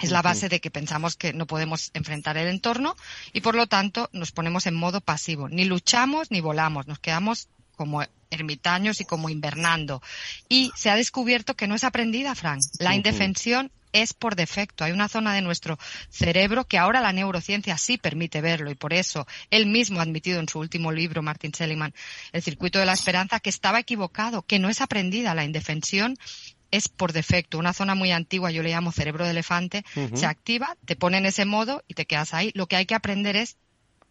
es 0.00 0.10
la 0.10 0.22
base 0.22 0.48
de 0.48 0.60
que 0.60 0.70
pensamos 0.70 1.16
que 1.16 1.32
no 1.32 1.46
podemos 1.46 1.90
enfrentar 1.94 2.36
el 2.36 2.48
entorno 2.48 2.96
y 3.32 3.40
por 3.40 3.54
lo 3.54 3.66
tanto 3.66 4.08
nos 4.12 4.32
ponemos 4.32 4.66
en 4.66 4.74
modo 4.74 5.00
pasivo. 5.00 5.48
Ni 5.48 5.64
luchamos 5.64 6.30
ni 6.30 6.40
volamos, 6.40 6.86
nos 6.86 6.98
quedamos 6.98 7.48
como 7.76 8.02
ermitaños 8.30 9.00
y 9.00 9.04
como 9.04 9.28
invernando. 9.28 10.02
Y 10.48 10.72
se 10.76 10.90
ha 10.90 10.96
descubierto 10.96 11.54
que 11.54 11.68
no 11.68 11.74
es 11.74 11.84
aprendida, 11.84 12.34
Frank. 12.34 12.60
La 12.78 12.94
indefensión 12.94 13.70
es 13.92 14.12
por 14.12 14.36
defecto. 14.36 14.84
Hay 14.84 14.92
una 14.92 15.08
zona 15.08 15.34
de 15.34 15.42
nuestro 15.42 15.78
cerebro 16.10 16.64
que 16.64 16.78
ahora 16.78 17.00
la 17.00 17.12
neurociencia 17.12 17.78
sí 17.78 17.96
permite 17.96 18.40
verlo 18.40 18.70
y 18.70 18.74
por 18.74 18.92
eso 18.92 19.26
él 19.50 19.66
mismo 19.66 20.00
ha 20.00 20.02
admitido 20.02 20.40
en 20.40 20.48
su 20.48 20.58
último 20.58 20.92
libro, 20.92 21.22
Martin 21.22 21.54
Seligman, 21.54 21.94
El 22.32 22.42
circuito 22.42 22.78
de 22.78 22.86
la 22.86 22.92
esperanza, 22.92 23.40
que 23.40 23.50
estaba 23.50 23.80
equivocado, 23.80 24.42
que 24.42 24.58
no 24.58 24.68
es 24.68 24.80
aprendida. 24.80 25.34
La 25.34 25.44
indefensión 25.44 26.18
es 26.70 26.88
por 26.88 27.12
defecto. 27.12 27.58
Una 27.58 27.72
zona 27.72 27.94
muy 27.94 28.12
antigua, 28.12 28.50
yo 28.50 28.62
le 28.62 28.70
llamo 28.70 28.92
cerebro 28.92 29.24
de 29.24 29.30
elefante, 29.30 29.84
se 30.14 30.26
activa, 30.26 30.76
te 30.84 30.96
pone 30.96 31.18
en 31.18 31.26
ese 31.26 31.44
modo 31.44 31.82
y 31.88 31.94
te 31.94 32.06
quedas 32.06 32.34
ahí. 32.34 32.50
Lo 32.54 32.66
que 32.66 32.76
hay 32.76 32.86
que 32.86 32.94
aprender 32.94 33.36
es 33.36 33.56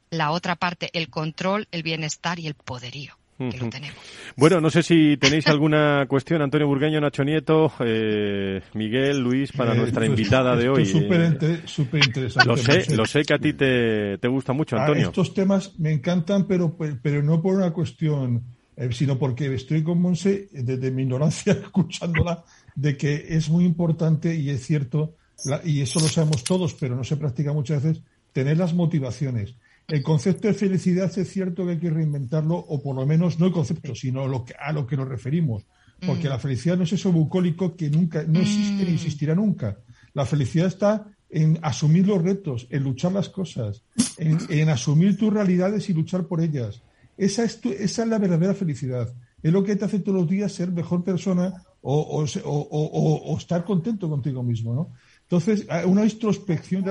la 0.10 0.32
otra 0.32 0.56
parte, 0.56 0.90
el 0.94 1.10
control, 1.10 1.68
el 1.72 1.84
bienestar 1.84 2.40
y 2.40 2.48
el 2.48 2.54
poderío. 2.54 3.18
Que 3.38 3.56
lo 3.60 3.70
tenemos. 3.70 4.00
Bueno, 4.36 4.60
no 4.60 4.72
sé 4.72 4.82
si 4.82 5.16
tenéis 5.18 5.46
alguna 5.46 6.06
cuestión, 6.10 6.42
Antonio 6.42 6.66
Burgueño, 6.66 7.00
Nacho 7.00 7.24
Nieto, 7.24 7.72
eh, 7.82 8.62
Miguel, 8.74 9.20
Luis, 9.20 9.52
para 9.52 9.76
eh, 9.76 9.78
nuestra 9.78 10.08
invitada 10.08 10.56
de 10.56 10.70
hoy. 10.70 10.88
Súper 10.88 12.04
interesante. 12.04 12.50
Lo 12.50 12.58
sé, 12.58 12.96
lo 12.96 13.06
sé 13.06 13.22
que 13.22 13.36
a 13.36 13.38
ti 13.38 13.54
te, 13.54 14.18
te 14.18 14.28
gusta 14.28 14.54
mucho, 14.54 14.76
ah, 14.76 14.82
Antonio. 14.82 15.10
estos 15.10 15.36
temas 15.36 15.78
me 15.78 15.92
encantan, 15.92 16.48
pero, 16.48 16.76
pero 16.76 17.22
no 17.22 17.40
por 17.40 17.54
una 17.54 17.72
cuestión 17.72 18.57
eh, 18.78 18.90
sino 18.92 19.20
porque 19.20 19.54
estoy 19.54 19.84
con 19.84 20.02
Monse, 20.02 20.48
desde 20.52 20.92
mi 20.92 21.04
ignorancia, 21.04 21.54
escuchándola, 21.64 22.44
de 22.76 22.96
que 22.96 23.26
es 23.30 23.50
muy 23.50 23.66
importante 23.66 24.36
y 24.36 24.50
es 24.50 24.66
cierto, 24.66 25.16
y 25.64 25.82
eso 25.82 26.00
lo 26.00 26.08
sabemos 26.08 26.44
todos, 26.44 26.74
pero 26.76 26.96
no 26.96 27.04
se 27.04 27.18
practica 27.18 27.52
muchas 27.54 27.84
veces, 27.84 28.04
tener 28.32 28.58
las 28.58 28.74
motivaciones. 28.74 29.56
El 29.88 30.04
concepto 30.04 30.48
de 30.48 30.54
felicidad 30.54 31.12
es 31.18 31.30
cierto 31.30 31.66
que 31.66 31.72
hay 31.72 31.80
que 31.80 31.90
reinventarlo, 31.90 32.56
o 32.56 32.82
por 32.82 32.96
lo 32.96 33.06
menos 33.06 33.40
no 33.40 33.48
el 33.48 33.52
concepto, 33.52 33.96
sino 33.96 34.28
lo 34.28 34.46
que, 34.46 34.54
a 34.60 34.72
lo 34.72 34.86
que 34.86 34.98
nos 34.98 35.08
referimos. 35.08 35.64
Porque 36.06 36.28
mm. 36.28 36.30
la 36.30 36.40
felicidad 36.40 36.78
no 36.78 36.84
es 36.84 36.94
eso 36.94 37.12
bucólico 37.12 37.76
que 37.76 37.90
nunca, 37.90 38.24
no 38.24 38.40
existe 38.40 38.84
ni 38.84 38.92
mm. 38.92 38.96
existirá 38.96 39.34
nunca. 39.34 39.78
La 40.14 40.26
felicidad 40.26 40.68
está 40.68 41.08
en 41.30 41.60
asumir 41.62 42.08
los 42.08 42.22
retos, 42.22 42.68
en 42.70 42.84
luchar 42.84 43.12
las 43.12 43.30
cosas, 43.30 43.84
en, 44.18 44.70
asumir 44.70 45.18
tus 45.18 45.34
realidades 45.34 45.90
y 45.90 45.94
luchar 45.94 46.26
por 46.28 46.42
ellas. 46.42 46.82
Esa 47.18 47.44
es, 47.44 47.60
esa 47.66 48.04
es 48.04 48.08
la 48.08 48.20
verdadera 48.20 48.54
felicidad. 48.54 49.14
Es 49.42 49.52
lo 49.52 49.64
que 49.64 49.76
te 49.76 49.86
hace 49.86 50.00
todos 50.00 50.20
los 50.20 50.30
días 50.30 50.52
ser 50.52 50.72
mejor 50.72 51.04
persona 51.04 51.54
o, 51.82 52.24
o 52.24 53.38
estar 53.38 53.64
contento 53.64 54.10
contigo 54.10 54.44
mismo, 54.44 54.74
¿no? 54.74 54.92
Entonces, 55.30 55.68
una 55.86 56.06
introspección, 56.06 56.86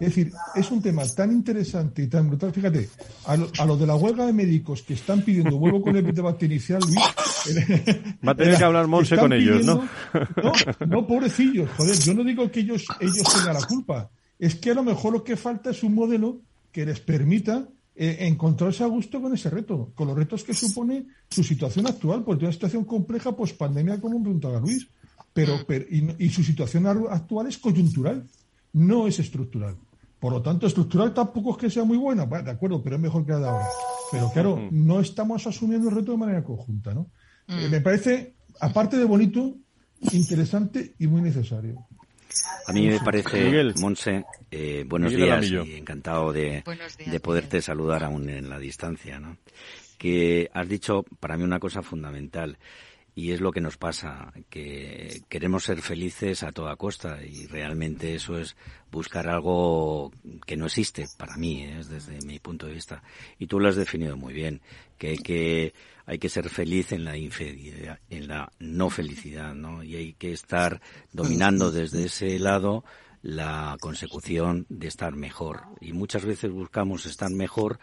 es 0.00 0.08
decir, 0.08 0.32
es 0.54 0.70
un 0.70 0.80
tema 0.80 1.02
tan 1.14 1.30
interesante 1.30 2.04
y 2.04 2.06
tan 2.06 2.26
brutal. 2.26 2.50
Fíjate, 2.50 2.88
a 3.26 3.36
lo, 3.66 3.76
de 3.76 3.86
la 3.86 3.94
huelga 3.96 4.24
de 4.24 4.32
médicos 4.32 4.80
que 4.80 4.94
están 4.94 5.20
pidiendo, 5.20 5.58
vuelvo 5.58 5.82
con 5.82 5.94
el 5.94 6.14
debate 6.14 6.46
inicial, 6.46 6.80
Va 8.26 8.32
a 8.32 8.34
tener 8.34 8.56
que 8.56 8.64
hablar 8.64 8.86
Monse 8.86 9.18
con 9.18 9.32
ellos, 9.34 9.64
¿no? 9.64 9.86
¿no? 10.42 10.52
No, 10.86 11.06
pobrecillos, 11.06 11.70
joder, 11.76 11.96
yo 11.98 12.14
no 12.14 12.24
digo 12.24 12.50
que 12.50 12.60
ellos, 12.60 12.86
ellos 12.98 13.22
tengan 13.34 13.54
la 13.54 13.66
culpa. 13.66 14.10
Es 14.38 14.54
que 14.54 14.70
a 14.70 14.74
lo 14.74 14.82
mejor 14.82 15.12
lo 15.12 15.22
que 15.22 15.36
falta 15.36 15.70
es 15.70 15.82
un 15.82 15.94
modelo 15.94 16.40
que 16.72 16.86
les 16.86 16.98
permita 17.00 17.68
eh, 17.96 18.18
encontrarse 18.20 18.84
a 18.84 18.86
gusto 18.86 19.20
con 19.20 19.32
ese 19.34 19.50
reto, 19.50 19.90
con 19.94 20.08
los 20.08 20.16
retos 20.16 20.44
que 20.44 20.54
supone 20.54 21.06
su 21.30 21.42
situación 21.42 21.86
actual, 21.86 22.24
porque 22.24 22.44
una 22.44 22.52
situación 22.52 22.84
compleja, 22.84 23.34
pues 23.34 23.52
pandemia, 23.52 24.00
como 24.00 24.22
preguntaba 24.22 24.60
Luis 24.60 24.86
pero, 25.36 25.58
mm. 25.58 26.16
y, 26.18 26.30
su 26.30 26.42
situación 26.42 26.86
actual 26.86 27.46
es 27.46 27.58
coyuntural, 27.58 28.26
no 28.72 29.06
es 29.06 29.18
estructural. 29.18 29.76
Por 30.18 30.32
lo 30.32 30.40
tanto, 30.40 30.66
estructural 30.66 31.12
tampoco 31.12 31.50
es 31.50 31.56
que 31.58 31.70
sea 31.70 31.84
muy 31.84 31.98
buena, 31.98 32.24
de 32.24 32.50
acuerdo, 32.50 32.82
pero 32.82 32.96
es 32.96 33.02
mejor 33.02 33.26
que 33.26 33.32
la 33.32 33.38
de 33.40 33.48
ahora. 33.48 33.66
Pero 34.10 34.30
claro, 34.30 34.68
no 34.70 34.98
estamos 35.00 35.46
asumiendo 35.46 35.90
el 35.90 35.94
reto 35.94 36.12
de 36.12 36.18
manera 36.18 36.42
conjunta, 36.42 36.94
¿no? 36.94 37.10
Eh, 37.48 37.68
mm. 37.68 37.70
me 37.70 37.80
parece, 37.82 38.36
aparte 38.60 38.96
de 38.96 39.04
bonito, 39.04 39.56
interesante 40.12 40.94
y 40.98 41.06
muy 41.06 41.20
necesario. 41.20 41.85
A 42.66 42.72
mí 42.72 42.86
me 42.88 43.00
parece, 43.00 43.72
Monse, 43.80 44.24
eh, 44.50 44.84
buenos 44.86 45.12
días 45.12 45.50
y 45.50 45.76
encantado 45.76 46.32
de, 46.32 46.64
de 47.06 47.20
poderte 47.20 47.62
saludar 47.62 48.04
aún 48.04 48.28
en 48.28 48.48
la 48.48 48.58
distancia, 48.58 49.18
¿no? 49.18 49.36
Que 49.98 50.50
has 50.52 50.68
dicho 50.68 51.04
para 51.20 51.36
mí 51.36 51.44
una 51.44 51.58
cosa 51.58 51.82
fundamental 51.82 52.58
y 53.18 53.32
es 53.32 53.40
lo 53.40 53.50
que 53.50 53.62
nos 53.62 53.78
pasa, 53.78 54.30
que 54.50 55.22
queremos 55.30 55.64
ser 55.64 55.80
felices 55.80 56.42
a 56.42 56.52
toda 56.52 56.76
costa 56.76 57.18
y 57.24 57.46
realmente 57.46 58.14
eso 58.14 58.38
es 58.38 58.56
buscar 58.92 59.26
algo 59.26 60.12
que 60.46 60.58
no 60.58 60.66
existe 60.66 61.06
para 61.16 61.38
mí, 61.38 61.64
¿eh? 61.64 61.80
desde 61.88 62.20
mi 62.26 62.38
punto 62.40 62.66
de 62.66 62.74
vista. 62.74 63.02
Y 63.38 63.46
tú 63.46 63.58
lo 63.58 63.70
has 63.70 63.76
definido 63.76 64.18
muy 64.18 64.34
bien, 64.34 64.60
que 64.98 65.08
hay 65.08 65.18
que, 65.18 65.74
hay 66.06 66.18
que 66.18 66.28
ser 66.28 66.48
feliz 66.48 66.92
en 66.92 67.04
la 67.04 67.16
infelicidad, 67.16 67.98
en 68.10 68.28
la 68.28 68.50
no 68.58 68.90
felicidad, 68.90 69.54
¿no? 69.54 69.82
Y 69.82 69.96
hay 69.96 70.12
que 70.14 70.32
estar 70.32 70.80
dominando 71.12 71.70
desde 71.70 72.04
ese 72.04 72.38
lado 72.38 72.84
la 73.22 73.76
consecución 73.80 74.66
de 74.68 74.86
estar 74.86 75.16
mejor. 75.16 75.62
Y 75.80 75.92
muchas 75.92 76.24
veces 76.24 76.52
buscamos 76.52 77.06
estar 77.06 77.30
mejor 77.30 77.78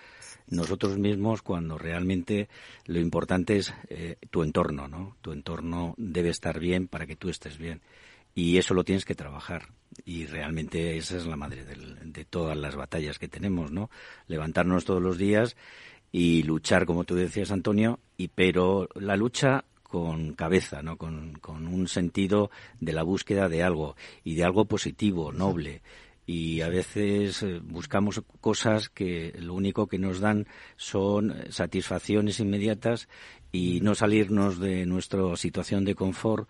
nosotros 0.47 0.97
mismos 0.97 1.41
cuando 1.41 1.77
realmente 1.77 2.49
lo 2.85 2.99
importante 2.99 3.57
es 3.57 3.73
eh, 3.89 4.17
tu 4.29 4.43
entorno, 4.43 4.87
¿no? 4.87 5.17
Tu 5.21 5.31
entorno 5.31 5.95
debe 5.97 6.29
estar 6.29 6.59
bien 6.59 6.87
para 6.87 7.05
que 7.05 7.15
tú 7.15 7.29
estés 7.29 7.57
bien. 7.57 7.81
Y 8.35 8.57
eso 8.57 8.73
lo 8.73 8.83
tienes 8.83 9.05
que 9.05 9.15
trabajar. 9.15 9.69
Y 10.05 10.25
realmente 10.25 10.97
esa 10.97 11.17
es 11.17 11.25
la 11.25 11.35
madre 11.35 11.65
de 11.65 12.25
todas 12.25 12.57
las 12.57 12.75
batallas 12.75 13.19
que 13.19 13.27
tenemos, 13.27 13.71
¿no? 13.71 13.89
Levantarnos 14.27 14.85
todos 14.85 15.01
los 15.01 15.17
días 15.17 15.55
y 16.15 16.43
luchar, 16.43 16.85
como 16.85 17.05
tú 17.05 17.15
decías, 17.15 17.51
Antonio, 17.51 17.99
y 18.15 18.27
pero 18.27 18.87
la 18.95 19.17
lucha 19.17 19.65
con 19.81 20.33
cabeza, 20.33 20.83
¿no? 20.83 20.95
Con, 20.95 21.33
con 21.41 21.67
un 21.67 21.87
sentido 21.87 22.51
de 22.79 22.93
la 22.93 23.01
búsqueda 23.01 23.49
de 23.49 23.63
algo 23.63 23.95
y 24.23 24.35
de 24.35 24.43
algo 24.43 24.65
positivo, 24.65 25.31
noble. 25.31 25.81
Y 26.27 26.61
a 26.61 26.69
veces 26.69 27.41
eh, 27.41 27.59
buscamos 27.63 28.21
cosas 28.39 28.89
que 28.89 29.33
lo 29.39 29.55
único 29.55 29.87
que 29.87 29.97
nos 29.97 30.19
dan 30.19 30.45
son 30.77 31.33
satisfacciones 31.49 32.39
inmediatas 32.39 33.09
y 33.51 33.81
no 33.81 33.95
salirnos 33.95 34.59
de 34.59 34.85
nuestra 34.85 35.35
situación 35.35 35.83
de 35.83 35.95
confort 35.95 36.47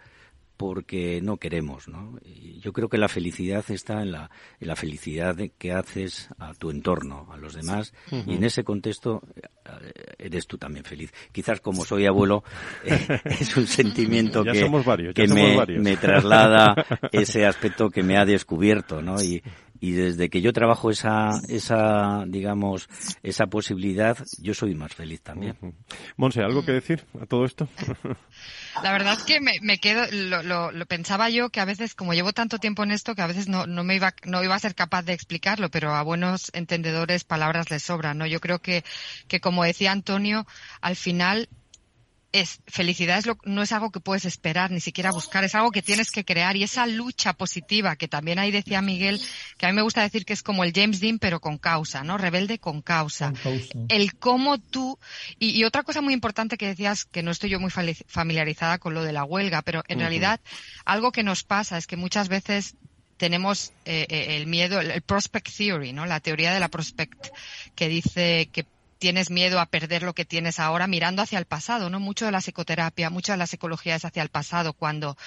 porque 0.57 1.19
no 1.21 1.37
queremos, 1.37 1.87
¿no? 1.87 2.19
yo 2.59 2.71
creo 2.71 2.87
que 2.87 2.97
la 2.97 3.09
felicidad 3.09 3.63
está 3.69 4.01
en 4.01 4.11
la, 4.11 4.31
en 4.59 4.67
la 4.67 4.75
felicidad 4.75 5.35
que 5.57 5.73
haces 5.73 6.29
a 6.37 6.53
tu 6.53 6.69
entorno, 6.69 7.27
a 7.31 7.37
los 7.37 7.53
demás, 7.53 7.93
y 8.11 8.35
en 8.35 8.43
ese 8.43 8.63
contexto 8.63 9.21
eh, 9.65 10.15
eres 10.17 10.47
tú 10.47 10.57
también 10.57 10.85
feliz. 10.85 11.11
Quizás 11.31 11.59
como 11.59 11.83
soy 11.83 12.05
abuelo, 12.05 12.43
eh, 12.85 13.19
es 13.25 13.55
un 13.57 13.67
sentimiento 13.67 14.43
que, 14.43 14.69
que 15.13 15.27
me, 15.27 15.65
me, 15.79 15.97
traslada 15.97 16.75
ese 17.11 17.45
aspecto 17.45 17.89
que 17.89 18.03
me 18.03 18.17
ha 18.17 18.25
descubierto, 18.25 19.01
¿no? 19.01 19.15
Y, 19.23 19.41
y 19.83 19.91
desde 19.91 20.29
que 20.29 20.41
yo 20.41 20.53
trabajo 20.53 20.91
esa, 20.91 21.31
esa, 21.49 22.23
digamos, 22.25 22.87
esa 23.21 23.47
posibilidad, 23.47 24.17
yo 24.37 24.53
soy 24.53 24.75
más 24.75 24.93
feliz 24.95 25.21
también. 25.21 25.57
Monse, 26.15 26.41
¿algo 26.41 26.63
que 26.63 26.71
decir 26.71 27.05
a 27.21 27.25
todo 27.25 27.43
esto? 27.43 27.67
La 28.81 28.93
verdad 28.93 29.15
es 29.17 29.23
que 29.23 29.41
me, 29.41 29.59
me 29.61 29.79
quedo, 29.79 30.05
lo, 30.09 30.71
lo, 30.71 30.85
pensaba 30.85 31.29
yo 31.29 31.49
que 31.49 31.59
a 31.59 31.65
veces, 31.65 31.95
como 31.95 32.13
llevo 32.13 32.31
tanto 32.31 32.59
tiempo 32.59 32.83
en 32.83 32.91
esto, 32.91 33.13
que 33.13 33.23
a 33.23 33.27
veces 33.27 33.49
no, 33.49 33.67
no 33.67 33.83
me 33.83 33.95
iba, 33.97 34.13
no 34.23 34.41
iba 34.41 34.55
a 34.55 34.59
ser 34.59 34.73
capaz 34.73 35.03
de 35.03 35.11
explicarlo, 35.11 35.69
pero 35.69 35.93
a 35.93 36.01
buenos 36.01 36.49
entendedores 36.53 37.25
palabras 37.25 37.69
les 37.69 37.83
sobran, 37.83 38.17
¿no? 38.17 38.25
Yo 38.25 38.39
creo 38.39 38.59
que, 38.59 38.85
que 39.27 39.41
como 39.41 39.65
decía 39.65 39.91
Antonio, 39.91 40.47
al 40.79 40.95
final 40.95 41.49
es 42.33 42.59
felicidad 42.67 43.19
es 43.19 43.27
lo, 43.27 43.37
no 43.45 43.61
es 43.61 43.71
algo 43.71 43.91
que 43.91 43.99
puedes 43.99 44.25
esperar, 44.25 44.71
ni 44.71 44.79
siquiera 44.79 45.11
buscar, 45.11 45.43
es 45.43 45.53
algo 45.55 45.71
que 45.71 45.83
tienes 45.83 46.11
que 46.11 46.25
crear 46.25 46.57
y 46.57 46.63
esa 46.63 46.87
lucha 46.87 47.33
positiva 47.33 47.95
que 47.95 48.07
también 48.07 48.39
ahí 48.39 48.51
decía 48.51 48.81
Miguel, 48.81 49.21
que 49.57 49.67
a 49.67 49.69
mí 49.69 49.75
me 49.75 49.83
gusta 49.83 50.01
decir 50.01 50.25
que 50.25 50.33
es 50.33 50.41
como 50.41 50.63
el 50.63 50.73
James 50.73 50.99
Dean 50.99 51.19
pero 51.19 51.39
con 51.39 51.57
causa, 51.57 52.03
¿no? 52.03 52.17
Rebelde 52.17 52.57
con 52.59 52.81
causa. 52.81 53.31
El 53.87 54.15
cómo 54.15 54.57
tú 54.57 54.99
y, 55.39 55.63
otra 55.63 55.83
cosa 55.83 56.01
muy 56.01 56.13
importante 56.13 56.57
que 56.57 56.67
decías 56.67 57.05
que 57.05 57.23
no 57.23 57.31
estoy 57.31 57.51
yo 57.51 57.59
muy 57.59 57.69
familiarizada 57.69 58.79
con 58.79 58.95
lo 58.95 59.03
de 59.03 59.13
la 59.13 59.23
huelga, 59.23 59.61
pero 59.61 59.83
en 59.87 59.99
realidad 59.99 60.41
algo 60.85 61.11
que 61.11 61.23
nos 61.23 61.43
pasa 61.43 61.77
es 61.77 61.85
que 61.85 61.95
muchas 61.95 62.29
veces 62.29 62.75
tenemos 63.17 63.71
eh, 63.85 64.07
eh, 64.09 64.37
el 64.37 64.47
miedo, 64.47 64.79
el, 64.79 65.01
prospect 65.01 65.49
theory, 65.55 65.93
¿no? 65.93 66.05
La 66.05 66.19
teoría 66.19 66.51
de 66.51 66.59
la 66.59 66.67
prospect 66.67 67.27
que 67.75 67.87
dice 67.87 68.49
que 68.51 68.65
tienes 69.03 69.29
miedo 69.29 69.59
a 69.59 69.65
perder 69.65 70.01
lo 70.01 70.15
que 70.15 70.23
tienes 70.23 70.61
ahora 70.61 70.87
mirando 70.87 71.21
hacia 71.21 71.37
el 71.37 71.43
pasado, 71.43 71.89
¿no? 71.89 71.99
Mucho 71.99 72.23
de 72.23 72.31
la 72.31 72.39
psicoterapia, 72.39 73.09
mucha 73.09 73.33
de 73.33 73.37
la 73.37 73.47
psicología 73.47 73.97
es 73.97 74.05
hacia 74.05 74.23
el 74.23 74.29
pasado, 74.29 74.71
cuando 74.71 75.17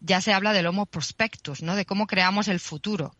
ya 0.00 0.20
se 0.20 0.34
habla 0.34 0.52
del 0.52 0.66
homo 0.66 0.84
prospectus, 0.84 1.62
¿no? 1.62 1.74
De 1.74 1.86
cómo 1.86 2.06
creamos 2.06 2.48
el 2.48 2.60
futuro. 2.60 3.16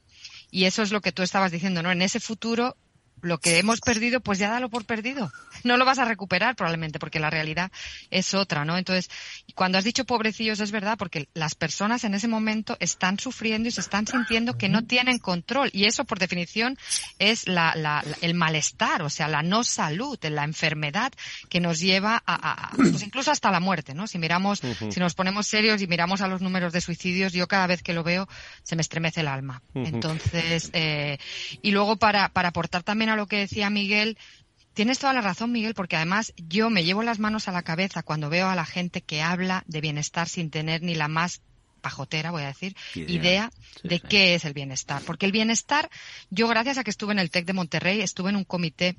Y 0.50 0.66
eso 0.66 0.82
es 0.82 0.92
lo 0.92 1.00
que 1.00 1.12
tú 1.12 1.22
estabas 1.22 1.50
diciendo, 1.50 1.82
¿no? 1.82 1.90
En 1.90 2.02
ese 2.02 2.20
futuro 2.20 2.76
lo 3.22 3.38
que 3.38 3.58
hemos 3.58 3.80
perdido, 3.80 4.20
pues 4.20 4.38
ya 4.38 4.50
dalo 4.50 4.68
por 4.68 4.84
perdido. 4.84 5.32
No 5.64 5.76
lo 5.76 5.84
vas 5.84 5.98
a 5.98 6.04
recuperar 6.04 6.56
probablemente, 6.56 6.98
porque 6.98 7.20
la 7.20 7.30
realidad 7.30 7.70
es 8.10 8.34
otra, 8.34 8.64
¿no? 8.64 8.76
Entonces, 8.76 9.10
cuando 9.54 9.78
has 9.78 9.84
dicho 9.84 10.04
pobrecillos 10.04 10.60
es 10.60 10.72
verdad, 10.72 10.98
porque 10.98 11.28
las 11.34 11.54
personas 11.54 12.04
en 12.04 12.14
ese 12.14 12.28
momento 12.28 12.76
están 12.80 13.18
sufriendo 13.18 13.68
y 13.68 13.72
se 13.72 13.80
están 13.80 14.06
sintiendo 14.06 14.58
que 14.58 14.68
no 14.68 14.84
tienen 14.84 15.18
control. 15.18 15.70
Y 15.72 15.84
eso, 15.84 16.04
por 16.04 16.18
definición, 16.18 16.76
es 17.18 17.48
la, 17.48 18.04
el 18.20 18.34
malestar, 18.34 19.02
o 19.02 19.10
sea, 19.10 19.28
la 19.28 19.42
no 19.42 19.64
salud, 19.64 20.18
la 20.22 20.44
enfermedad 20.44 21.12
que 21.48 21.60
nos 21.60 21.78
lleva 21.78 22.22
a, 22.26 22.70
pues 22.74 23.02
incluso 23.06 23.30
hasta 23.30 23.50
la 23.50 23.60
muerte, 23.60 23.94
¿no? 23.94 24.06
Si 24.06 24.18
miramos, 24.18 24.60
si 24.90 25.00
nos 25.00 25.14
ponemos 25.14 25.46
serios 25.46 25.80
y 25.80 25.86
miramos 25.86 26.20
a 26.20 26.28
los 26.28 26.42
números 26.42 26.72
de 26.72 26.80
suicidios, 26.80 27.32
yo 27.32 27.46
cada 27.46 27.66
vez 27.66 27.82
que 27.82 27.92
lo 27.92 28.02
veo 28.02 28.28
se 28.62 28.76
me 28.76 28.82
estremece 28.82 29.20
el 29.20 29.28
alma. 29.28 29.62
Entonces, 29.74 30.70
eh, 30.72 31.18
y 31.62 31.70
luego 31.70 31.96
para, 31.96 32.28
para 32.30 32.48
aportar 32.48 32.82
también 32.82 33.10
a 33.12 33.16
lo 33.16 33.26
que 33.26 33.38
decía 33.38 33.70
Miguel, 33.70 34.18
Tienes 34.74 34.98
toda 34.98 35.12
la 35.12 35.20
razón, 35.20 35.52
Miguel, 35.52 35.74
porque 35.74 35.96
además 35.96 36.32
yo 36.36 36.70
me 36.70 36.82
llevo 36.82 37.02
las 37.02 37.18
manos 37.18 37.46
a 37.46 37.52
la 37.52 37.62
cabeza 37.62 38.02
cuando 38.02 38.30
veo 38.30 38.48
a 38.48 38.54
la 38.54 38.64
gente 38.64 39.02
que 39.02 39.20
habla 39.20 39.64
de 39.66 39.82
bienestar 39.82 40.30
sin 40.30 40.50
tener 40.50 40.82
ni 40.82 40.94
la 40.94 41.08
más 41.08 41.42
pajotera, 41.82 42.30
voy 42.30 42.44
a 42.44 42.46
decir, 42.46 42.74
idea, 42.94 43.50
de 43.82 44.00
qué 44.00 44.34
es 44.34 44.46
el 44.46 44.54
bienestar. 44.54 45.02
Porque 45.02 45.26
el 45.26 45.32
bienestar, 45.32 45.90
yo 46.30 46.48
gracias 46.48 46.78
a 46.78 46.84
que 46.84 46.90
estuve 46.90 47.12
en 47.12 47.18
el 47.18 47.30
TEC 47.30 47.44
de 47.44 47.52
Monterrey, 47.52 48.00
estuve 48.00 48.30
en 48.30 48.36
un 48.36 48.44
comité 48.44 48.96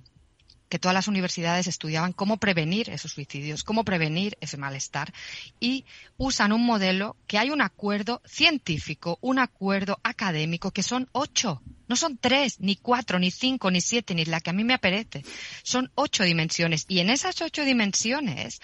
que 0.69 0.79
todas 0.79 0.93
las 0.93 1.07
universidades 1.07 1.67
estudiaban 1.67 2.13
cómo 2.13 2.37
prevenir 2.37 2.89
esos 2.89 3.11
suicidios, 3.11 3.63
cómo 3.63 3.83
prevenir 3.83 4.37
ese 4.41 4.57
malestar 4.57 5.13
y 5.59 5.85
usan 6.17 6.51
un 6.51 6.65
modelo 6.65 7.15
que 7.27 7.37
hay 7.37 7.51
un 7.51 7.61
acuerdo 7.61 8.21
científico, 8.25 9.17
un 9.21 9.39
acuerdo 9.39 9.99
académico 10.03 10.71
que 10.71 10.83
son 10.83 11.09
ocho 11.11 11.61
no 11.87 11.95
son 11.95 12.17
tres, 12.17 12.59
ni 12.59 12.75
cuatro, 12.75 13.19
ni 13.19 13.31
cinco, 13.31 13.71
ni 13.71 13.81
siete, 13.81 14.15
ni 14.15 14.25
la 14.25 14.39
que 14.39 14.49
a 14.49 14.53
mí 14.53 14.63
me 14.63 14.73
apetece. 14.73 15.23
Son 15.63 15.91
ocho 15.95 16.23
dimensiones. 16.23 16.85
Y 16.87 16.99
en 16.99 17.09
esas 17.09 17.41
ocho 17.41 17.65
dimensiones, 17.65 18.61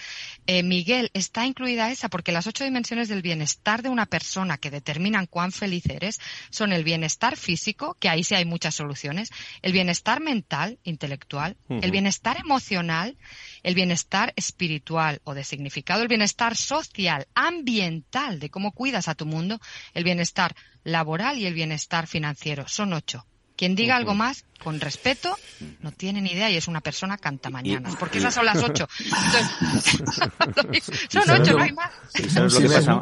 eh, 0.47 0.63
Miguel, 0.63 1.11
está 1.13 1.45
incluida 1.45 1.91
esa, 1.91 2.09
porque 2.09 2.31
las 2.31 2.47
ocho 2.47 2.63
dimensiones 2.63 3.09
del 3.09 3.21
bienestar 3.21 3.81
de 3.81 3.89
una 3.89 4.05
persona 4.05 4.57
que 4.57 4.71
determinan 4.71 5.25
cuán 5.25 5.51
feliz 5.51 5.85
eres 5.87 6.19
son 6.49 6.73
el 6.73 6.83
bienestar 6.83 7.37
físico, 7.37 7.95
que 7.99 8.09
ahí 8.09 8.23
sí 8.23 8.35
hay 8.35 8.45
muchas 8.45 8.75
soluciones, 8.75 9.29
el 9.61 9.73
bienestar 9.73 10.21
mental, 10.21 10.79
intelectual, 10.83 11.57
el 11.69 11.91
bienestar 11.91 12.37
emocional, 12.37 13.17
el 13.63 13.75
bienestar 13.75 14.33
espiritual 14.35 15.21
o 15.23 15.33
de 15.33 15.43
significado, 15.43 16.01
el 16.01 16.07
bienestar 16.07 16.55
social, 16.55 17.27
ambiental, 17.35 18.39
de 18.39 18.49
cómo 18.49 18.71
cuidas 18.71 19.07
a 19.07 19.15
tu 19.15 19.25
mundo, 19.25 19.59
el 19.93 20.03
bienestar 20.03 20.55
laboral 20.83 21.37
y 21.37 21.45
el 21.45 21.53
bienestar 21.53 22.07
financiero. 22.07 22.67
Son 22.67 22.91
ocho. 22.93 23.25
Quien 23.55 23.75
diga 23.75 23.95
algo 23.97 24.15
más, 24.15 24.45
con 24.63 24.79
respeto, 24.79 25.37
no 25.81 25.91
tiene 25.91 26.21
ni 26.21 26.31
idea 26.31 26.49
y 26.49 26.55
es 26.55 26.69
una 26.69 26.79
persona 26.79 27.17
canta 27.17 27.49
mañana. 27.49 27.89
Porque 27.99 28.19
esas 28.19 28.33
son 28.33 28.45
las 28.45 28.63
ocho. 28.63 28.87
son 31.09 31.29
ocho, 31.29 31.57
no 31.57 31.63
hay 31.63 31.73
más. 31.73 31.91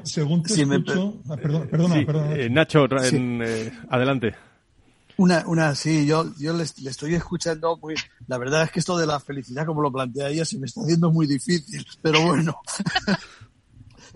Según 0.03 0.41
te 0.41 0.59
escucho... 0.59 1.13
Perdona, 1.28 1.67
perdona, 1.67 2.05
perdona. 2.05 2.49
Nacho, 2.49 2.88
eh, 3.03 3.71
adelante. 3.89 4.34
Una, 5.17 5.43
una, 5.47 5.73
sí, 5.73 6.05
yo, 6.05 6.32
yo 6.38 6.53
le, 6.53 6.63
estoy 6.63 7.15
escuchando 7.15 7.75
muy, 7.78 7.95
la 8.28 8.38
verdad 8.38 8.63
es 8.63 8.71
que 8.71 8.80
esto 8.80 8.95
de 8.97 9.07
la 9.07 9.19
felicidad, 9.19 9.65
como 9.65 9.82
lo 9.82 9.91
plantea 9.91 10.30
ella, 10.30 10.45
se 10.45 10.59
me 10.59 10.67
está 10.67 10.82
haciendo 10.82 11.11
muy 11.11 11.25
difícil, 11.25 11.84
pero 12.03 12.21
bueno, 12.21 12.59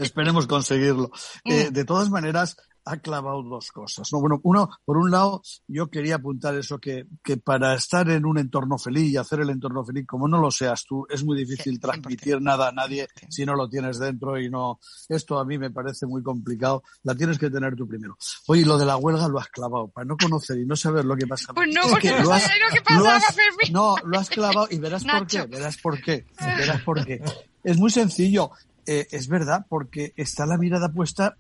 esperemos 0.04 0.48
conseguirlo. 0.48 1.12
Eh, 1.46 1.70
mm. 1.70 1.74
de 1.74 1.86
todas 1.86 2.10
maneras, 2.10 2.58
ha 2.86 2.98
clavado 2.98 3.44
dos 3.44 3.72
cosas. 3.72 4.12
¿no? 4.12 4.20
Bueno, 4.20 4.40
uno, 4.44 4.70
por 4.86 4.98
un 4.98 5.12
lado, 5.12 5.42
yo 5.68 5.90
quería 5.90 6.16
apuntar 6.16 6.56
eso, 6.56 6.80
que, 6.80 7.06
que 7.24 7.38
para 7.38 7.74
estar 7.76 8.10
en 8.10 8.26
un 8.26 8.38
entorno 8.38 8.78
feliz 8.78 9.12
y 9.12 9.18
hacer 9.18 9.42
el 9.42 9.50
entorno 9.50 9.86
feliz, 9.86 10.06
como 10.08 10.28
no 10.28 10.40
lo 10.40 10.52
seas 10.52 10.86
tú, 10.86 11.06
es 11.10 11.24
muy 11.24 11.38
difícil 11.38 11.80
transmitir 11.80 12.42
nada 12.42 12.70
a 12.70 12.72
nadie 12.72 13.08
si 13.30 13.46
no 13.46 13.56
lo 13.56 13.70
tienes 13.70 14.00
dentro 14.00 14.40
y 14.40 14.50
no. 14.50 14.80
Esto 15.10 15.40
a 15.40 15.46
mí 15.46 15.58
me 15.58 15.72
parece 15.72 16.06
muy 16.06 16.24
complicado. 16.24 16.84
La 17.04 17.16
tienes 17.16 17.38
que 17.38 17.50
tener 17.50 17.76
tú 17.76 17.88
primero. 17.88 18.18
Oye, 18.48 18.66
lo 18.66 18.78
de 18.78 18.86
la 18.86 18.98
huelga 18.98 19.28
lo 19.28 19.40
has 19.40 19.48
clavado, 19.48 19.88
para 19.88 20.06
no 20.06 20.18
conocer 20.18 20.58
y 20.58 20.66
no 20.66 20.76
saber 20.76 21.06
lo 21.06 21.16
que 21.16 21.28
pasa. 21.28 21.54
Pues 21.54 21.70
no, 21.74 21.82
porque 21.90 22.12
no 22.12 22.24
lo 22.24 22.34
has, 22.34 22.44
lo 22.44 22.74
que 22.74 22.82
pasa, 22.82 23.34
No, 23.72 23.96
lo 24.04 24.20
has 24.20 24.30
clavado 24.30 24.68
y 24.70 24.80
verás 24.80 25.04
por 25.04 25.28
qué, 25.28 25.44
verás 25.44 25.78
por 25.78 26.02
qué, 26.02 26.26
verás 26.40 26.82
por 26.82 27.06
qué. 27.06 27.22
Es 27.64 27.78
muy 27.78 27.92
sencillo. 27.92 28.52
Eh, 28.86 29.08
es 29.12 29.28
verdad, 29.28 29.66
porque 29.70 30.14
está 30.16 30.46
la 30.46 30.58
mirada 30.58 30.92
puesta 30.92 31.38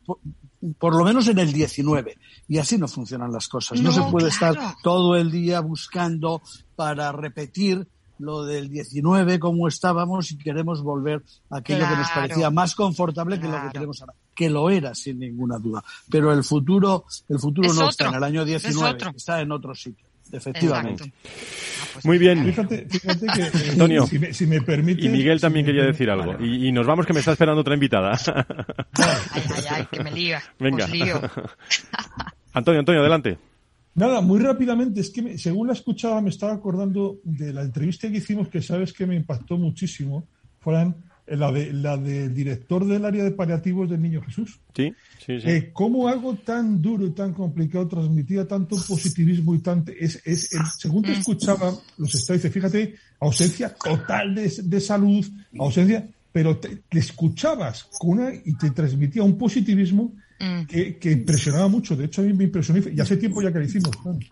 por, 0.78 0.96
lo 0.96 1.04
menos 1.04 1.28
en 1.28 1.40
el 1.40 1.52
19. 1.52 2.18
Y 2.48 2.58
así 2.58 2.78
no 2.78 2.88
funcionan 2.88 3.32
las 3.32 3.48
cosas. 3.48 3.82
No, 3.82 3.92
se 3.92 4.04
puede 4.04 4.30
estar 4.30 4.56
todo 4.84 5.16
el 5.16 5.32
día 5.32 5.60
buscando 5.60 6.42
para 6.76 7.12
repetir 7.12 7.88
lo 8.20 8.44
del 8.44 8.70
19 8.70 9.40
como 9.40 9.68
estábamos 9.68 10.32
y 10.32 10.38
queremos 10.38 10.84
volver 10.84 11.24
a 11.50 11.58
aquello 11.58 11.88
que 11.90 11.96
nos 11.96 12.10
parecía 12.12 12.52
más 12.52 12.76
confortable 12.76 13.40
que 13.40 13.48
lo 13.48 13.60
que 13.64 13.70
tenemos 13.72 14.00
ahora 14.02 14.14
que 14.36 14.50
lo 14.50 14.70
era 14.70 14.94
sin 14.94 15.20
ninguna 15.20 15.58
duda. 15.58 15.84
Pero 16.10 16.32
el 16.32 16.44
futuro 16.44 17.06
el 17.28 17.40
futuro 17.40 17.74
no 17.74 17.90
está 17.90 18.10
en 18.10 18.16
el 18.16 18.24
año 18.24 18.46
19 18.46 18.98
está 19.16 19.42
en 19.42 19.52
otro 19.52 19.74
sitio 19.74 20.11
efectivamente 20.32 21.12
muy 22.04 22.18
bien. 22.18 22.46
Fíjate, 22.46 22.86
fíjate 22.90 23.26
que, 23.28 23.42
eh, 23.42 23.72
Antonio, 23.72 24.08
si 24.08 24.48
me, 24.48 24.62
permite. 24.62 25.06
Y 25.06 25.10
Miguel 25.10 25.40
también 25.40 25.66
quería 25.66 25.84
decir 25.84 26.10
algo. 26.10 26.38
Y, 26.44 26.72
nos 26.72 26.86
vamos 26.86 27.06
que 27.06 27.14
me 27.14 27.20
está 27.20 27.34
esperando 27.34 27.62
otra 27.62 27.74
invitada. 27.74 28.18
Ay, 28.94 29.44
ay, 29.56 29.64
ay, 29.70 29.88
que 29.92 30.04
me 30.04 30.12
liga. 30.12 30.42
Venga. 30.60 30.86
Antonio, 32.54 32.80
Antonio, 32.80 33.02
adelante. 33.02 33.38
Nada, 33.94 34.22
muy 34.22 34.40
rápidamente, 34.40 35.02
es 35.02 35.10
que 35.10 35.38
según 35.38 35.68
la 35.68 35.74
escuchaba 35.74 36.22
me 36.22 36.30
estaba 36.30 36.54
acordando 36.54 37.20
de 37.24 37.52
la 37.52 37.62
entrevista 37.62 38.10
que 38.10 38.18
hicimos 38.18 38.48
que 38.48 38.62
sabes 38.62 38.94
que 38.94 39.06
me 39.06 39.16
impactó 39.16 39.58
muchísimo, 39.58 40.28
Fran, 40.60 40.96
la 41.36 41.52
de 41.52 41.74
la 41.74 41.98
del 41.98 42.34
director 42.34 42.86
del 42.86 43.06
área 43.06 43.24
de 43.24 43.32
paliativos 43.32 43.90
del 43.90 44.02
Niño 44.02 44.22
Jesús. 44.22 44.60
Sí, 44.76 44.94
sí, 45.26 45.40
sí. 45.40 45.50
Eh, 45.50 45.70
¿Cómo 45.74 46.08
algo 46.08 46.36
tan 46.36 46.82
duro 46.82 47.06
y 47.06 47.12
tan 47.12 47.34
complicado 47.34 47.88
transmitía 47.88 48.48
tanto 48.48 48.76
positivismo 48.88 49.56
y 49.56 49.60
tanto... 49.60 49.92
Es, 49.92 50.22
es, 50.26 50.50
según 50.78 51.04
te 51.04 51.12
mm. 51.12 51.20
escuchaba, 51.20 51.74
los 51.98 52.16
estadísticos, 52.16 52.54
fíjate, 52.54 52.96
ausencia 53.20 53.74
total 53.74 54.36
de, 54.36 54.52
de 54.64 54.82
salud, 54.82 55.26
ausencia, 55.60 56.08
pero 56.32 56.58
te, 56.58 56.82
escuchabas 56.92 57.84
con 58.00 58.20
una, 58.20 58.34
y 58.34 58.58
te 58.58 58.72
transmitía 58.72 59.24
un 59.24 59.38
positivismo 59.38 60.14
Mm. 60.42 60.66
que, 60.66 61.12
impresionaba 61.12 61.68
mucho. 61.68 61.96
De 61.96 62.06
hecho, 62.06 62.22
a 62.22 62.24
mí 62.26 62.34
me 62.34 62.46
impresionó 62.46 62.82
y 62.92 63.00
hace 63.00 63.18
tiempo 63.18 63.42
ya 63.42 63.52
que 63.52 63.60
lo 63.60 63.66
hicimos. 63.66 63.92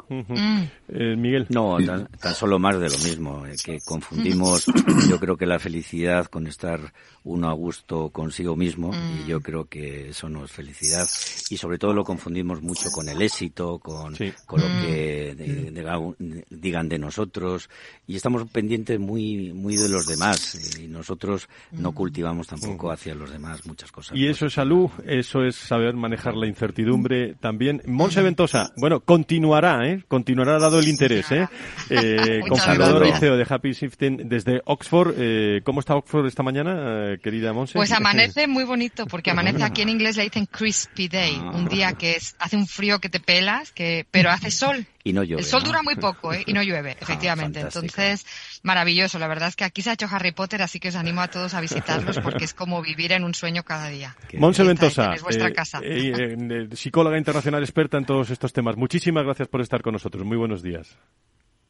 Mm. 0.10 0.64
Eh, 0.88 1.16
Miguel. 1.16 1.46
No, 1.50 1.78
tan, 1.86 2.08
solo 2.34 2.58
más 2.58 2.80
de 2.80 2.90
lo 2.90 2.98
mismo, 2.98 3.46
eh, 3.46 3.56
que 3.64 3.78
confundimos, 3.86 4.66
yo 5.10 5.20
creo 5.20 5.38
que 5.38 5.46
la 5.46 5.60
felicidad 5.60 6.26
con 6.26 6.48
estar 6.48 6.94
uno 7.24 7.50
a 7.50 7.54
gusto 7.54 8.10
consigo 8.10 8.56
mismo, 8.56 8.92
y 8.94 9.28
yo 9.28 9.40
mm. 9.40 9.44
creo 9.44 9.66
que 9.66 10.10
eso 10.10 10.30
no 10.30 10.46
es 10.46 10.52
felicidad, 10.52 11.08
y 11.50 11.58
sobre 11.58 11.78
todo 11.78 11.94
lo 11.94 12.04
confundimos 12.04 12.62
mucho 12.62 12.90
con 12.92 13.08
el 13.08 13.22
éxito, 13.22 13.78
con, 13.78 14.16
con 14.46 14.62
lo 14.62 14.68
que 14.82 16.46
digan 16.50 16.90
de 16.90 16.98
nosotros, 16.98 17.70
y 18.08 18.16
estamos 18.16 18.50
pendientes 18.50 19.00
muy, 19.00 19.54
muy 19.54 19.76
de 19.76 19.90
los 19.90 20.08
demás, 20.08 20.80
y 20.80 20.88
nosotros 20.88 21.48
no 21.72 21.92
cultivamos 21.92 22.48
tampoco 22.48 22.92
hacia 22.92 23.14
los 23.14 23.32
demás 23.32 23.66
muchas 23.68 23.92
cosas. 23.92 24.18
Y 24.18 24.28
eso 24.28 24.48
es 24.48 24.54
salud, 24.54 24.90
eso 25.06 25.44
es 25.44 25.56
saber 25.56 25.99
manejar 26.00 26.36
la 26.36 26.48
incertidumbre 26.48 27.36
también. 27.36 27.82
Monse 27.86 28.22
Ventosa, 28.22 28.72
bueno, 28.78 29.02
continuará, 29.02 29.88
¿eh? 29.88 30.04
Continuará 30.08 30.60
dado 30.60 30.80
el 30.80 30.88
interés, 30.88 31.32
¿eh? 31.32 31.48
eh 31.90 32.42
confundadora 32.48 33.08
y 33.08 33.14
CEO 33.14 33.38
de 33.38 33.46
Happy 33.48 33.74
Shifting 33.74 34.30
desde 34.30 34.62
Oxford. 34.66 35.14
Eh, 35.18 35.62
¿Cómo 35.64 35.80
está 35.80 35.96
Oxford 35.96 36.26
esta 36.26 36.44
mañana, 36.44 37.14
eh, 37.14 37.20
querida 37.22 37.54
Monse? 37.54 37.74
Pues 37.74 37.92
amanece 37.92 38.48
muy 38.48 38.64
bonito, 38.64 39.06
porque 39.06 39.32
amanece 39.32 39.64
aquí 39.64 39.82
en 39.82 39.90
inglés 39.90 40.18
le 40.18 40.24
dicen 40.24 40.46
crispy 40.46 41.08
day, 41.08 41.36
un 41.54 41.68
día 41.68 41.94
que 41.94 42.16
es, 42.16 42.36
hace 42.40 42.58
un 42.58 42.68
frío 42.68 43.00
que 43.00 43.10
te 43.10 43.20
pelas, 43.20 43.72
que, 43.72 44.06
pero 44.12 44.30
hace 44.30 44.52
sol. 44.52 44.88
Y 45.04 45.14
no 45.14 45.24
llueve. 45.24 45.42
El 45.42 45.48
sol 45.48 45.64
dura 45.64 45.82
muy 45.82 45.96
poco, 45.96 46.34
¿eh? 46.34 46.44
Y 46.46 46.54
no 46.54 46.62
llueve, 46.62 46.92
ah, 47.00 47.00
efectivamente. 47.02 47.62
Entonces, 47.62 48.26
maravilloso. 48.64 49.20
La 49.20 49.28
verdad 49.28 49.50
es 49.50 49.56
que 49.56 49.64
aquí 49.64 49.82
se 49.82 49.92
ha 49.92 49.94
hecho 49.94 50.08
Harry 50.12 50.32
Potter, 50.32 50.62
así 50.62 50.80
que 50.80 50.90
os 50.90 50.96
animo 50.96 51.22
a 51.22 51.30
todos 51.30 51.54
a 51.54 51.62
visitarlos 51.62 52.20
porque 52.20 52.46
es 52.46 52.54
como 52.54 52.82
vivir 52.82 53.12
en 53.14 53.24
un 53.24 53.34
sueño 53.34 53.64
cada 53.64 53.90
día. 53.90 54.16
Monse 54.34 54.64
Ventosa, 54.64 55.14
es 55.14 55.24
vuestra 55.24 55.52
casa. 55.52 55.80
Eh, 55.84 56.36
eh, 56.38 56.68
psicóloga 56.74 57.18
internacional 57.18 57.64
experta 57.64 57.98
en 57.98 58.06
todos 58.06 58.30
estos 58.30 58.54
temas. 58.54 58.76
Muchísimas 58.76 59.24
gracias 59.24 59.48
por 59.48 59.62
estar 59.62 59.82
con 59.82 59.94
nosotros. 59.94 60.26
Muy 60.26 60.38
buenos 60.38 60.62
días. 60.62 60.98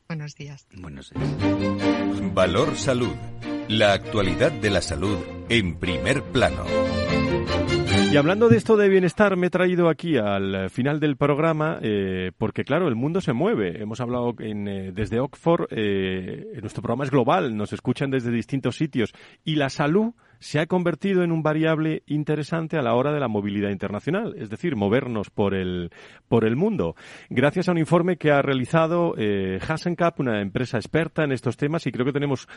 Buenos 0.07 0.35
días. 0.35 0.65
Buenos 0.73 1.11
días. 1.11 2.33
Valor 2.33 2.75
Salud. 2.75 3.15
La 3.67 3.93
actualidad 3.93 4.51
de 4.51 4.71
la 4.71 4.81
salud 4.81 5.19
en 5.49 5.77
primer 5.77 6.23
plano. 6.23 6.65
Y 8.11 8.17
hablando 8.17 8.49
de 8.49 8.57
esto 8.57 8.75
de 8.75 8.89
bienestar, 8.89 9.37
me 9.37 9.47
he 9.47 9.49
traído 9.51 9.87
aquí 9.87 10.17
al 10.17 10.71
final 10.71 10.99
del 10.99 11.15
programa, 11.15 11.77
eh, 11.83 12.31
porque 12.39 12.63
claro, 12.63 12.87
el 12.87 12.95
mundo 12.95 13.21
se 13.21 13.33
mueve. 13.33 13.79
Hemos 13.83 14.01
hablado 14.01 14.33
en, 14.39 14.67
eh, 14.67 14.91
desde 14.91 15.19
Oxford, 15.19 15.67
eh, 15.69 16.57
nuestro 16.59 16.81
programa 16.81 17.03
es 17.03 17.11
global, 17.11 17.55
nos 17.55 17.71
escuchan 17.71 18.09
desde 18.09 18.31
distintos 18.31 18.77
sitios 18.77 19.13
y 19.45 19.57
la 19.57 19.69
salud 19.69 20.15
se 20.39 20.59
ha 20.59 20.65
convertido 20.65 21.23
en 21.23 21.31
un 21.31 21.43
variable 21.43 22.03
interesante 22.07 22.77
a 22.77 22.81
la 22.81 22.95
hora 22.95 23.11
de 23.11 23.19
la 23.19 23.27
movilidad 23.27 23.69
internacional, 23.69 24.35
es 24.37 24.49
decir, 24.49 24.75
movernos 24.75 25.29
por 25.29 25.53
el, 25.53 25.91
por 26.27 26.45
el 26.45 26.55
mundo. 26.55 26.95
Gracias 27.29 27.69
a 27.69 27.71
un 27.71 27.77
informe 27.77 28.17
que 28.17 28.31
ha 28.31 28.41
realizado 28.41 29.13
eh, 29.17 29.59
Hasencap, 29.67 30.19
una 30.19 30.41
empresa 30.41 30.77
experta 30.77 31.23
en 31.23 31.31
estos 31.31 31.57
temas, 31.57 31.85
y 31.87 31.91
creo 31.91 32.05
que 32.05 32.13
tenemos 32.13 32.47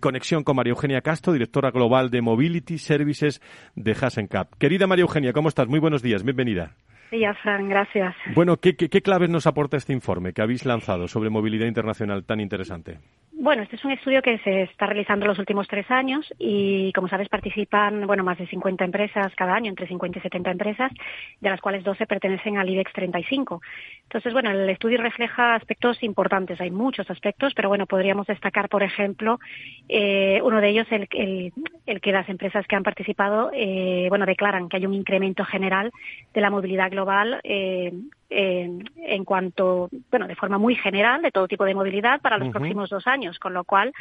conexión 0.00 0.44
con 0.44 0.56
María 0.56 0.72
Eugenia 0.72 1.00
Castro, 1.00 1.32
directora 1.32 1.70
global 1.70 2.10
de 2.10 2.22
Mobility 2.22 2.78
Services 2.78 3.40
de 3.74 3.92
Hasencap. 3.92 4.54
Querida 4.58 4.86
María 4.86 5.02
Eugenia, 5.02 5.32
¿cómo 5.32 5.48
estás? 5.48 5.68
Muy 5.68 5.80
buenos 5.80 6.02
días, 6.02 6.22
bienvenida. 6.22 6.74
Sí, 7.10 7.20
Fran, 7.42 7.68
gracias. 7.68 8.14
Bueno, 8.34 8.56
¿qué, 8.56 8.74
qué, 8.74 8.88
qué 8.88 9.02
claves 9.02 9.28
nos 9.28 9.46
aporta 9.46 9.76
este 9.76 9.92
informe 9.92 10.32
que 10.32 10.40
habéis 10.40 10.64
lanzado 10.64 11.08
sobre 11.08 11.28
movilidad 11.28 11.66
internacional 11.66 12.24
tan 12.24 12.40
interesante? 12.40 13.00
Bueno, 13.42 13.64
este 13.64 13.74
es 13.74 13.84
un 13.84 13.90
estudio 13.90 14.22
que 14.22 14.38
se 14.38 14.62
está 14.62 14.86
realizando 14.86 15.26
los 15.26 15.36
últimos 15.36 15.66
tres 15.66 15.90
años 15.90 16.32
y, 16.38 16.92
como 16.92 17.08
sabes, 17.08 17.28
participan 17.28 18.06
bueno 18.06 18.22
más 18.22 18.38
de 18.38 18.46
50 18.46 18.84
empresas 18.84 19.34
cada 19.34 19.56
año, 19.56 19.68
entre 19.68 19.88
50 19.88 20.20
y 20.20 20.22
70 20.22 20.52
empresas, 20.52 20.92
de 21.40 21.50
las 21.50 21.60
cuales 21.60 21.82
12 21.82 22.06
pertenecen 22.06 22.56
al 22.56 22.70
IBEX 22.70 22.92
35. 22.92 23.60
Entonces, 24.04 24.32
bueno, 24.32 24.52
el 24.52 24.70
estudio 24.70 24.98
refleja 24.98 25.56
aspectos 25.56 26.04
importantes. 26.04 26.60
Hay 26.60 26.70
muchos 26.70 27.10
aspectos, 27.10 27.52
pero 27.52 27.68
bueno, 27.68 27.86
podríamos 27.86 28.28
destacar, 28.28 28.68
por 28.68 28.84
ejemplo, 28.84 29.40
eh, 29.88 30.40
uno 30.44 30.60
de 30.60 30.68
ellos, 30.68 30.86
el, 30.92 31.08
el, 31.10 32.00
que 32.00 32.12
las 32.12 32.28
empresas 32.28 32.64
que 32.68 32.76
han 32.76 32.84
participado, 32.84 33.50
eh, 33.52 34.06
bueno, 34.08 34.24
declaran 34.24 34.68
que 34.68 34.76
hay 34.76 34.86
un 34.86 34.94
incremento 34.94 35.44
general 35.44 35.90
de 36.32 36.40
la 36.40 36.50
movilidad 36.50 36.92
global 36.92 37.40
eh, 37.42 37.92
en 38.34 39.24
cuanto, 39.24 39.88
bueno, 40.10 40.26
de 40.26 40.36
forma 40.36 40.58
muy 40.58 40.74
general, 40.74 41.22
de 41.22 41.30
todo 41.30 41.48
tipo 41.48 41.64
de 41.64 41.74
movilidad 41.74 42.20
para 42.20 42.38
los 42.38 42.48
próximos 42.50 42.90
dos 42.90 43.06
años, 43.06 43.38
con 43.38 43.52
lo 43.52 43.64
cual, 43.64 43.92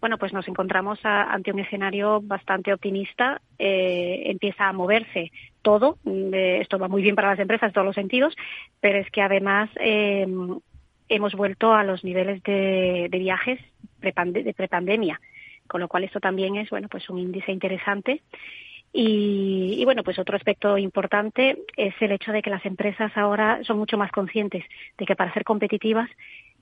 bueno, 0.00 0.18
pues 0.18 0.32
nos 0.32 0.46
encontramos 0.48 0.98
ante 1.02 1.52
un 1.52 1.60
escenario 1.60 2.20
bastante 2.22 2.72
optimista. 2.72 3.40
Eh, 3.58 4.22
empieza 4.26 4.68
a 4.68 4.72
moverse 4.72 5.32
todo. 5.62 5.98
Eh, 6.06 6.58
esto 6.60 6.78
va 6.78 6.88
muy 6.88 7.02
bien 7.02 7.14
para 7.14 7.30
las 7.30 7.38
empresas 7.38 7.68
en 7.68 7.72
todos 7.72 7.86
los 7.86 7.94
sentidos, 7.94 8.34
pero 8.80 8.98
es 8.98 9.10
que 9.10 9.22
además 9.22 9.70
eh, 9.80 10.26
hemos 11.08 11.34
vuelto 11.34 11.74
a 11.74 11.84
los 11.84 12.04
niveles 12.04 12.42
de, 12.42 13.08
viajes 13.10 13.60
de 14.00 14.54
prepandemia, 14.54 15.20
con 15.66 15.80
lo 15.80 15.88
cual 15.88 16.04
esto 16.04 16.20
también 16.20 16.56
es, 16.56 16.70
bueno, 16.70 16.88
pues 16.88 17.08
un 17.08 17.18
índice 17.18 17.52
interesante 17.52 18.22
y, 18.96 19.84
bueno, 19.84 20.04
pues 20.04 20.20
otro 20.20 20.36
aspecto 20.36 20.78
importante 20.78 21.58
es 21.76 21.94
el 21.98 22.12
hecho 22.12 22.30
de 22.30 22.42
que 22.42 22.50
las 22.50 22.64
empresas 22.64 23.10
ahora 23.16 23.58
son 23.64 23.76
mucho 23.76 23.98
más 23.98 24.12
conscientes 24.12 24.62
de 24.96 25.04
que 25.04 25.16
para 25.16 25.32
ser 25.32 25.42
competitivas 25.42 26.08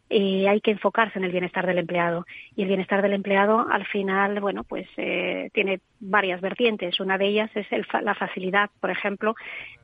eh, 0.09 0.49
hay 0.49 0.62
que 0.62 0.70
enfocarse 0.70 1.18
en 1.18 1.26
el 1.26 1.30
bienestar 1.30 1.66
del 1.66 1.76
empleado. 1.76 2.24
Y 2.57 2.62
el 2.62 2.68
bienestar 2.68 3.03
del 3.03 3.12
empleado, 3.12 3.66
al 3.70 3.85
final, 3.85 4.41
bueno, 4.41 4.64
pues 4.64 4.87
eh, 4.97 5.51
tiene 5.53 5.80
varias 6.01 6.41
vertientes. 6.41 7.01
Una 7.01 7.18
de 7.18 7.28
ellas 7.28 7.51
es 7.55 7.66
el, 7.70 7.87
la 8.03 8.14
facilidad, 8.14 8.70
por 8.80 8.91
ejemplo, 8.91 9.35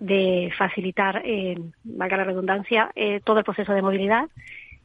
de 0.01 0.51
facilitar, 0.57 1.21
eh, 1.27 1.55
valga 1.85 2.17
la 2.17 2.25
redundancia, 2.25 2.91
eh, 2.97 3.21
todo 3.25 3.41
el 3.41 3.45
proceso 3.45 3.75
de 3.75 3.83
movilidad 3.83 4.31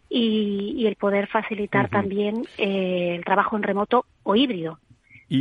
y, 0.09 0.85
el 0.85 0.97
poder 0.97 1.27
facilitar 1.27 1.87
también 1.89 2.43
eh, 2.57 3.15
el 3.15 3.23
trabajo 3.23 3.55
en 3.55 3.63
remoto 3.63 4.05
o 4.23 4.35
híbrido. 4.35 4.79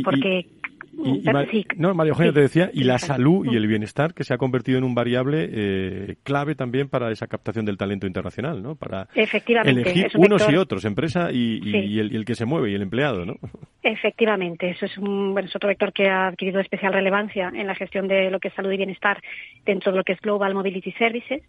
porque 0.05 0.47
y, 0.95 1.65
no, 1.77 1.93
María 1.93 2.11
Eugenia 2.11 2.33
te 2.33 2.41
decía, 2.41 2.69
y 2.73 2.83
la 2.83 2.99
salud 2.99 3.45
y 3.51 3.55
el 3.55 3.67
bienestar 3.67 4.13
que 4.13 4.23
se 4.23 4.33
ha 4.33 4.37
convertido 4.37 4.77
en 4.77 4.83
un 4.83 4.93
variable 4.93 5.49
eh, 5.51 6.15
clave 6.23 6.55
también 6.55 6.87
para 6.87 7.11
esa 7.11 7.27
captación 7.27 7.65
del 7.65 7.77
talento 7.77 8.05
internacional, 8.05 8.61
¿no? 8.61 8.75
Para 8.75 9.07
elegir 9.13 10.11
unos 10.15 10.49
y 10.49 10.55
otros, 10.55 10.85
empresa 10.85 11.31
y, 11.31 11.99
el, 11.99 12.25
que 12.25 12.35
se 12.35 12.45
mueve 12.45 12.71
y 12.71 12.75
el 12.75 12.81
empleado, 12.81 13.25
¿no? 13.25 13.35
Efectivamente, 13.81 14.69
eso 14.69 14.85
es 14.85 14.97
un 14.97 15.33
bueno, 15.33 15.47
es 15.47 15.55
otro 15.55 15.67
vector 15.67 15.91
que 15.91 16.07
ha 16.07 16.27
adquirido 16.27 16.59
especial 16.59 16.93
relevancia 16.93 17.51
en 17.53 17.67
la 17.67 17.75
gestión 17.75 18.07
de 18.07 18.29
lo 18.29 18.39
que 18.39 18.49
es 18.49 18.53
salud 18.53 18.71
y 18.71 18.77
bienestar 18.77 19.21
dentro 19.65 19.91
de 19.91 19.97
lo 19.97 20.03
que 20.03 20.13
es 20.13 20.21
Global 20.21 20.53
Mobility 20.53 20.91
Services, 20.93 21.41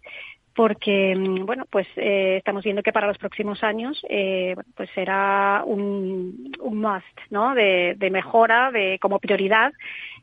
porque 0.55 1.15
mm, 1.15 1.45
bueno 1.45 1.65
pues 1.69 1.87
eh, 1.97 2.37
estamos 2.37 2.63
viendo 2.63 2.81
que 2.81 2.93
para 2.93 3.07
los 3.07 3.17
próximos 3.17 3.63
años 3.63 4.01
eh, 4.09 4.55
pues 4.75 4.89
será 4.95 5.63
un, 5.65 6.51
un 6.59 6.79
must 6.79 7.19
no 7.29 7.53
de, 7.53 7.95
de, 7.97 8.09
mejora 8.09 8.71
de 8.71 8.97
como 8.99 9.19
prioridad 9.19 9.34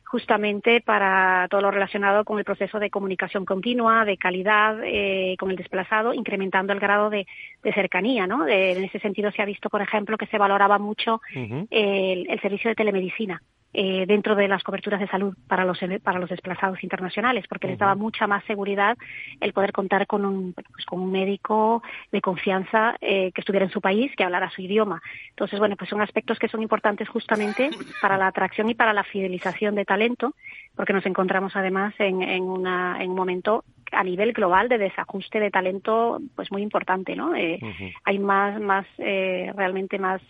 justamente 0.05 0.81
para 0.81 1.47
todo 1.49 1.61
lo 1.61 1.71
relacionado 1.71 2.23
con 2.23 2.37
el 2.37 2.45
proceso 2.45 2.79
de 2.79 2.91
comunicación 2.91 3.45
continua 3.45 4.05
de 4.05 4.17
calidad 4.17 4.77
eh, 4.83 5.35
con 5.39 5.49
el 5.49 5.57
desplazado 5.57 6.13
incrementando 6.13 6.71
el 6.71 6.79
grado 6.79 7.09
de, 7.09 7.25
de 7.63 7.73
cercanía 7.73 8.27
no 8.27 8.47
en 8.47 8.83
ese 8.83 8.99
sentido 8.99 9.31
se 9.31 9.41
ha 9.41 9.45
visto 9.45 9.69
por 9.69 9.81
ejemplo 9.81 10.17
que 10.17 10.27
se 10.27 10.37
valoraba 10.37 10.77
mucho 10.77 11.21
el, 11.33 12.29
el 12.29 12.41
servicio 12.41 12.69
de 12.69 12.75
telemedicina 12.75 13.41
eh, 13.73 14.05
dentro 14.07 14.35
de 14.35 14.47
las 14.47 14.63
coberturas 14.63 14.99
de 14.99 15.07
salud 15.07 15.35
para 15.47 15.65
los 15.65 15.79
para 16.03 16.19
los 16.19 16.29
desplazados 16.29 16.83
internacionales 16.83 17.45
porque 17.47 17.67
les 17.67 17.79
daba 17.79 17.95
mucha 17.95 18.27
más 18.27 18.43
seguridad 18.45 18.97
el 19.41 19.53
poder 19.53 19.71
contar 19.71 20.07
con 20.07 20.25
un 20.25 20.53
pues 20.53 20.85
con 20.85 21.01
un 21.01 21.11
médico 21.11 21.81
de 22.11 22.21
confianza 22.21 22.95
eh, 23.01 23.31
que 23.31 23.41
estuviera 23.41 23.65
en 23.65 23.71
su 23.71 23.81
país 23.81 24.11
que 24.15 24.23
hablara 24.23 24.49
su 24.51 24.61
idioma. 24.61 25.01
Entonces 25.29 25.59
bueno 25.59 25.75
pues 25.75 25.89
son 25.89 26.01
aspectos 26.01 26.39
que 26.39 26.47
son 26.47 26.61
importantes 26.61 27.09
justamente 27.09 27.69
para 28.01 28.17
la 28.17 28.27
atracción 28.27 28.69
y 28.69 28.75
para 28.75 28.93
la 28.93 29.03
fidelización 29.03 29.75
de 29.75 29.85
talento 29.85 30.35
porque 30.75 30.93
nos 30.93 31.05
encontramos 31.05 31.55
además 31.55 31.93
en, 31.99 32.21
en, 32.21 32.43
una, 32.43 32.97
en 33.01 33.11
un 33.11 33.15
momento 33.15 33.63
a 33.91 34.03
nivel 34.03 34.33
global 34.33 34.69
de 34.69 34.77
desajuste 34.77 35.39
de 35.39 35.51
talento 35.51 36.19
pues 36.35 36.51
muy 36.51 36.61
importante 36.61 37.15
no 37.15 37.35
eh, 37.35 37.59
hay 38.03 38.19
más 38.19 38.59
más 38.59 38.85
eh, 38.97 39.51
realmente 39.55 39.99
más 39.99 40.21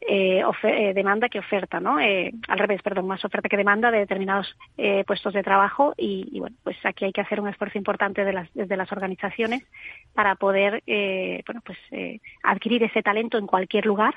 eh, 0.00 0.42
eh, 0.62 0.92
demanda 0.94 1.28
que 1.28 1.38
oferta, 1.38 1.80
¿no? 1.80 1.98
Eh, 2.00 2.32
al 2.48 2.58
revés, 2.58 2.82
perdón, 2.82 3.06
más 3.06 3.24
oferta 3.24 3.48
que 3.48 3.56
demanda 3.56 3.90
de 3.90 3.98
determinados 3.98 4.56
eh, 4.76 5.04
puestos 5.06 5.32
de 5.34 5.42
trabajo 5.42 5.94
y, 5.96 6.38
bueno, 6.38 6.56
pues 6.62 6.76
aquí 6.84 7.04
hay 7.04 7.12
que 7.12 7.20
hacer 7.20 7.40
un 7.40 7.48
esfuerzo 7.48 7.78
importante 7.78 8.24
de 8.24 8.32
las, 8.32 8.52
desde 8.54 8.76
las 8.76 8.90
organizaciones 8.92 9.64
para 10.14 10.34
poder, 10.36 10.82
eh, 10.86 11.42
bueno, 11.46 11.60
pues 11.64 11.78
adquirir 12.42 12.82
ese 12.82 13.02
talento 13.02 13.38
en 13.38 13.46
cualquier 13.46 13.86
lugar 13.86 14.14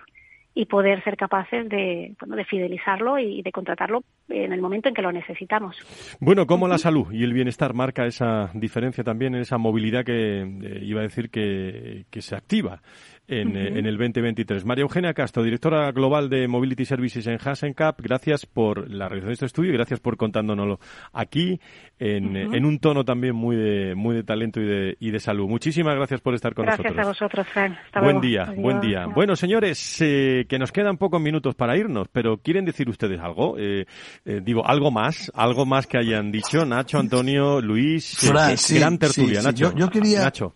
y 0.53 0.65
poder 0.65 1.03
ser 1.03 1.15
capaces 1.15 1.69
de, 1.69 2.13
bueno, 2.19 2.35
de 2.35 2.43
fidelizarlo 2.43 3.17
y 3.19 3.41
de 3.41 3.51
contratarlo 3.51 4.03
en 4.27 4.51
el 4.51 4.61
momento 4.61 4.89
en 4.89 4.95
que 4.95 5.01
lo 5.01 5.11
necesitamos. 5.11 5.77
Bueno, 6.19 6.45
¿cómo 6.47 6.67
la 6.67 6.77
salud 6.77 7.11
y 7.11 7.23
el 7.23 7.33
bienestar 7.33 7.73
marca 7.73 8.05
esa 8.05 8.51
diferencia 8.53 9.03
también 9.03 9.35
en 9.35 9.41
esa 9.41 9.57
movilidad 9.57 10.03
que 10.03 10.81
iba 10.81 10.99
a 10.99 11.03
decir 11.03 11.29
que, 11.29 12.05
que 12.09 12.21
se 12.21 12.35
activa 12.35 12.81
en, 13.29 13.55
en, 13.55 13.85
el 13.85 13.97
2023. 13.97 14.65
María 14.65 14.81
Eugenia 14.81 15.13
Castro, 15.13 15.43
directora 15.43 15.91
global 15.91 16.29
de 16.29 16.47
Mobility 16.47 16.85
Services 16.85 17.27
en 17.27 17.37
Hasencap, 17.43 18.01
gracias 18.01 18.45
por 18.45 18.89
la 18.89 19.07
realización 19.07 19.29
de 19.29 19.33
este 19.33 19.45
estudio 19.45 19.71
y 19.71 19.73
gracias 19.73 19.99
por 19.99 20.17
contándonoslo 20.17 20.79
aquí 21.13 21.59
en, 21.99 22.35
en 22.35 22.65
un 22.65 22.79
tono 22.79 23.05
también 23.05 23.35
muy 23.35 23.55
de, 23.55 23.95
muy 23.95 24.15
de 24.15 24.23
talento 24.23 24.59
y 24.59 24.65
de, 24.65 24.97
y 24.99 25.11
de 25.11 25.19
salud. 25.19 25.47
Muchísimas 25.47 25.95
gracias 25.95 26.21
por 26.21 26.33
estar 26.33 26.53
con 26.53 26.65
nosotros. 26.65 26.93
Gracias 26.93 27.05
a 27.05 27.25
vosotros, 27.25 27.47
buen 28.01 28.21
día, 28.21 28.53
buen 28.55 28.81
día. 28.81 29.05
Bueno, 29.07 29.35
señores, 29.35 30.01
eh, 30.01 30.45
que 30.47 30.57
nos 30.57 30.71
quedan 30.71 30.97
pocos 30.97 31.21
minutos 31.21 31.55
para 31.55 31.77
irnos, 31.77 32.07
pero 32.11 32.37
¿quieren 32.37 32.65
decir 32.65 32.89
ustedes 32.89 33.19
algo? 33.19 33.57
Eh, 33.57 33.85
eh, 34.25 34.41
digo, 34.43 34.65
algo 34.65 34.91
más, 34.91 35.31
algo 35.35 35.65
más 35.65 35.87
que 35.87 35.97
hayan 35.97 36.31
dicho 36.31 36.65
Nacho, 36.65 36.99
Antonio, 36.99 37.61
Luis, 37.61 38.17
gran 38.69 38.97
tertulia. 38.97 39.41
Nacho, 39.41 39.73
yo, 39.75 39.89
quería... 39.89 40.23
Nacho. 40.23 40.55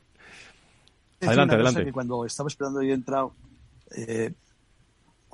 Adelante, 1.27 1.55
adelante. 1.55 1.91
cuando 1.91 2.25
estaba 2.25 2.47
esperando 2.47 2.81
y 2.81 2.91
he 2.91 2.93
entrado, 2.93 3.33
eh, 3.95 4.33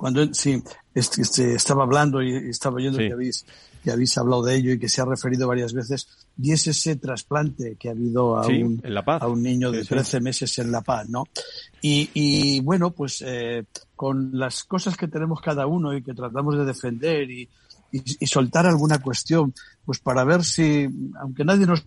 cuando 0.00 0.32
sí, 0.32 0.62
este, 0.94 1.54
estaba 1.54 1.82
hablando 1.82 2.22
y 2.22 2.34
estaba 2.48 2.76
oyendo 2.76 2.96
que, 2.98 3.12
habéis, 3.12 3.44
que 3.84 3.90
habéis 3.90 4.16
hablado 4.16 4.42
de 4.42 4.56
ello 4.56 4.72
y 4.72 4.78
que 4.78 4.88
se 4.88 5.02
ha 5.02 5.04
referido 5.04 5.46
varias 5.46 5.74
veces, 5.74 6.08
y 6.40 6.52
es 6.52 6.66
ese 6.66 6.96
trasplante 6.96 7.76
que 7.78 7.90
ha 7.90 7.92
habido 7.92 8.38
a, 8.38 8.46
un, 8.46 8.82
a 9.06 9.28
un 9.28 9.42
niño 9.42 9.70
de 9.70 9.84
13 9.84 10.20
meses 10.20 10.58
en 10.58 10.72
La 10.72 10.80
Paz, 10.80 11.06
¿no? 11.10 11.24
Y, 11.82 12.08
y 12.14 12.60
bueno, 12.60 12.92
pues 12.92 13.22
eh, 13.26 13.64
con 13.94 14.30
las 14.32 14.64
cosas 14.64 14.96
que 14.96 15.06
tenemos 15.06 15.42
cada 15.42 15.66
uno 15.66 15.94
y 15.94 16.02
que 16.02 16.14
tratamos 16.14 16.56
de 16.56 16.64
defender 16.64 17.30
y, 17.30 17.42
y, 17.92 18.02
y 18.20 18.26
soltar 18.26 18.66
alguna 18.66 19.00
cuestión, 19.00 19.52
pues 19.84 19.98
para 19.98 20.24
ver 20.24 20.44
si, 20.44 20.88
aunque 21.20 21.44
nadie 21.44 21.66
nos 21.66 21.84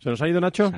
¿Se 0.00 0.10
nos 0.10 0.20
ha 0.22 0.28
ido 0.28 0.40
Nacho? 0.40 0.72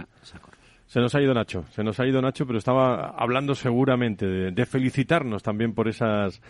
Se 0.86 1.00
nos 1.00 1.14
ha 1.14 1.22
ido 1.22 1.32
Nacho, 1.32 1.64
se 1.70 1.82
nos 1.82 1.98
ha 2.00 2.06
ido 2.06 2.20
Nacho, 2.20 2.46
pero 2.46 2.58
estaba 2.58 3.14
hablando 3.16 3.54
seguramente 3.54 4.26
de, 4.26 4.66
felicitarnos 4.66 5.42
también 5.42 5.72
por 5.72 5.88
esas, 5.88 6.42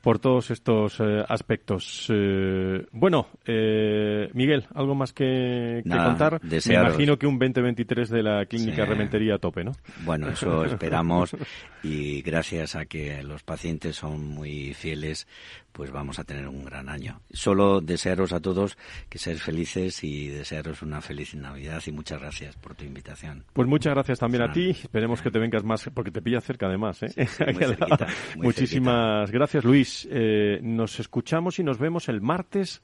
por 0.00 0.18
todos 0.18 0.50
estos 0.50 0.98
eh, 0.98 1.22
aspectos. 1.28 2.08
Eh, 2.12 2.86
bueno, 2.90 3.28
eh, 3.46 4.30
Miguel, 4.32 4.66
¿algo 4.74 4.96
más 4.96 5.12
que, 5.12 5.80
contar? 5.86 6.40
Me 6.42 6.74
imagino 6.74 7.16
que 7.16 7.28
un 7.28 7.38
2023 7.38 8.10
de 8.10 8.22
la 8.24 8.46
clínica 8.46 8.84
Rementería 8.84 9.36
a 9.36 9.38
tope, 9.38 9.62
¿no? 9.62 9.72
Bueno, 10.04 10.28
eso 10.28 10.64
esperamos 10.64 11.36
y 11.84 12.20
gracias 12.22 12.74
a 12.74 12.86
que 12.86 13.22
los 13.22 13.44
pacientes 13.44 13.94
son 13.94 14.26
muy 14.26 14.74
fieles, 14.74 15.28
pues 15.74 15.90
vamos 15.90 16.20
a 16.20 16.24
tener 16.24 16.46
un 16.46 16.64
gran 16.64 16.88
año. 16.88 17.20
Solo 17.32 17.80
desearos 17.80 18.32
a 18.32 18.38
todos 18.40 18.78
que 19.08 19.18
seáis 19.18 19.42
felices 19.42 20.04
y 20.04 20.28
desearos 20.28 20.82
una 20.82 21.00
feliz 21.00 21.34
Navidad 21.34 21.82
y 21.84 21.90
muchas 21.90 22.20
gracias 22.20 22.54
por 22.54 22.76
tu 22.76 22.84
invitación. 22.84 23.44
Pues 23.52 23.66
muchas 23.66 23.92
gracias 23.92 24.20
también 24.20 24.44
a 24.44 24.52
ti. 24.52 24.70
Esperemos 24.70 25.20
que 25.20 25.32
te 25.32 25.40
vengas 25.40 25.64
más, 25.64 25.90
porque 25.92 26.12
te 26.12 26.22
pilla 26.22 26.40
cerca 26.40 26.66
además. 26.66 27.02
¿eh? 27.02 27.08
Muchísimas 28.36 29.32
gracias, 29.32 29.64
Luis. 29.64 30.06
Eh, 30.12 30.60
nos 30.62 31.00
escuchamos 31.00 31.58
y 31.58 31.64
nos 31.64 31.78
vemos 31.78 32.08
el 32.08 32.20
martes 32.20 32.80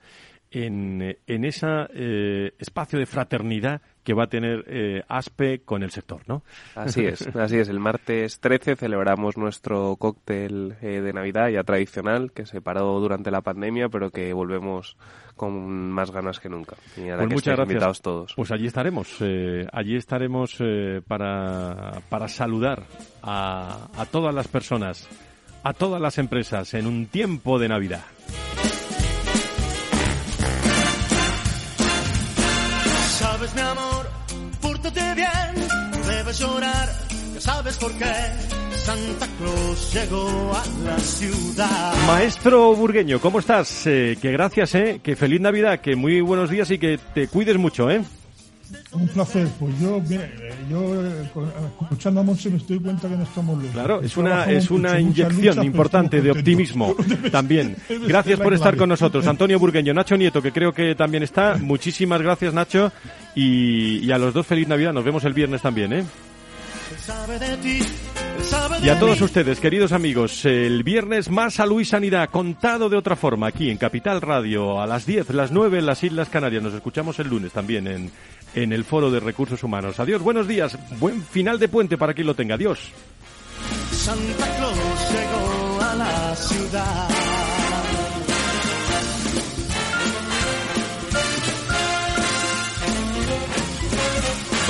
en, 0.51 1.17
en 1.27 1.45
ese 1.45 1.67
eh, 1.95 2.55
espacio 2.59 2.99
de 2.99 3.07
fraternidad 3.07 3.83
que 4.05 4.15
va 4.15 4.25
a 4.25 4.29
tener 4.29 4.65
eh, 4.67 5.03
ASPE 5.09 5.61
con 5.61 5.83
el 5.83 5.91
sector, 5.91 6.23
¿no? 6.27 6.43
Así 6.75 7.05
es, 7.05 7.27
así 7.37 7.59
es. 7.59 7.69
El 7.69 7.81
martes 7.81 8.41
13 8.41 8.77
celebramos 8.77 9.37
nuestro 9.37 9.97
cóctel 9.97 10.77
eh, 10.81 11.01
de 11.01 11.13
Navidad 11.13 11.49
ya 11.49 11.63
tradicional, 11.65 12.33
que 12.33 12.47
se 12.47 12.61
paró 12.61 12.99
durante 13.01 13.31
la 13.31 13.41
pandemia, 13.43 13.89
pero 13.89 14.11
que 14.11 14.33
volvemos 14.33 14.97
con 15.41 15.91
más 15.91 16.11
ganas 16.11 16.39
que 16.39 16.51
nunca. 16.51 16.77
Y 16.99 17.09
pues 17.09 17.29
muchas 17.31 17.57
gracias. 17.57 17.71
invitados 17.71 18.03
todos. 18.03 18.35
Pues 18.37 18.51
allí 18.51 18.67
estaremos, 18.67 19.17
eh, 19.21 19.67
allí 19.73 19.97
estaremos 19.97 20.57
eh, 20.61 21.01
para, 21.09 22.03
para 22.11 22.29
saludar 22.29 22.83
a, 23.23 23.89
a 23.97 24.05
todas 24.05 24.35
las 24.35 24.49
personas, 24.49 25.09
a 25.63 25.73
todas 25.73 25.99
las 25.99 26.19
empresas 26.19 26.75
en 26.75 26.87
un 26.87 27.07
tiempo 27.07 27.59
de 27.59 27.69
Navidad. 27.69 28.05
Sabes, 33.19 33.55
mi 33.55 33.61
amor, 33.63 33.90
debes 36.31 36.41
llorar, 36.41 36.89
ya 37.35 37.41
sabes 37.41 37.77
por 37.77 37.93
qué. 37.95 38.05
Santa 38.77 39.27
Claus 39.39 39.95
llegó 39.95 40.53
a 40.55 40.65
la 40.85 40.99
ciudad. 40.99 41.95
Maestro 42.07 42.75
Burgueño, 42.75 43.21
¿cómo 43.21 43.41
estás? 43.41 43.87
Eh, 43.87 44.17
que 44.21 44.33
gracias, 44.33 44.75
eh, 44.75 45.01
que 45.03 45.17
feliz 45.17 45.41
Navidad, 45.41 45.81
que 45.81 45.97
muy 45.97 46.21
buenos 46.21 46.51
días 46.51 46.71
y 46.71 46.79
que 46.79 46.99
te 47.15 47.29
cuides 47.29 47.59
mucho, 47.59 47.91
¿eh? 47.91 48.03
Un 48.93 49.09
placer. 49.09 49.49
Pues 49.59 49.79
yo, 49.81 50.01
mire, 50.09 50.31
yo 50.71 51.05
eh, 51.05 51.31
escuchando 51.83 52.21
a 52.21 52.23
Monse 52.23 52.51
me 52.51 52.59
estoy 52.59 52.79
cuenta 52.79 53.09
que 53.09 53.17
no 53.17 53.25
estamos 53.25 53.59
lejos. 53.59 53.73
Claro, 53.73 54.01
es 54.01 54.17
una, 54.17 54.45
es 54.45 54.71
una 54.71 55.01
inyección 55.01 55.65
importante 55.65 56.21
de 56.21 56.31
optimismo 56.31 56.95
también. 57.33 57.77
Gracias 58.07 58.39
por 58.39 58.55
estar 58.55 58.77
con 58.77 58.89
nosotros. 58.89 59.27
Antonio 59.27 59.59
Burgueño, 59.59 59.93
Nacho 59.93 60.17
Nieto, 60.17 60.41
que 60.41 60.53
creo 60.53 60.73
que 60.73 60.95
también 60.95 61.25
está. 61.25 61.57
Muchísimas 61.57 62.23
gracias, 62.23 62.55
Nacho. 62.55 62.93
Y, 63.35 64.11
a 64.11 64.19
los 64.19 64.35
dos 64.35 64.47
feliz 64.47 64.69
Navidad. 64.69 64.93
Nos 64.93 65.05
vemos 65.05 65.25
el 65.25 65.33
viernes 65.33 65.63
también, 65.63 65.93
¿eh? 65.93 66.05
Y 68.83 68.89
a 68.89 68.99
todos 68.99 69.21
ustedes, 69.21 69.61
queridos 69.61 69.93
amigos, 69.93 70.45
el 70.45 70.83
viernes 70.83 71.31
más 71.31 71.55
salud 71.55 71.81
y 71.81 71.85
sanidad, 71.85 72.31
contado 72.31 72.89
de 72.89 72.97
otra 72.97 73.15
forma, 73.15 73.47
aquí 73.49 73.71
en 73.71 73.77
Capital 73.77 74.21
Radio, 74.21 74.81
a 74.81 74.87
las 74.87 75.07
10, 75.07 75.31
las 75.31 75.53
9 75.53 75.79
en 75.79 75.87
las 75.87 76.03
Islas 76.03 76.29
Canarias. 76.29 76.63
Nos 76.63 76.75
escuchamos 76.75 77.19
el 77.21 77.29
lunes 77.29 77.53
también 77.53 77.87
en, 77.87 78.11
en 78.55 78.73
el 78.73 78.85
Foro 78.85 79.11
de 79.11 79.21
Recursos 79.21 79.63
Humanos. 79.63 80.01
Adiós, 80.01 80.23
buenos 80.23 80.49
días, 80.49 80.77
buen 80.99 81.23
final 81.23 81.59
de 81.59 81.69
puente 81.69 81.97
para 81.97 82.15
quien 82.15 82.27
lo 82.27 82.35
tenga. 82.35 82.57
Adiós. 82.57 82.91
Santa 83.93 84.57
Claus 84.57 85.11
llegó 85.13 85.79
a 85.83 85.95
la 85.95 86.37
ciudad. 86.37 87.30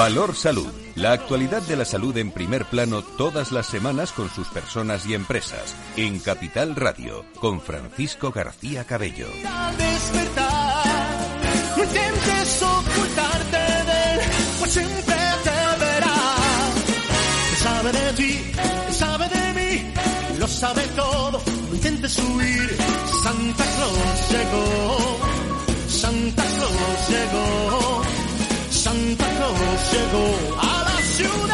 Valor 0.01 0.35
Salud. 0.35 0.73
La 0.95 1.13
actualidad 1.13 1.61
de 1.61 1.77
la 1.77 1.85
salud 1.85 2.17
en 2.17 2.31
primer 2.31 2.65
plano 2.65 3.03
todas 3.03 3.53
las 3.53 3.67
semanas 3.67 4.13
con 4.13 4.31
sus 4.31 4.49
personas 4.49 5.05
y 5.05 5.13
empresas. 5.13 5.77
En 5.95 6.21
Capital 6.21 6.75
Radio, 6.75 7.27
con 7.39 7.61
Francisco 7.61 8.31
García 8.31 8.85
Cabello. 8.85 9.27
Pues 11.77 11.91
sabe. 20.59 20.81
Santa 23.23 23.65
Claus 23.77 24.31
llegó, 24.31 25.19
Santa 25.89 26.43
Claus 26.43 27.09
llegó. 27.11 28.10
Santa 28.91 29.25
Claus 29.37 29.93
llegó 29.93 30.61
a 30.61 30.83
la 30.83 31.01
ciudad. 31.03 31.50